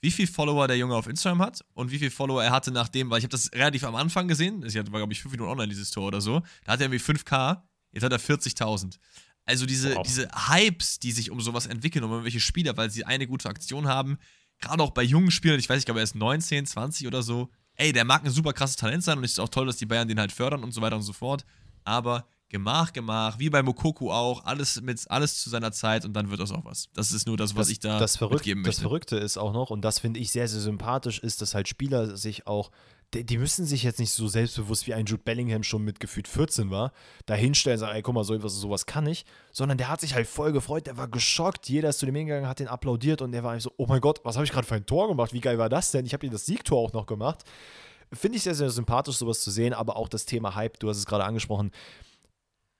[0.00, 3.10] wie viele Follower der Junge auf Instagram hat und wie viele Follower er hatte nachdem,
[3.10, 4.60] weil ich habe das relativ am Anfang gesehen.
[4.60, 6.40] Das war, glaube ich, 5 Minuten online, dieses Tor oder so.
[6.64, 8.98] Da hat er irgendwie 5K, jetzt hat er 40.000.
[9.44, 10.06] Also diese, wow.
[10.06, 13.86] diese Hypes, die sich um sowas entwickeln, um irgendwelche Spieler, weil sie eine gute Aktion
[13.86, 14.18] haben,
[14.58, 17.50] gerade auch bei jungen Spielern, ich weiß, ich glaube, er ist 19, 20 oder so,
[17.76, 19.86] ey, der mag ein super krasses Talent sein und es ist auch toll, dass die
[19.86, 21.44] Bayern den halt fördern und so weiter und so fort.
[21.84, 26.30] Aber Gemach, Gemach, wie bei Mokoku auch, alles mit alles zu seiner Zeit und dann
[26.30, 26.88] wird das auch was.
[26.94, 28.76] Das ist nur das, was das, ich da das mitgeben möchte.
[28.76, 31.68] Das Verrückte ist auch noch, und das finde ich sehr, sehr sympathisch, ist, dass halt
[31.68, 32.70] Spieler sich auch,
[33.14, 36.28] die, die, müssen sich jetzt nicht so selbstbewusst wie ein Jude Bellingham schon mit gefühlt
[36.28, 36.92] 14 war,
[37.24, 40.00] da hinstellen und sagen, ey, guck mal, so, was, sowas kann ich, sondern der hat
[40.00, 43.22] sich halt voll gefreut, der war geschockt, jeder ist zu dem hingegangen, hat den applaudiert
[43.22, 45.32] und der war so, oh mein Gott, was habe ich gerade für ein Tor gemacht,
[45.32, 46.04] wie geil war das denn?
[46.04, 47.44] Ich habe ihm das Siegtor auch noch gemacht.
[48.12, 50.98] Finde ich sehr, sehr sympathisch, sowas zu sehen, aber auch das Thema Hype, du hast
[50.98, 51.70] es gerade angesprochen,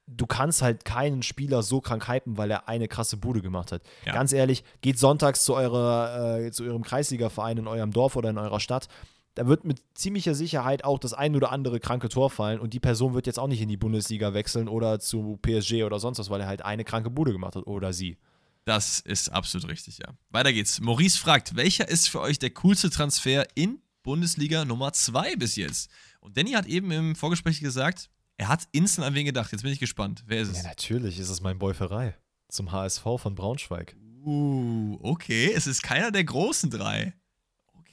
[0.06, 3.82] du kannst halt keinen Spieler so krank hypen, weil er eine krasse Bude gemacht hat.
[4.04, 4.12] Ja.
[4.12, 8.38] Ganz ehrlich, geht sonntags zu, eurer, äh, zu eurem Kreisligaverein in eurem Dorf oder in
[8.38, 8.88] eurer Stadt.
[9.37, 12.80] Da wird mit ziemlicher Sicherheit auch das ein oder andere kranke Tor fallen und die
[12.80, 16.30] Person wird jetzt auch nicht in die Bundesliga wechseln oder zu PSG oder sonst was,
[16.30, 18.16] weil er halt eine kranke Bude gemacht hat oder sie.
[18.64, 20.14] Das ist absolut richtig, ja.
[20.30, 20.80] Weiter geht's.
[20.80, 25.91] Maurice fragt, welcher ist für euch der coolste Transfer in Bundesliga Nummer 2 bis jetzt?
[26.20, 28.09] Und Danny hat eben im Vorgespräch gesagt,
[28.39, 29.53] er hat instant an wen gedacht.
[29.53, 30.24] Jetzt bin ich gespannt.
[30.26, 30.62] Wer ist es?
[30.62, 32.16] Ja, natürlich ist es mein Boyferei.
[32.49, 33.97] Zum HSV von Braunschweig.
[34.24, 35.53] Uh, okay.
[35.55, 37.12] Es ist keiner der großen drei.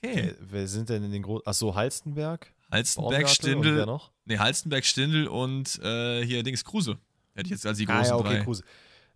[0.04, 0.36] Okay.
[0.40, 1.48] Wer, wer sind denn in den großen.
[1.48, 2.52] Achso, Halstenberg?
[2.72, 3.78] Halstenberg, Stindl.
[3.78, 4.12] wer noch?
[4.26, 6.98] Nee, Halstenberg, Stindl und äh, hier Dings Kruse.
[7.36, 8.44] Hätte ich jetzt als die großen ah, ja, okay, drei.
[8.44, 8.64] Kruse.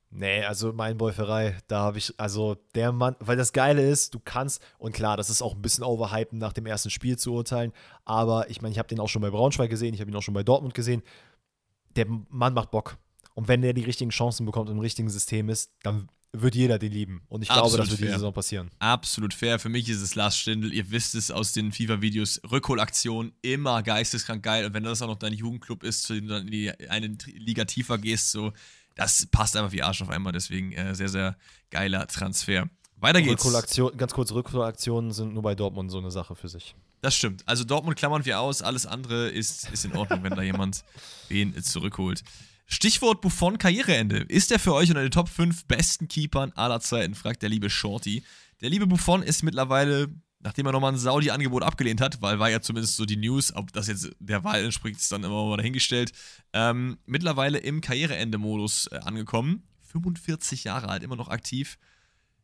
[0.09, 4.19] Nee, also mein Boyferei, da habe ich, also der Mann, weil das Geile ist, du
[4.23, 7.73] kannst, und klar, das ist auch ein bisschen overhypen nach dem ersten Spiel zu urteilen,
[8.05, 10.21] aber ich meine, ich habe den auch schon bei Braunschweig gesehen, ich habe ihn auch
[10.21, 11.03] schon bei Dortmund gesehen.
[11.97, 12.97] Der Mann macht Bock.
[13.33, 16.77] Und wenn der die richtigen Chancen bekommt und im richtigen System ist, dann wird jeder
[16.79, 17.21] den lieben.
[17.29, 18.07] Und ich Absolut glaube, das wird fair.
[18.07, 18.71] diese Saison passieren.
[18.79, 19.59] Absolut fair.
[19.59, 20.73] Für mich ist es Lars Stindl.
[20.73, 22.41] Ihr wisst es aus den FIFA-Videos.
[22.49, 24.65] Rückholaktion immer geisteskrank geil.
[24.65, 27.17] Und wenn das auch noch dein Jugendclub ist, zu dem du dann in die eine
[27.25, 28.53] Liga tiefer gehst, so,
[28.95, 30.33] das passt einfach wie Arsch auf einmal.
[30.33, 31.37] Deswegen äh, sehr, sehr
[31.71, 32.69] geiler Transfer.
[32.99, 33.43] Weiter geht's.
[33.45, 36.75] Rückholaktion, ganz kurz, Rückholaktionen sind nur bei Dortmund so eine Sache für sich.
[37.01, 37.47] Das stimmt.
[37.47, 38.63] Also Dortmund klammern wir aus.
[38.63, 40.83] Alles andere ist, ist in Ordnung, wenn da jemand
[41.29, 42.23] wen zurückholt.
[42.69, 44.17] Stichwort Buffon Karriereende.
[44.27, 47.15] Ist er für euch unter den Top 5 besten Keepern aller Zeiten?
[47.15, 48.23] fragt der liebe Shorty.
[48.59, 50.09] Der liebe Buffon ist mittlerweile,
[50.41, 53.71] nachdem er nochmal ein Saudi-Angebot abgelehnt hat, weil war ja zumindest so die News, ob
[53.71, 56.11] das jetzt der Wahl entspricht, ist dann immer mal dahingestellt,
[56.51, 59.63] ähm, mittlerweile im Karriereende-Modus äh, angekommen.
[59.83, 61.77] 45 Jahre alt, immer noch aktiv.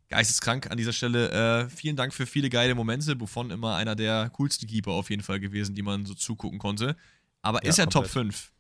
[0.07, 1.65] Geisteskrank an dieser Stelle.
[1.65, 3.15] Äh, vielen Dank für viele geile Momente.
[3.17, 6.95] Buffon immer einer der coolsten Keeper auf jeden Fall gewesen, die man so zugucken konnte.
[7.41, 8.27] Aber Ja, ist er Top komplett.
[8.27, 8.52] 5?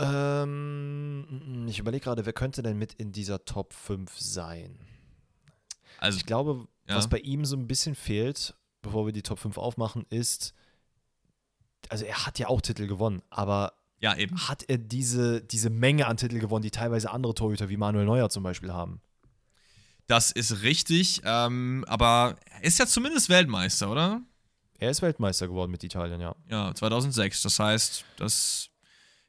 [0.00, 4.78] Ähm, ich überlege gerade, wer könnte denn mit in dieser Top 5 sein?
[5.98, 6.96] Also, Ich glaube, Ja.
[6.96, 10.54] was bei ihm so ein bisschen fehlt, bevor wir die Top 5 aufmachen, ist,
[11.88, 14.14] also er hat ja auch Titel gewonnen, aber ja,
[14.48, 18.30] hat er diese, diese Menge an Titel gewonnen, die teilweise andere Torhüter wie Manuel Neuer
[18.30, 19.00] zum Beispiel haben?
[20.06, 21.20] Das ist richtig.
[21.24, 24.22] Ähm, aber er ist ja zumindest Weltmeister, oder?
[24.78, 26.34] Er ist Weltmeister geworden mit Italien, ja.
[26.48, 27.42] Ja, 2006.
[27.42, 28.70] Das heißt, das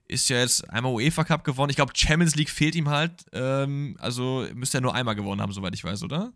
[0.10, 1.70] ist ja jetzt einmal UEFA Cup gewonnen.
[1.70, 3.26] Ich glaube, Champions League fehlt ihm halt.
[3.32, 6.34] Ähm, also müsste er nur einmal gewonnen haben, soweit ich weiß, oder?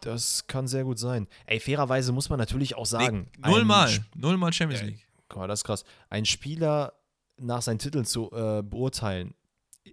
[0.00, 1.28] Das kann sehr gut sein.
[1.46, 3.30] Ey, fairerweise muss man natürlich auch sagen.
[3.36, 4.04] Nee, nullmal.
[4.14, 5.06] Nullmal Champions League.
[5.28, 5.84] Guck mal, das ist krass.
[6.08, 6.94] Ein Spieler
[7.36, 9.34] nach seinen Titeln zu äh, beurteilen,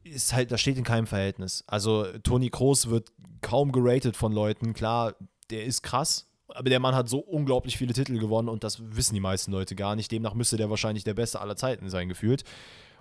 [0.04, 1.64] ist halt, das steht in keinem Verhältnis.
[1.68, 3.12] Also Toni Kroos wird
[3.42, 4.74] kaum geratet von Leuten.
[4.74, 5.16] Klar,
[5.50, 9.14] der ist krass, aber der Mann hat so unglaublich viele Titel gewonnen und das wissen
[9.14, 10.12] die meisten Leute gar nicht.
[10.12, 12.44] Demnach müsste der wahrscheinlich der Beste aller Zeiten sein, gefühlt.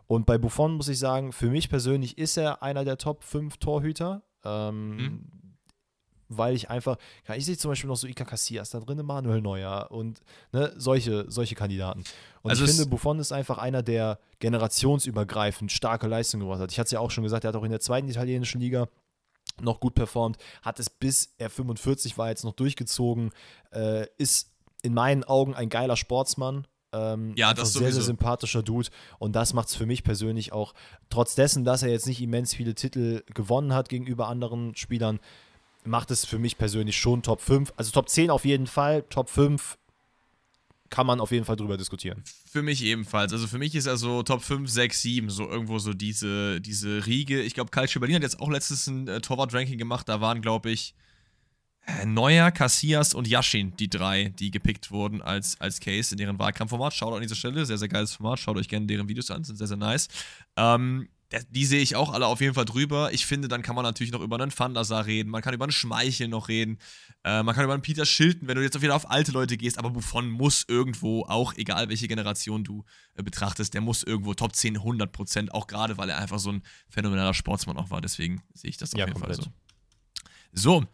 [0.06, 3.56] Und bei Buffon muss ich sagen, für mich persönlich ist er einer der Top 5
[3.58, 4.22] Torhüter.
[4.44, 5.26] Ähm, Mhm.
[6.30, 9.40] Weil ich einfach, ja, ich sehe zum Beispiel noch so Iker Casillas da drin, Manuel
[9.40, 10.20] Neuer und
[10.52, 12.04] ne, solche, solche Kandidaten.
[12.42, 16.70] Und Also ich finde, Buffon ist einfach einer, der generationsübergreifend starke Leistungen gebracht hat.
[16.70, 18.88] Ich hatte es ja auch schon gesagt, er hat auch in der zweiten italienischen Liga
[19.60, 23.30] noch gut performt, hat es bis er 45 war jetzt noch durchgezogen,
[23.72, 24.50] äh, ist
[24.82, 26.66] in meinen Augen ein geiler Sportsmann.
[26.92, 28.06] Ähm, Ja, das sehr, sehr sowieso.
[28.06, 28.88] sympathischer Dude.
[29.18, 30.72] Und das macht es für mich persönlich auch,
[31.10, 35.20] trotz dessen, dass er jetzt nicht immens viele Titel gewonnen hat gegenüber anderen Spielern,
[35.84, 37.72] macht es für mich persönlich schon Top 5.
[37.76, 39.78] Also Top 10 auf jeden Fall, Top 5
[40.90, 42.22] kann man auf jeden Fall drüber diskutieren.
[42.50, 43.32] Für mich ebenfalls.
[43.32, 47.06] Also für mich ist er so Top 5, 6, 7, so irgendwo so diese, diese
[47.06, 47.42] Riege.
[47.42, 50.08] Ich glaube, Calcio Berlin hat jetzt auch letztens ein äh, Torwart-Ranking gemacht.
[50.08, 50.94] Da waren, glaube ich,
[51.86, 56.38] äh, Neuer, Casillas und Yashin die drei, die gepickt wurden als, als Case in deren
[56.38, 56.94] Wahlkampfformat.
[56.94, 58.38] Schaut an dieser Stelle, sehr, sehr geiles Format.
[58.38, 60.08] Schaut euch gerne deren Videos an, sind sehr, sehr nice.
[60.56, 61.08] Ähm,
[61.50, 63.12] die sehe ich auch alle auf jeden Fall drüber.
[63.12, 65.52] Ich finde, dann kann man natürlich noch über einen Van der Sar reden, man kann
[65.54, 66.78] über einen Schmeichel noch reden,
[67.24, 69.78] äh, man kann über einen Peter Schilten, wenn du jetzt wieder auf alte Leute gehst,
[69.78, 74.56] aber Buffon muss irgendwo, auch egal welche Generation du äh, betrachtest, der muss irgendwo Top
[74.56, 78.00] 10, 100 Prozent, auch gerade, weil er einfach so ein phänomenaler Sportsmann auch war.
[78.00, 79.52] Deswegen sehe ich das auf Ja, jeden Fall komplett.
[80.52, 80.80] so.
[80.80, 80.84] So,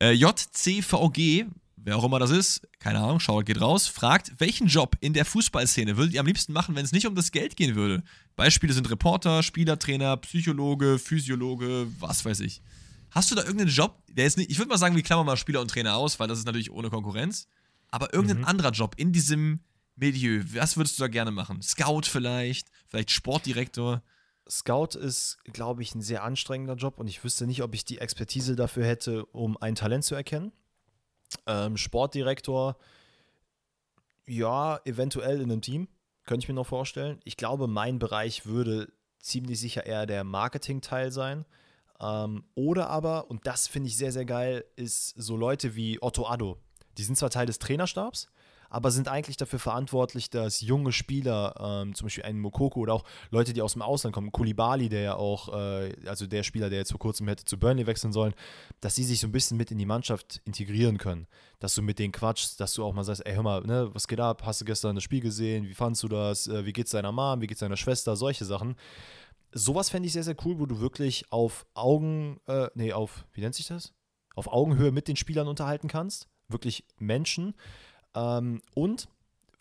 [0.00, 1.46] äh, JCVG,
[1.84, 5.24] wer auch immer das ist, keine Ahnung, Schauer geht raus, fragt, welchen Job in der
[5.24, 8.02] Fußballszene würdet ihr am liebsten machen, wenn es nicht um das Geld gehen würde?
[8.36, 12.62] Beispiele sind Reporter, Spielertrainer, Psychologe, Physiologe, was weiß ich.
[13.10, 15.36] Hast du da irgendeinen Job, der ist nicht, ich würde mal sagen, wir klammern mal
[15.36, 17.46] Spieler und Trainer aus, weil das ist natürlich ohne Konkurrenz,
[17.90, 18.44] aber irgendein Mhm.
[18.46, 19.60] anderer Job in diesem
[19.96, 21.62] Milieu, was würdest du da gerne machen?
[21.62, 24.02] Scout vielleicht, vielleicht Sportdirektor?
[24.50, 27.98] Scout ist, glaube ich, ein sehr anstrengender Job und ich wüsste nicht, ob ich die
[27.98, 30.52] Expertise dafür hätte, um ein Talent zu erkennen.
[31.46, 32.76] Ähm, Sportdirektor,
[34.26, 35.88] ja, eventuell in einem Team,
[36.24, 37.20] könnte ich mir noch vorstellen.
[37.24, 41.44] Ich glaube, mein Bereich würde ziemlich sicher eher der Marketing-Teil sein.
[42.00, 46.26] Ähm, oder aber, und das finde ich sehr, sehr geil, ist so Leute wie Otto
[46.26, 46.58] Addo.
[46.98, 48.28] Die sind zwar Teil des Trainerstabs,
[48.70, 53.04] aber sind eigentlich dafür verantwortlich, dass junge Spieler, ähm, zum Beispiel einen Mokoko oder auch
[53.30, 56.78] Leute, die aus dem Ausland kommen, Kulibali, der ja auch, äh, also der Spieler, der
[56.78, 58.34] jetzt vor kurzem hätte zu Burnley wechseln sollen,
[58.80, 61.26] dass die sich so ein bisschen mit in die Mannschaft integrieren können.
[61.60, 64.08] Dass du mit denen quatschst, dass du auch mal sagst, ey, hör mal, ne, was
[64.08, 64.42] geht ab?
[64.44, 65.66] Hast du gestern das Spiel gesehen?
[65.66, 66.46] Wie fandst du das?
[66.46, 67.40] Äh, wie geht's deiner Mom?
[67.40, 68.16] Wie geht's deiner Schwester?
[68.16, 68.76] Solche Sachen.
[69.52, 73.40] Sowas fände ich sehr, sehr cool, wo du wirklich auf Augen, äh, nee, auf, wie
[73.40, 73.94] nennt sich das?
[74.34, 76.28] Auf Augenhöhe mit den Spielern unterhalten kannst.
[76.48, 77.54] Wirklich Menschen.
[78.14, 79.08] Ähm, und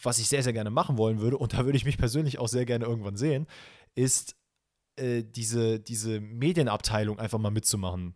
[0.01, 2.47] was ich sehr, sehr gerne machen wollen würde, und da würde ich mich persönlich auch
[2.47, 3.47] sehr gerne irgendwann sehen,
[3.95, 4.35] ist
[4.95, 8.13] äh, diese, diese Medienabteilung einfach mal mitzumachen.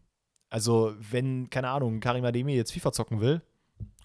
[0.50, 3.42] Also, wenn, keine Ahnung, Karim Ademi jetzt FIFA zocken will,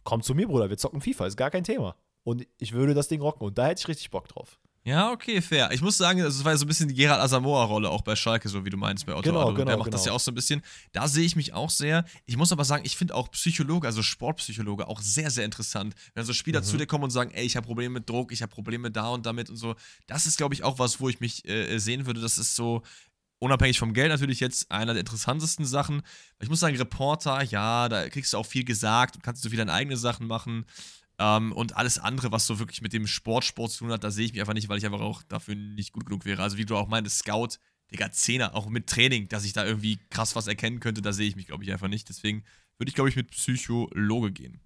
[0.05, 1.97] komm zu mir, Bruder, wir zocken FIFA, ist gar kein Thema.
[2.25, 4.59] Und ich würde das Ding rocken und da hätte ich richtig Bock drauf.
[4.85, 5.71] Ja, okay, fair.
[5.71, 8.65] Ich muss sagen, es war so ein bisschen die Gerald Asamoah-Rolle auch bei Schalke, so
[8.65, 9.55] wie du meinst bei Otto Genau, Addo.
[9.55, 10.13] genau, Der macht das genau.
[10.15, 10.61] ja auch so ein bisschen.
[10.91, 12.05] Da sehe ich mich auch sehr.
[12.27, 15.95] Ich muss aber sagen, ich finde auch Psychologe, also Sportpsychologe, auch sehr, sehr interessant.
[16.15, 16.65] Wenn so Spieler Mhm.
[16.65, 19.11] zu dir kommen und sagen, ey, ich habe Probleme mit Druck, ich habe Probleme da
[19.11, 19.77] und damit und so.
[20.09, 22.21] Das ist, glaube ich, auch was, wo ich mich äh, sehen würde.
[22.21, 22.83] Das ist so,
[23.39, 26.03] unabhängig vom Geld natürlich jetzt einer der interessantesten Sachen.
[26.41, 29.59] Ich muss sagen, Reporter, ja, da kriegst du auch viel gesagt und kannst du viel
[29.59, 30.65] deine eigenen Sachen machen.
[31.19, 34.25] Ähm, und alles andere, was so wirklich mit dem Sportsport zu tun hat, da sehe
[34.25, 36.43] ich mich einfach nicht, weil ich einfach auch dafür nicht gut genug wäre.
[36.43, 37.59] Also wie du auch meintest, Scout,
[37.91, 41.29] Digga, Zehner, auch mit Training, dass ich da irgendwie krass was erkennen könnte, da sehe
[41.29, 42.09] ich mich, glaube ich, einfach nicht.
[42.09, 42.45] Deswegen
[42.79, 44.61] würde ich, glaube ich, mit Psychologe gehen.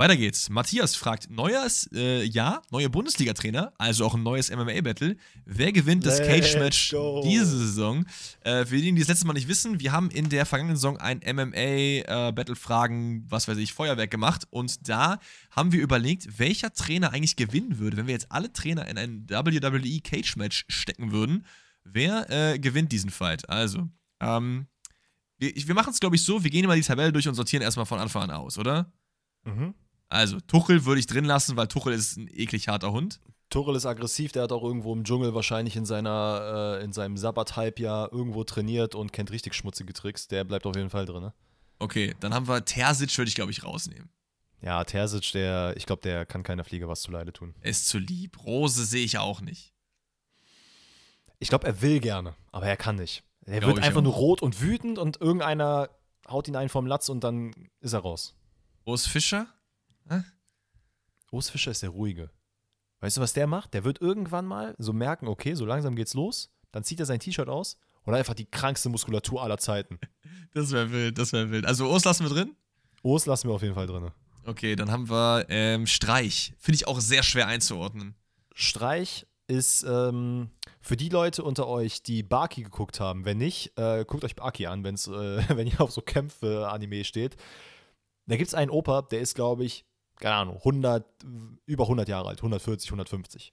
[0.00, 0.48] Weiter geht's.
[0.48, 5.18] Matthias fragt: Neues äh, Jahr, neue Bundesliga-Trainer, also auch ein neues MMA-Battle.
[5.44, 8.06] Wer gewinnt das Cage-Match diese Saison?
[8.40, 10.96] Äh, für diejenigen, die das letzte Mal nicht wissen, wir haben in der vergangenen Saison
[10.96, 14.46] ein MMA-Battle-Fragen, was weiß ich, Feuerwerk gemacht.
[14.48, 15.18] Und da
[15.50, 19.28] haben wir überlegt, welcher Trainer eigentlich gewinnen würde, wenn wir jetzt alle Trainer in ein
[19.28, 21.44] WWE Cage-Match stecken würden.
[21.84, 23.50] Wer äh, gewinnt diesen Fight?
[23.50, 23.86] Also,
[24.20, 24.66] ähm,
[25.36, 27.62] wir, wir machen es, glaube ich, so: wir gehen immer die Tabelle durch und sortieren
[27.62, 28.90] erstmal von Anfang an aus, oder?
[29.44, 29.74] Mhm.
[30.10, 33.20] Also, Tuchel würde ich drin lassen, weil Tuchel ist ein eklig harter Hund.
[33.48, 37.16] Tuchel ist aggressiv, der hat auch irgendwo im Dschungel wahrscheinlich in seiner, äh, in seinem
[37.16, 40.28] Sabbat-Halbjahr irgendwo trainiert und kennt richtig schmutzige Tricks.
[40.28, 41.22] Der bleibt auf jeden Fall drin.
[41.22, 41.34] Ne?
[41.78, 44.10] Okay, dann haben wir Terzic, würde ich, glaube ich, rausnehmen.
[44.62, 47.54] Ja, Terzic, der, ich glaube, der kann keiner Fliege was zuleide tun.
[47.60, 48.44] Er ist zu lieb.
[48.44, 49.72] Rose sehe ich auch nicht.
[51.38, 53.22] Ich glaube, er will gerne, aber er kann nicht.
[53.46, 54.04] Er Glaub wird einfach auch.
[54.04, 55.88] nur rot und wütend und irgendeiner
[56.28, 58.34] haut ihn einen vom Latz und dann ist er raus.
[58.86, 59.46] Rose Fischer?
[61.30, 62.30] Urs Fischer ist der Ruhige.
[63.00, 63.72] Weißt du, was der macht?
[63.74, 66.50] Der wird irgendwann mal so merken, okay, so langsam geht's los.
[66.72, 69.98] Dann zieht er sein T-Shirt aus und einfach die krankste Muskulatur aller Zeiten.
[70.52, 71.64] Das wäre wild, das wäre wild.
[71.64, 72.56] Also, Urs lassen wir drin?
[73.04, 74.10] Urs lassen wir auf jeden Fall drin.
[74.44, 76.54] Okay, dann haben wir ähm, Streich.
[76.58, 78.16] Finde ich auch sehr schwer einzuordnen.
[78.52, 83.24] Streich ist ähm, für die Leute unter euch, die Baki geguckt haben.
[83.24, 87.36] Wenn nicht, äh, guckt euch Baki an, wenn's, äh, wenn ihr auf so Kämpfe-Anime steht.
[88.26, 89.84] Da gibt es einen Opa, der ist, glaube ich,
[90.20, 91.04] keine Ahnung, 100,
[91.66, 93.52] über 100 Jahre alt, 140, 150.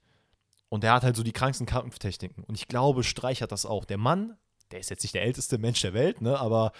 [0.70, 2.44] Und der hat halt so die kranksten Kampftechniken.
[2.44, 3.86] Und ich glaube, Streich hat das auch.
[3.86, 4.38] Der Mann,
[4.72, 6.74] der ist jetzt nicht der älteste Mensch der Welt, ne, aber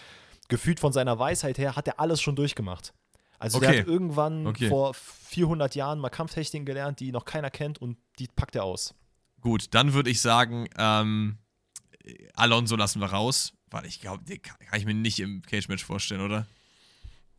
[0.50, 2.94] gefühlt von seiner Weisheit her hat er alles schon durchgemacht.
[3.40, 3.68] Also Okay.
[3.72, 4.68] der hat irgendwann Okay.
[4.68, 8.94] vor 400 Jahren mal Kampftechniken gelernt, die noch keiner kennt und die packt er aus.
[9.42, 11.38] Gut, dann würde ich sagen, ähm,
[12.34, 15.86] Alonso lassen wir raus, weil ich glaube, den kann, kann ich mir nicht im Cage-Match
[15.86, 16.48] vorstellen, oder?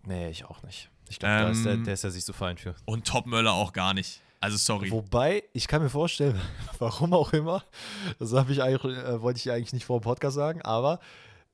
[0.05, 0.89] Nee, ich auch nicht.
[1.11, 2.75] Ich glaube, ist der, Ähm, der ist ja sich so fein für.
[2.85, 4.21] Und Top Möller auch gar nicht.
[4.41, 4.91] Also, sorry.
[4.91, 6.41] Wobei, ich kann mir vorstellen,
[6.79, 7.65] warum auch immer,
[8.19, 11.01] das habe ich eigentlich, äh, wollte ich eigentlich nicht vor dem Podcast sagen, aber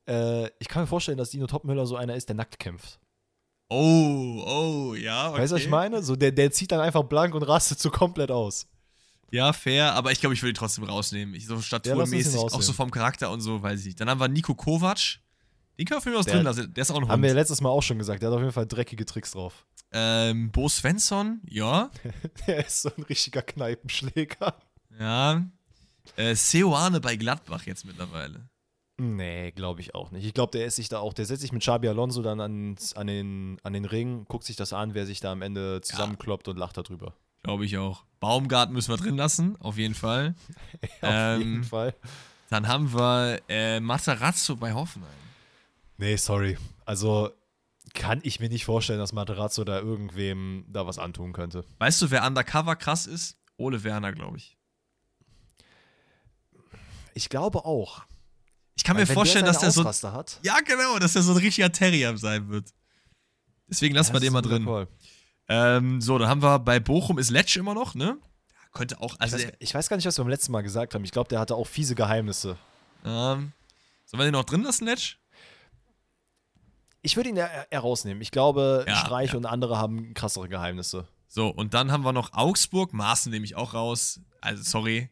[0.06, 2.98] äh, ich kann mir vorstellen, dass Dino Topmüller so einer ist, der nackt kämpft.
[3.70, 5.30] Oh, oh, ja.
[5.30, 5.40] Okay.
[5.40, 6.02] Weißt du, was ich meine?
[6.02, 8.66] So, der, der zieht dann einfach blank und rastet so komplett aus.
[9.30, 11.34] Ja, fair, aber ich glaube, ich würde ihn trotzdem rausnehmen.
[11.34, 14.00] Ich, so Ja, ihn staturmäßig, auch so vom Charakter und so, weiß ich nicht.
[14.00, 15.18] Dann haben wir Nico Kovac.
[15.78, 16.72] Den können wir für mich was Der- drin lassen.
[16.74, 17.36] Der ist auch ein Haben wir Hund.
[17.38, 19.66] letztes Mal auch schon gesagt, der hat auf jeden Fall dreckige Tricks drauf.
[19.92, 21.90] Ähm, Bo Svensson, ja.
[22.46, 24.54] Der ist so ein richtiger Kneipenschläger.
[24.98, 25.44] Ja.
[26.16, 28.48] Äh, Seoane bei Gladbach jetzt mittlerweile.
[28.96, 30.24] Nee, glaube ich auch nicht.
[30.24, 32.92] Ich glaube, der ist sich da auch, der setzt sich mit Xabi Alonso dann ans,
[32.94, 36.46] an, den, an den Ring, guckt sich das an, wer sich da am Ende zusammenkloppt
[36.48, 37.14] und lacht darüber.
[37.42, 38.04] Glaube ich auch.
[38.20, 40.34] Baumgarten müssen wir drin lassen, auf jeden Fall.
[41.02, 41.94] Auf Ähm, jeden Fall.
[42.50, 45.10] Dann haben wir äh, Matarazzo bei Hoffenheim.
[45.96, 46.56] Nee, sorry.
[46.84, 47.30] Also
[47.92, 51.64] kann ich mir nicht vorstellen, dass Materazzo da irgendwem da was antun könnte.
[51.78, 53.36] Weißt du, wer undercover krass ist?
[53.56, 54.56] Ole Werner, glaube ich.
[57.14, 58.02] Ich glaube auch.
[58.76, 60.12] Ich kann Weil mir vorstellen, der dass der so.
[60.12, 60.40] Hat.
[60.42, 62.70] Ja, genau, dass der so ein richtiger Terrier sein wird.
[63.68, 64.88] Deswegen lassen wir das den mal drin.
[65.48, 68.18] Ähm, so, dann haben wir bei Bochum ist Letsch immer noch, ne?
[68.50, 69.14] Ja, könnte auch.
[69.14, 71.04] Ich Also, weiß, ich weiß gar nicht, was wir beim letzten Mal gesagt haben.
[71.04, 72.56] Ich glaube, der hatte auch fiese Geheimnisse.
[73.04, 73.52] ähm,
[74.06, 75.18] sollen wir den noch drin lassen, Letsch?
[77.04, 78.22] Ich würde ihn eher, eher rausnehmen.
[78.22, 79.36] Ich glaube, Ja, Streich ja.
[79.36, 81.06] und andere haben krassere Geheimnisse.
[81.28, 82.94] So, und dann haben wir noch Augsburg.
[82.94, 84.20] Maaßen nehme ich auch raus.
[84.40, 85.10] Also, sorry.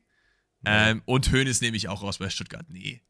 [0.65, 2.67] Ähm, und Hönes nehme ich auch raus bei Stuttgart.
[2.71, 3.03] Nee.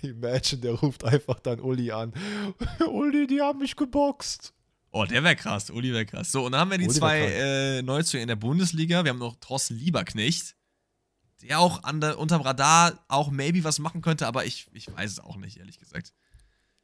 [0.00, 2.14] Imagine, der ruft einfach dann Uli an.
[2.88, 4.54] Uli, die haben mich geboxt.
[4.90, 5.68] Oh, der wäre krass.
[5.68, 6.32] Uli wäre krass.
[6.32, 9.04] So, und dann haben wir die Uli zwei äh, Neuzugänge in der Bundesliga.
[9.04, 10.56] Wir haben noch Thorsten Lieberknecht,
[11.42, 15.10] der auch an der, unterm Radar auch maybe was machen könnte, aber ich, ich weiß
[15.10, 16.14] es auch nicht, ehrlich gesagt.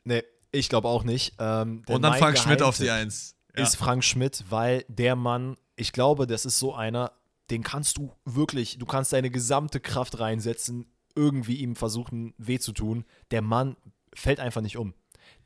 [0.05, 0.22] Nee,
[0.53, 1.34] ich glaube auch nicht.
[1.38, 3.36] Ähm, Und dann Frank Schmidt auf die Geheimtipp Eins.
[3.57, 3.62] Ja.
[3.64, 7.12] Ist Frank Schmidt, weil der Mann, ich glaube, das ist so einer,
[7.51, 10.86] den kannst du wirklich, du kannst deine gesamte Kraft reinsetzen,
[11.16, 13.05] irgendwie ihm versuchen, weh zu tun.
[13.32, 13.76] Der Mann
[14.14, 14.94] fällt einfach nicht um.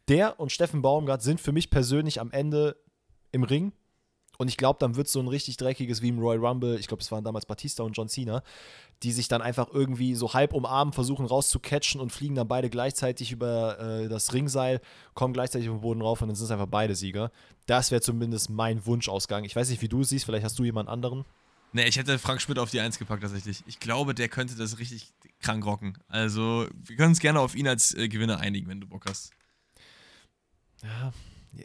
[0.08, 2.76] Der und Steffen Baumgart sind für mich persönlich am Ende
[3.32, 3.72] im Ring
[4.38, 6.78] Und ich glaube, dann wird es so ein richtig dreckiges wie im Royal Rumble.
[6.78, 8.42] Ich glaube, es waren damals Batista und John Cena,
[9.02, 13.32] die sich dann einfach irgendwie so halb umarmen, versuchen rauszukatchen und fliegen dann beide gleichzeitig
[13.32, 14.80] über äh, das Ringseil,
[15.14, 17.30] kommen gleichzeitig auf den Boden rauf und dann sind es einfach beide Sieger.
[17.66, 19.44] Das wäre zumindest mein Wunschausgang.
[19.44, 21.24] Ich weiß nicht, wie du es siehst, vielleicht hast du jemand anderen.
[21.72, 23.64] Ne, ich hätte Frank Schmidt auf die Eins gepackt tatsächlich.
[23.66, 25.98] Ich glaube, der könnte das richtig krank rocken.
[26.06, 29.32] Also, wir können uns gerne auf ihn als äh, Gewinner einigen, wenn du Bock hast.
[30.84, 31.12] Ja,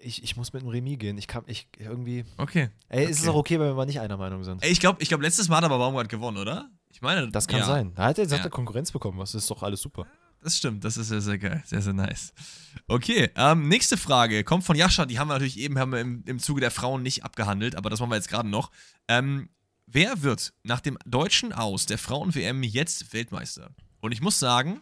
[0.01, 1.17] ich, ich muss mit einem Remis gehen.
[1.17, 2.25] Ich kann, ich irgendwie.
[2.37, 2.69] Okay.
[2.89, 3.11] Ey, okay.
[3.11, 4.63] ist es auch okay, wenn wir mal nicht einer Meinung sind?
[4.63, 6.69] Ey, ich glaube, ich glaub, letztes Mal hat aber Baumgart gewonnen, oder?
[6.89, 7.29] Ich meine.
[7.29, 7.65] Das kann ja.
[7.65, 7.93] sein.
[7.95, 8.49] Da hat er, Ja.
[8.49, 9.19] Konkurrenz bekommen.
[9.19, 10.05] Was ist doch alles super.
[10.41, 11.61] Das stimmt, das ist sehr, sehr geil.
[11.65, 12.33] Sehr, sehr nice.
[12.87, 15.05] Okay, ähm, nächste Frage kommt von Jascha.
[15.05, 17.89] Die haben wir natürlich eben haben wir im, im Zuge der Frauen nicht abgehandelt, aber
[17.89, 18.71] das machen wir jetzt gerade noch.
[19.09, 19.49] Ähm,
[19.85, 23.71] wer wird nach dem deutschen Aus der Frauen-WM jetzt Weltmeister?
[23.99, 24.79] Und ich muss sagen,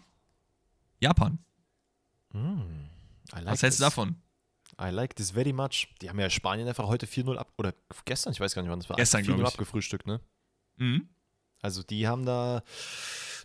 [0.99, 1.39] Japan.
[2.35, 4.15] I like Was hältst du davon?
[4.79, 5.87] I like this very much.
[6.01, 7.51] Die haben ja Spanien einfach heute 4-0 ab.
[7.57, 7.73] Oder
[8.05, 8.95] gestern, ich weiß gar nicht, wann es war.
[8.97, 9.45] Gestern, 4-0 glaub ich.
[9.47, 10.19] abgefrühstückt, ne?
[10.77, 11.09] Mhm.
[11.61, 12.61] Also die haben da.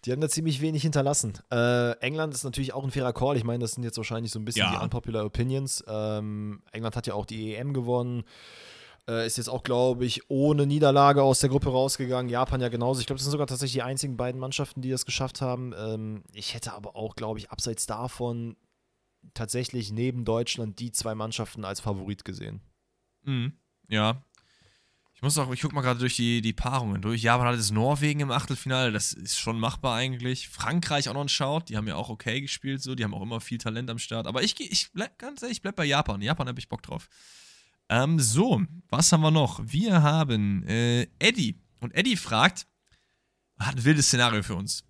[0.04, 1.34] Die haben da ziemlich wenig hinterlassen.
[1.52, 3.36] Äh, England ist natürlich auch ein fairer Call.
[3.36, 4.76] Ich meine, das sind jetzt wahrscheinlich so ein bisschen Ja.
[4.76, 5.84] die unpopular Opinions.
[5.86, 8.24] Ähm, England hat ja auch die EM gewonnen.
[9.08, 12.28] Äh, ist jetzt auch, glaube ich, ohne Niederlage aus der Gruppe rausgegangen.
[12.28, 12.98] Japan ja genauso.
[13.00, 15.72] Ich glaube, das sind sogar tatsächlich die einzigen beiden Mannschaften, die das geschafft haben.
[15.78, 18.56] Ähm, ich hätte aber auch, glaube ich, abseits davon
[19.34, 22.60] tatsächlich neben Deutschland die zwei Mannschaften als Favorit gesehen.
[23.24, 23.52] Mhm.
[23.88, 24.24] Ja.
[25.14, 27.22] Ich muss auch, ich guck mal gerade durch die, die Paarungen durch.
[27.22, 30.48] Japan hat jetzt Norwegen im Achtelfinale, das ist schon machbar eigentlich.
[30.48, 33.22] Frankreich auch noch ein Shout, die haben ja auch okay gespielt, so, die haben auch
[33.22, 34.26] immer viel Talent am Start.
[34.26, 36.22] Aber ich, ich bleib, ganz ehrlich, ich bleib bei Japan.
[36.22, 37.08] Japan habe ich Bock drauf.
[37.88, 39.60] Ähm, so, was haben wir noch?
[39.62, 41.60] Wir haben äh, Eddie.
[41.78, 42.66] Und Eddie fragt,
[43.58, 44.84] hat ein wildes Szenario für uns.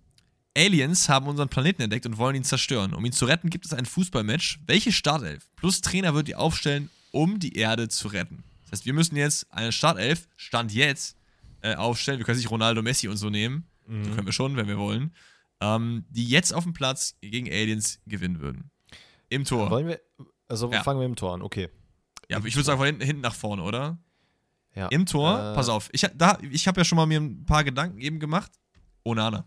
[0.55, 2.93] Aliens haben unseren Planeten entdeckt und wollen ihn zerstören.
[2.93, 4.59] Um ihn zu retten, gibt es ein Fußballmatch.
[4.67, 8.43] Welche Startelf plus Trainer wird die aufstellen, um die Erde zu retten?
[8.63, 11.15] Das heißt, wir müssen jetzt eine Startelf, Stand jetzt,
[11.61, 12.19] äh, aufstellen.
[12.19, 13.65] Wir können nicht Ronaldo, Messi und so nehmen.
[13.87, 15.13] So können wir schon, wenn wir wollen.
[15.59, 18.69] Ähm, die jetzt auf dem Platz gegen Aliens gewinnen würden.
[19.29, 19.69] Im Tor.
[19.69, 19.99] Wollen wir.
[20.47, 20.83] Also Ja.
[20.83, 21.69] fangen wir im Tor an, okay.
[22.29, 23.97] Ja, ich würde sagen, von hinten, hinten nach vorne, oder?
[24.75, 24.87] Ja.
[24.87, 25.89] Im Tor, Äh, pass auf.
[25.91, 28.51] Ich, da- ich habe ja schon mal mir ein paar Gedanken eben gemacht.
[29.03, 29.45] Onana.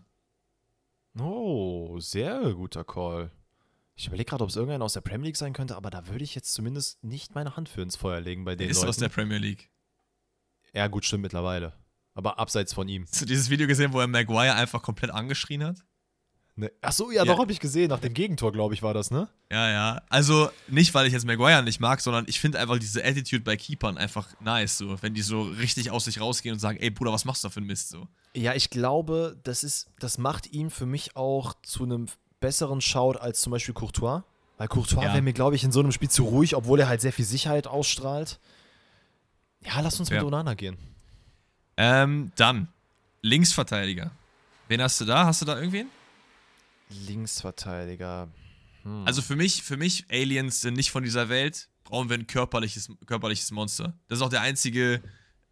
[1.19, 3.31] Oh, sehr guter Call.
[3.95, 6.23] Ich überlege gerade, ob es irgendeiner aus der Premier League sein könnte, aber da würde
[6.23, 8.89] ich jetzt zumindest nicht meine Hand für ins Feuer legen bei Der den ist Leuten.
[8.89, 9.71] aus der Premier League.
[10.73, 11.73] ja, gut, stimmt mittlerweile.
[12.13, 13.05] Aber abseits von ihm.
[13.05, 15.77] Hast du dieses Video gesehen, wo er Maguire einfach komplett angeschrien hat?
[16.59, 16.71] Ne?
[16.81, 17.25] Achso, ja, Ja.
[17.25, 17.89] doch, habe ich gesehen.
[17.89, 19.29] Nach dem Gegentor, glaube ich, war das, ne?
[19.51, 20.01] Ja, ja.
[20.09, 23.55] Also nicht, weil ich jetzt Maguire nicht mag, sondern ich finde einfach diese Attitude bei
[23.55, 24.99] Keepern einfach nice, so.
[25.03, 27.51] Wenn die so richtig aus sich rausgehen und sagen, ey Bruder, was machst du da
[27.53, 28.07] für ein Mist, so.
[28.35, 32.07] Ja, ich glaube, das ist, das macht ihn für mich auch zu einem
[32.39, 34.23] besseren Shout als zum Beispiel Courtois.
[34.57, 35.13] Weil Courtois Ja.
[35.13, 37.25] wäre mir, glaube ich, in so einem Spiel zu ruhig, obwohl er halt sehr viel
[37.25, 38.39] Sicherheit ausstrahlt.
[39.63, 40.15] Ja, lass uns Ja.
[40.17, 40.77] mit Onana gehen.
[41.77, 42.67] Ähm, dann,
[43.21, 44.09] Linksverteidiger.
[44.67, 45.25] Wen hast du da?
[45.25, 45.87] Hast du da irgendwen?
[46.89, 48.29] Linksverteidiger.
[48.83, 49.03] Hm.
[49.05, 52.89] Also für mich, für mich, Aliens sind nicht von dieser Welt, brauchen wir ein körperliches,
[53.05, 53.97] körperliches Monster.
[54.07, 55.01] Das ist auch der einzige,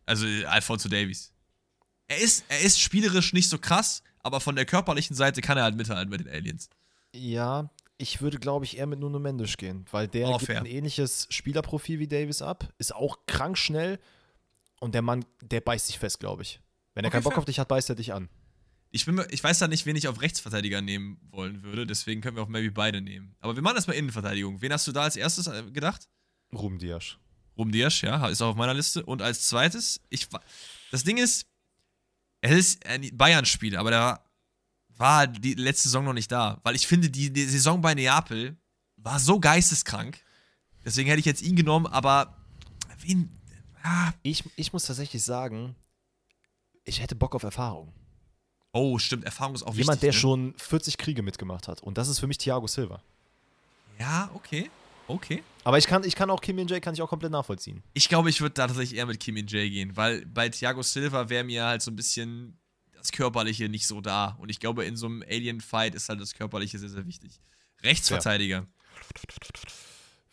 [0.05, 1.31] also Alfonso Davies.
[2.07, 5.63] Er ist, er ist spielerisch nicht so krass, aber von der körperlichen Seite kann er
[5.63, 6.69] halt mithalten mit den Aliens.
[7.13, 10.59] Ja, ich würde, glaube ich, eher mit Nuno Mendes gehen, weil der Oh, gibt fair.
[10.59, 13.99] ein ähnliches Spielerprofil wie Davis ab, ist auch krank schnell
[14.81, 16.59] und der Mann, der beißt sich fest, glaube ich.
[16.93, 17.39] Wenn er Okay, keinen Bock fair.
[17.39, 18.29] auf dich hat, beißt er dich an.
[18.95, 22.37] Ich, bin, ich weiß da nicht, wen ich auf Rechtsverteidiger nehmen wollen würde, deswegen können
[22.37, 23.35] wir auch maybe beide nehmen.
[23.41, 24.61] Aber wir machen erstmal Innenverteidigung.
[24.61, 26.07] Wen hast du da als erstes äh, gedacht?
[26.53, 27.17] Ruben Dias.
[27.57, 29.05] Rum Dias, ja, ist auch auf meiner Liste.
[29.05, 30.29] Und als zweites, ich
[30.91, 31.45] das Ding ist,
[32.39, 34.25] es ist ein Bayern-Spiel, aber der
[34.95, 36.61] war die letzte Saison noch nicht da.
[36.63, 38.55] Weil ich finde, die, die Saison bei Neapel
[38.95, 40.23] war so geisteskrank.
[40.85, 42.37] Deswegen hätte ich jetzt ihn genommen, aber
[43.01, 43.29] wen.
[43.83, 45.75] Ah, Ich, ich muss tatsächlich sagen,
[46.85, 47.93] ich hätte Bock auf Erfahrung.
[48.75, 50.01] Oh, stimmt, Erfahrung ist auch Jemand, wichtig.
[50.01, 50.19] der ne?
[50.19, 51.81] schon 40 Kriege mitgemacht hat.
[51.81, 53.01] Und das ist für mich Thiago Silva.
[53.97, 54.69] Ja, okay.
[55.07, 55.43] Okay.
[55.63, 57.83] Aber ich kann, ich kann auch Kim Min-jae kann ich auch komplett nachvollziehen.
[57.93, 60.81] Ich glaube, ich würde da tatsächlich eher mit Kim Min Jae gehen, weil bei Thiago
[60.81, 62.57] Silva wäre mir halt so ein bisschen
[62.97, 64.35] das Körperliche nicht so da.
[64.39, 67.39] Und ich glaube, in so einem Alien-Fight ist halt das Körperliche sehr, sehr wichtig.
[67.83, 68.65] Rechtsverteidiger.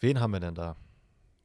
[0.00, 0.74] Wen haben wir denn da?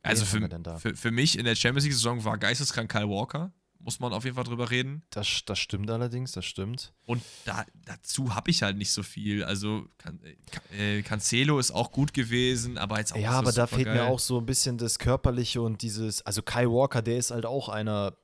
[0.04, 0.78] Also Wen haben wir für, denn da?
[0.78, 3.52] für, für mich in der Champions League-Saison war geisteskrank Kyle Walker.
[3.80, 5.04] Muss man auf jeden Fall drüber reden.
[5.12, 6.94] Das, das stimmt allerdings, das stimmt.
[7.06, 9.44] Und da, dazu habe ich halt nicht so viel.
[9.44, 10.20] Also Can,
[10.78, 14.12] äh, Cancelo ist auch gut gewesen, aber jetzt auch Ja, aber da fehlt mir supergeil.
[14.12, 16.22] auch so ein bisschen das Körperliche und dieses.
[16.26, 18.18] Also Kyle Walker, der ist halt auch einer,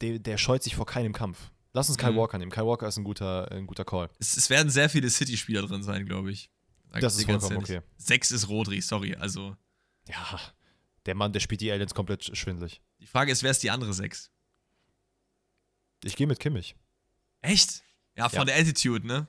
[0.00, 1.50] der, der scheut sich vor keinem Kampf.
[1.72, 2.16] Lass uns Kyle Mhm.
[2.16, 2.50] Walker nehmen.
[2.52, 4.10] Kyle Walker ist ein guter, ein guter Call.
[4.18, 6.50] Es, es werden sehr viele City-Spieler drin sein, glaube ich.
[6.92, 7.78] Sag Das ist vollkommen ehrlich.
[7.78, 7.80] okay.
[7.96, 9.14] Sechs ist Rodri, sorry.
[9.16, 9.56] Also
[10.08, 10.40] Ja,
[11.06, 12.80] der Mann, der spielt die Aliens komplett schwindlig.
[13.00, 14.30] Die Frage ist, wer ist die andere 6?
[16.04, 16.76] Ich gehe mit Kimmich.
[17.42, 17.82] Echt?
[18.16, 18.44] Ja, von Ja.
[18.46, 19.26] der Attitude, ne?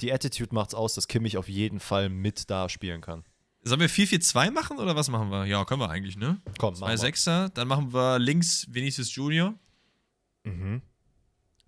[0.00, 3.24] Die Attitude macht's aus, dass Kimmich auf jeden Fall mit da spielen kann.
[3.64, 5.44] Sollen wir 4-4-2 machen oder was machen wir?
[5.44, 6.40] Ja, können wir eigentlich, ne?
[6.58, 6.98] Komm, Zwei machen wir.
[6.98, 9.54] Sechser, dann machen wir links Vinicius Junior,
[10.44, 10.82] Mhm.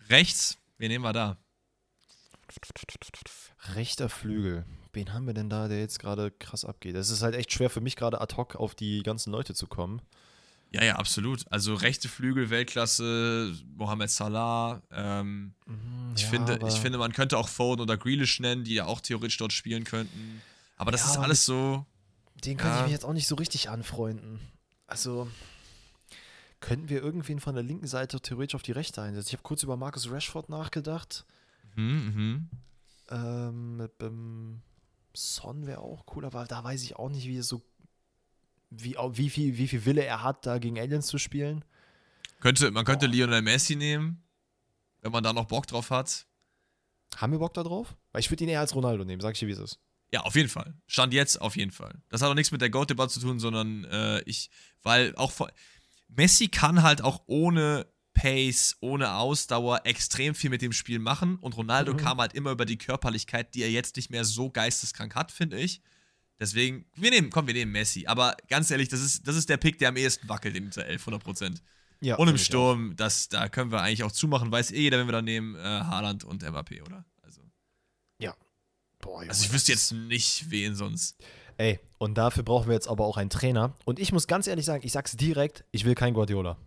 [0.09, 1.39] rechts, wen nehmen wir da?
[3.75, 4.65] Rechter Flügel.
[4.93, 6.95] Wen haben wir denn da, der jetzt gerade krass abgeht?
[6.95, 9.66] Es ist halt echt schwer für mich gerade ad hoc auf die ganzen Leute zu
[9.66, 10.03] kommen.
[10.75, 11.45] Ja, ja, absolut.
[11.53, 14.83] Also rechte Flügel, Weltklasse, Mohamed Salah.
[14.91, 15.55] Ähm,
[16.17, 19.01] ich, ja, finde, ich finde, man könnte auch Foden oder Grealish nennen, die ja auch
[19.01, 20.43] theoretisch dort spielen könnten.
[20.77, 21.87] Aber das Ja, ist alles so.
[22.45, 22.79] Den könnte Ja.
[22.81, 24.41] ich mich jetzt auch nicht so richtig anfreunden.
[24.89, 25.29] Also
[26.59, 29.29] könnten wir irgendwen von der linken Seite theoretisch auf die rechte einsetzen.
[29.29, 31.25] Ich habe kurz über Marcus Rashford nachgedacht.
[31.77, 31.85] Mhm,
[32.15, 32.49] mhm.
[33.11, 34.61] Ähm, mit, ähm,
[35.15, 37.63] Son wäre auch cool, aber da weiß ich auch nicht, wie es so
[38.79, 41.65] wie, wie, viel, wie viel Wille er hat, da gegen Aliens zu spielen.
[42.41, 43.15] Könnte, man könnte Boah.
[43.15, 44.23] Lionel Messi nehmen,
[45.01, 46.27] wenn man da noch Bock drauf hat.
[47.17, 47.95] Haben wir Bock da drauf?
[48.13, 49.79] Weil ich würde ihn eher als Ronaldo nehmen, sag ich dir, wie es ist.
[50.13, 50.75] Ja, auf jeden Fall.
[50.87, 52.03] Stand jetzt auf jeden Fall.
[52.09, 54.51] Das hat auch nichts mit der Goat-Debatte zu tun, sondern äh, ich,
[54.83, 55.51] weil auch vor,
[56.09, 61.57] Messi kann halt auch ohne Pace, ohne Ausdauer extrem viel mit dem Spiel machen und
[61.57, 61.97] Ronaldo Mhm.
[61.97, 65.59] kam halt immer über die Körperlichkeit, die er jetzt nicht mehr so geisteskrank hat, finde
[65.59, 65.81] ich.
[66.40, 68.06] Deswegen, wir nehmen, komm, wir nehmen Messi.
[68.06, 70.86] Aber ganz ehrlich, das ist, das ist der Pick, der am ehesten wackelt in dieser
[70.86, 71.62] 11, 100 Prozent.
[72.01, 75.06] Ja, Und im Sturm, das, da können wir eigentlich auch zumachen, weiß eh jeder, wenn
[75.06, 77.05] wir da nehmen, äh, Haaland und Mbappé, oder?
[77.23, 77.40] Also,
[78.27, 78.35] auch.
[79.01, 81.16] Boah, also ich wüsste jetzt nicht, wen sonst.
[81.56, 83.77] Ey, und dafür brauchen wir jetzt aber auch einen Trainer.
[83.85, 86.59] Und ich muss ganz ehrlich sagen, ich sag's direkt, ich will keinen Guardiola.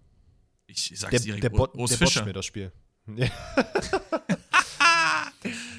[0.68, 2.22] Ich sag's Der, direkt, der, bot, Urs der Fischer.
[2.22, 2.72] botcht mir das Spiel.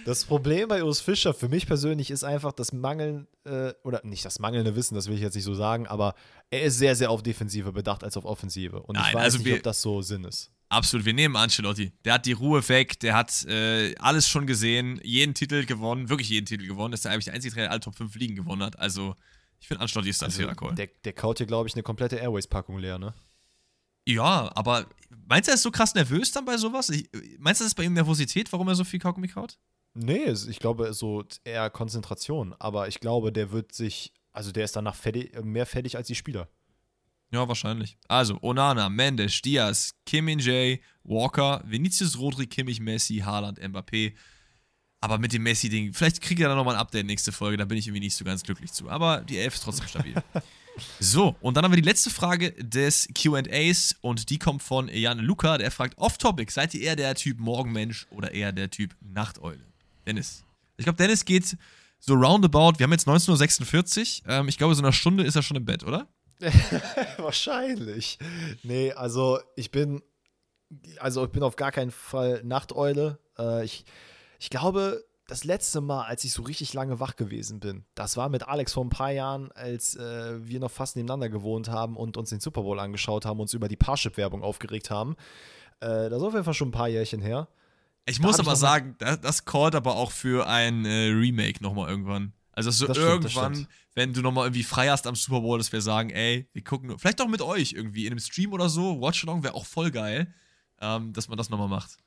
[0.08, 4.24] das Problem bei Urs Fischer für mich persönlich ist einfach das Mangeln, äh, oder nicht
[4.24, 6.14] das mangelnde Wissen, das will ich jetzt nicht so sagen, aber
[6.50, 8.80] er ist sehr, sehr auf Defensive bedacht als auf Offensive.
[8.80, 10.50] Und ich Nein, weiß also nicht, ob das so Sinn ist.
[10.70, 11.92] Absolut, wir nehmen Ancelotti.
[12.04, 16.30] Der hat die Ruhe weg, der hat äh, alles schon gesehen, jeden Titel gewonnen, wirklich
[16.30, 16.92] jeden Titel gewonnen.
[16.92, 18.78] Das ist eigentlich der einzige Trainer, der alle Top 5 Ligen gewonnen hat.
[18.78, 19.14] Also,
[19.60, 20.74] ich finde Ancelotti ist ein Also, Call.
[20.74, 23.14] der, der kaut hier, glaube ich, eine komplette Airways-Packung leer, ne?
[24.06, 24.86] Ja, aber
[25.26, 26.88] meinst du, er ist so krass nervös dann bei sowas?
[26.88, 29.58] Ich, meinst du, das ist bei ihm Nervosität, warum er so viel Kaugummi kaut?
[29.94, 32.54] Nee, ich glaube, so eher Konzentration.
[32.58, 36.14] Aber ich glaube, der wird sich, also der ist danach fertig, mehr fertig als die
[36.14, 36.48] Spieler.
[37.30, 37.98] Ja, wahrscheinlich.
[38.08, 44.14] Also, Onana, Mendes, Diaz, Kim Min-jae, Walker, Vinicius Rodri, Kimmich, Messi, Haaland, Mbappé.
[45.00, 47.78] Aber mit dem Messi-Ding, vielleicht kriegt er dann nochmal ein Update nächste Folge, da bin
[47.78, 48.88] ich irgendwie nicht so ganz glücklich zu.
[48.88, 50.14] Aber die Elf ist trotzdem stabil.
[51.00, 55.18] so, und dann haben wir die letzte Frage des QAs und die kommt von Jan
[55.18, 59.67] Luca, der fragt: Off-Topic, seid ihr eher der Typ Morgenmensch oder eher der Typ Nachteule?
[60.08, 60.44] Dennis.
[60.76, 61.56] Ich glaube, Dennis geht
[61.98, 65.42] so roundabout, wir haben jetzt 19.46 Uhr, ähm, ich glaube, so eine Stunde ist er
[65.42, 66.08] schon im Bett, oder?
[67.18, 68.18] Wahrscheinlich.
[68.62, 70.02] Nee, also ich bin,
[70.98, 73.18] also ich bin auf gar keinen Fall Nachteule.
[73.38, 73.84] Äh, ich,
[74.38, 78.28] ich glaube, das letzte Mal, als ich so richtig lange wach gewesen bin, das war
[78.28, 82.16] mit Alex vor ein paar Jahren, als äh, wir noch fast nebeneinander gewohnt haben und
[82.16, 85.16] uns den Super Bowl angeschaut haben, uns über die Parship-Werbung aufgeregt haben.
[85.80, 87.48] Äh, das ist auf jeden Fall schon ein paar Jährchen her.
[88.08, 91.08] Ich Da muss ich aber mal- sagen, das, das callt aber auch für ein äh,
[91.10, 92.32] Remake nochmal irgendwann.
[92.52, 93.68] Also so Das stimmt, das irgendwann, stimmt.
[93.94, 96.88] wenn du nochmal irgendwie frei hast am Super Bowl, dass wir sagen, ey, wir gucken,
[96.88, 99.90] nur- vielleicht auch mit euch irgendwie in einem Stream oder so, Watchalong wäre auch voll
[99.92, 100.34] geil,
[100.80, 101.98] ähm, dass man das nochmal macht.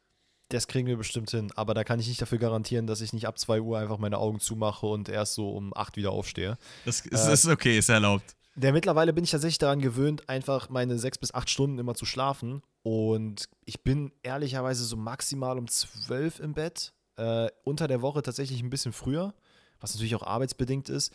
[0.49, 3.25] Das kriegen wir bestimmt hin, aber da kann ich nicht dafür garantieren, dass ich nicht
[3.25, 6.57] ab 2 Uhr einfach meine Augen zumache und erst so um 8 wieder aufstehe.
[6.83, 8.35] Das ist, Äh, ist okay, ist erlaubt.
[8.55, 12.05] Der mittlerweile bin ich tatsächlich daran gewöhnt, einfach meine sechs bis acht Stunden immer zu
[12.05, 12.61] schlafen.
[12.83, 16.93] Und ich bin ehrlicherweise so maximal um zwölf im Bett.
[17.15, 19.33] Äh, unter der Woche tatsächlich ein bisschen früher,
[19.79, 21.13] was natürlich auch arbeitsbedingt ist.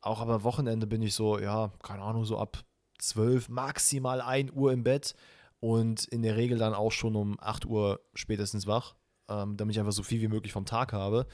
[0.00, 2.62] Auch am Wochenende bin ich so, ja, keine Ahnung, so ab
[2.98, 5.14] zwölf, maximal 1 Uhr im Bett.
[5.58, 8.94] Und in der Regel dann auch schon um 8 Uhr spätestens wach,
[9.28, 11.26] ähm, damit ich einfach so viel wie möglich vom Tag habe.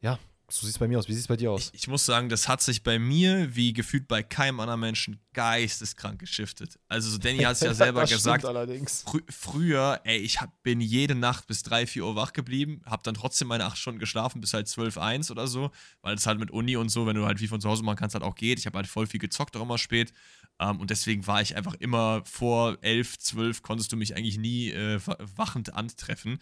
[0.00, 0.18] Ja,
[0.50, 1.08] so sieht es bei mir aus.
[1.08, 1.70] Wie sieht es bei dir aus?
[1.72, 5.20] Ich, ich muss sagen, das hat sich bei mir, wie gefühlt bei keinem anderen Menschen,
[5.32, 6.78] geisteskrank geschiftet.
[6.88, 9.02] Also so Danny hat es ja selber gesagt, allerdings.
[9.06, 13.02] Frü früher, ey, ich hab, bin jede Nacht bis 3, 4 Uhr wach geblieben, hab
[13.04, 15.70] dann trotzdem meine 8 Stunden geschlafen bis halt 12, 1 oder so,
[16.02, 17.96] weil es halt mit Uni und so, wenn du halt viel von zu Hause machen
[17.96, 18.58] kannst, halt auch geht.
[18.58, 20.12] Ich habe halt voll viel gezockt, auch immer spät.
[20.58, 24.70] Ähm, und deswegen war ich einfach immer vor 11, 12, konntest du mich eigentlich nie
[24.70, 26.38] äh, wa- wachend antreffen.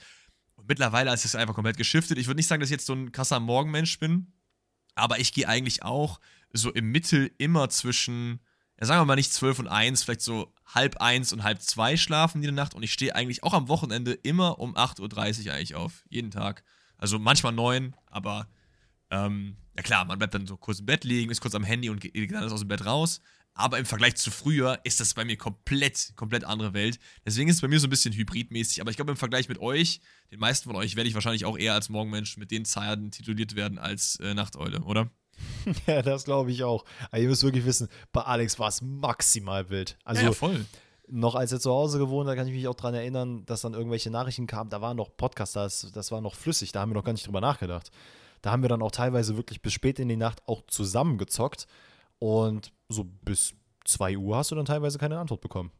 [0.59, 2.19] Und mittlerweile ist es einfach komplett geschiftet.
[2.19, 4.33] Ich würde nicht sagen, dass ich jetzt so ein krasser Morgenmensch bin,
[4.97, 6.19] aber ich gehe eigentlich auch
[6.53, 8.41] so im Mittel immer zwischen,
[8.81, 11.97] ja, sagen wir mal nicht 12 und 1, vielleicht so halb 1 und halb 2
[11.97, 15.77] schlafen jede Nacht und ich stehe eigentlich auch am Wochenende immer um 8.30 Uhr eigentlich
[15.77, 16.65] auf, jeden Tag.
[16.97, 18.49] Also manchmal 9, aber
[19.11, 21.89] ähm, ja klar, man bleibt dann so kurz im Bett liegen, ist kurz am Handy
[21.89, 23.21] und geht dann alles aus dem Bett raus.
[23.59, 27.01] Aber im Vergleich zu früher ist das bei mir komplett, komplett andere Welt.
[27.27, 28.81] Deswegen ist es bei mir so ein bisschen hybridmäßig.
[28.81, 31.59] Aber ich glaube, im Vergleich mit euch, den meisten von euch, werde ich wahrscheinlich auch
[31.59, 35.11] eher als Morgenmensch mit den Zeiten tituliert werden als äh, Nachteule, oder?
[35.87, 36.85] Ja, das glaube ich auch.
[37.11, 39.99] Aber ihr müsst wirklich wissen, bei Alex war es maximal wild.
[40.05, 40.65] Also ja, voll.
[41.09, 43.75] noch als er zu Hause gewohnt hat, kann ich mich auch daran erinnern, dass dann
[43.75, 44.71] irgendwelche Nachrichten kamen.
[44.71, 47.27] Da waren noch Podcaster, das, das war noch flüssig, da haben wir noch gar nicht
[47.27, 47.91] drüber nachgedacht.
[48.41, 51.67] Da haben wir dann auch teilweise wirklich bis spät in die Nacht auch zusammengezockt.
[52.19, 53.55] Und so bis
[53.85, 55.71] 2 Uhr hast du dann teilweise keine Antwort bekommen.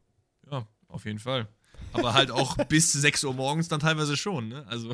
[0.51, 1.49] Ja, auf jeden Fall.
[1.93, 4.65] Aber halt auch bis 6 Uhr morgens dann teilweise schon, ne?
[4.69, 4.93] Also.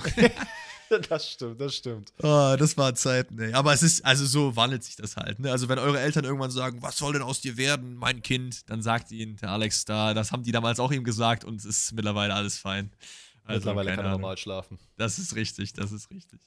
[1.10, 2.12] das stimmt, das stimmt.
[2.22, 3.52] Oh, das war Zeit, ne?
[3.54, 5.50] Aber es ist, also so wandelt sich das halt, ne?
[5.50, 8.82] Also wenn eure Eltern irgendwann sagen, was soll denn aus dir werden, mein Kind, dann
[8.82, 11.92] sagt ihnen der Alex da, das haben die damals auch ihm gesagt und es ist
[11.92, 12.90] mittlerweile alles fein.
[13.44, 14.78] Also, mittlerweile kann er normal schlafen.
[14.96, 16.40] Das ist richtig, das ist richtig.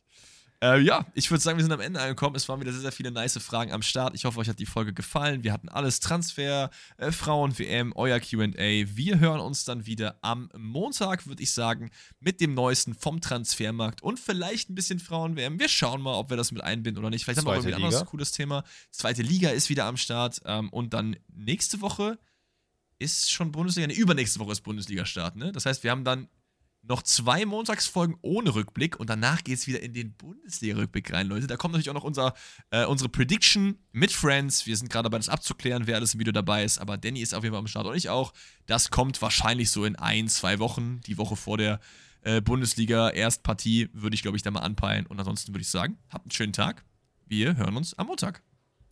[0.63, 2.35] Äh, ja, ich würde sagen, wir sind am Ende angekommen.
[2.35, 4.15] Es waren wieder sehr, sehr viele nice Fragen am Start.
[4.15, 5.43] Ich hoffe, euch hat die Folge gefallen.
[5.43, 8.47] Wir hatten alles: Transfer, äh, Frauen-WM, euer QA.
[8.57, 14.01] Wir hören uns dann wieder am Montag, würde ich sagen, mit dem Neuesten vom Transfermarkt
[14.01, 15.59] und vielleicht ein bisschen Frauen-WM.
[15.59, 17.25] Wir schauen mal, ob wir das mit einbinden oder nicht.
[17.25, 18.63] Vielleicht Zweite haben wir auch ein anderes cooles Thema.
[18.89, 20.41] Zweite Liga ist wieder am Start.
[20.45, 22.17] Ähm, und dann nächste Woche
[22.97, 23.87] ist schon Bundesliga.
[23.87, 25.35] Ne, übernächste Woche ist Bundesliga-Start.
[25.35, 25.51] Ne?
[25.51, 26.27] Das heißt, wir haben dann
[26.87, 31.47] noch zwei Montagsfolgen ohne Rückblick und danach geht es wieder in den Bundesliga-Rückblick rein, Leute.
[31.47, 32.33] Da kommt natürlich auch noch unser,
[32.69, 34.65] äh, unsere Prediction mit Friends.
[34.65, 36.79] Wir sind gerade dabei, das abzuklären, wer alles im Video dabei ist.
[36.79, 38.33] Aber Danny ist auf jeden Fall am Start und ich auch.
[38.65, 41.79] Das kommt wahrscheinlich so in ein, zwei Wochen, die Woche vor der
[42.21, 45.05] äh, Bundesliga-Erstpartie, würde ich, glaube ich, da mal anpeilen.
[45.05, 46.85] Und ansonsten würde ich sagen, habt einen schönen Tag.
[47.25, 48.43] Wir hören uns am Montag.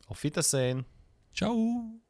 [0.08, 0.86] Auf Wiedersehen.
[1.34, 2.05] Ciao.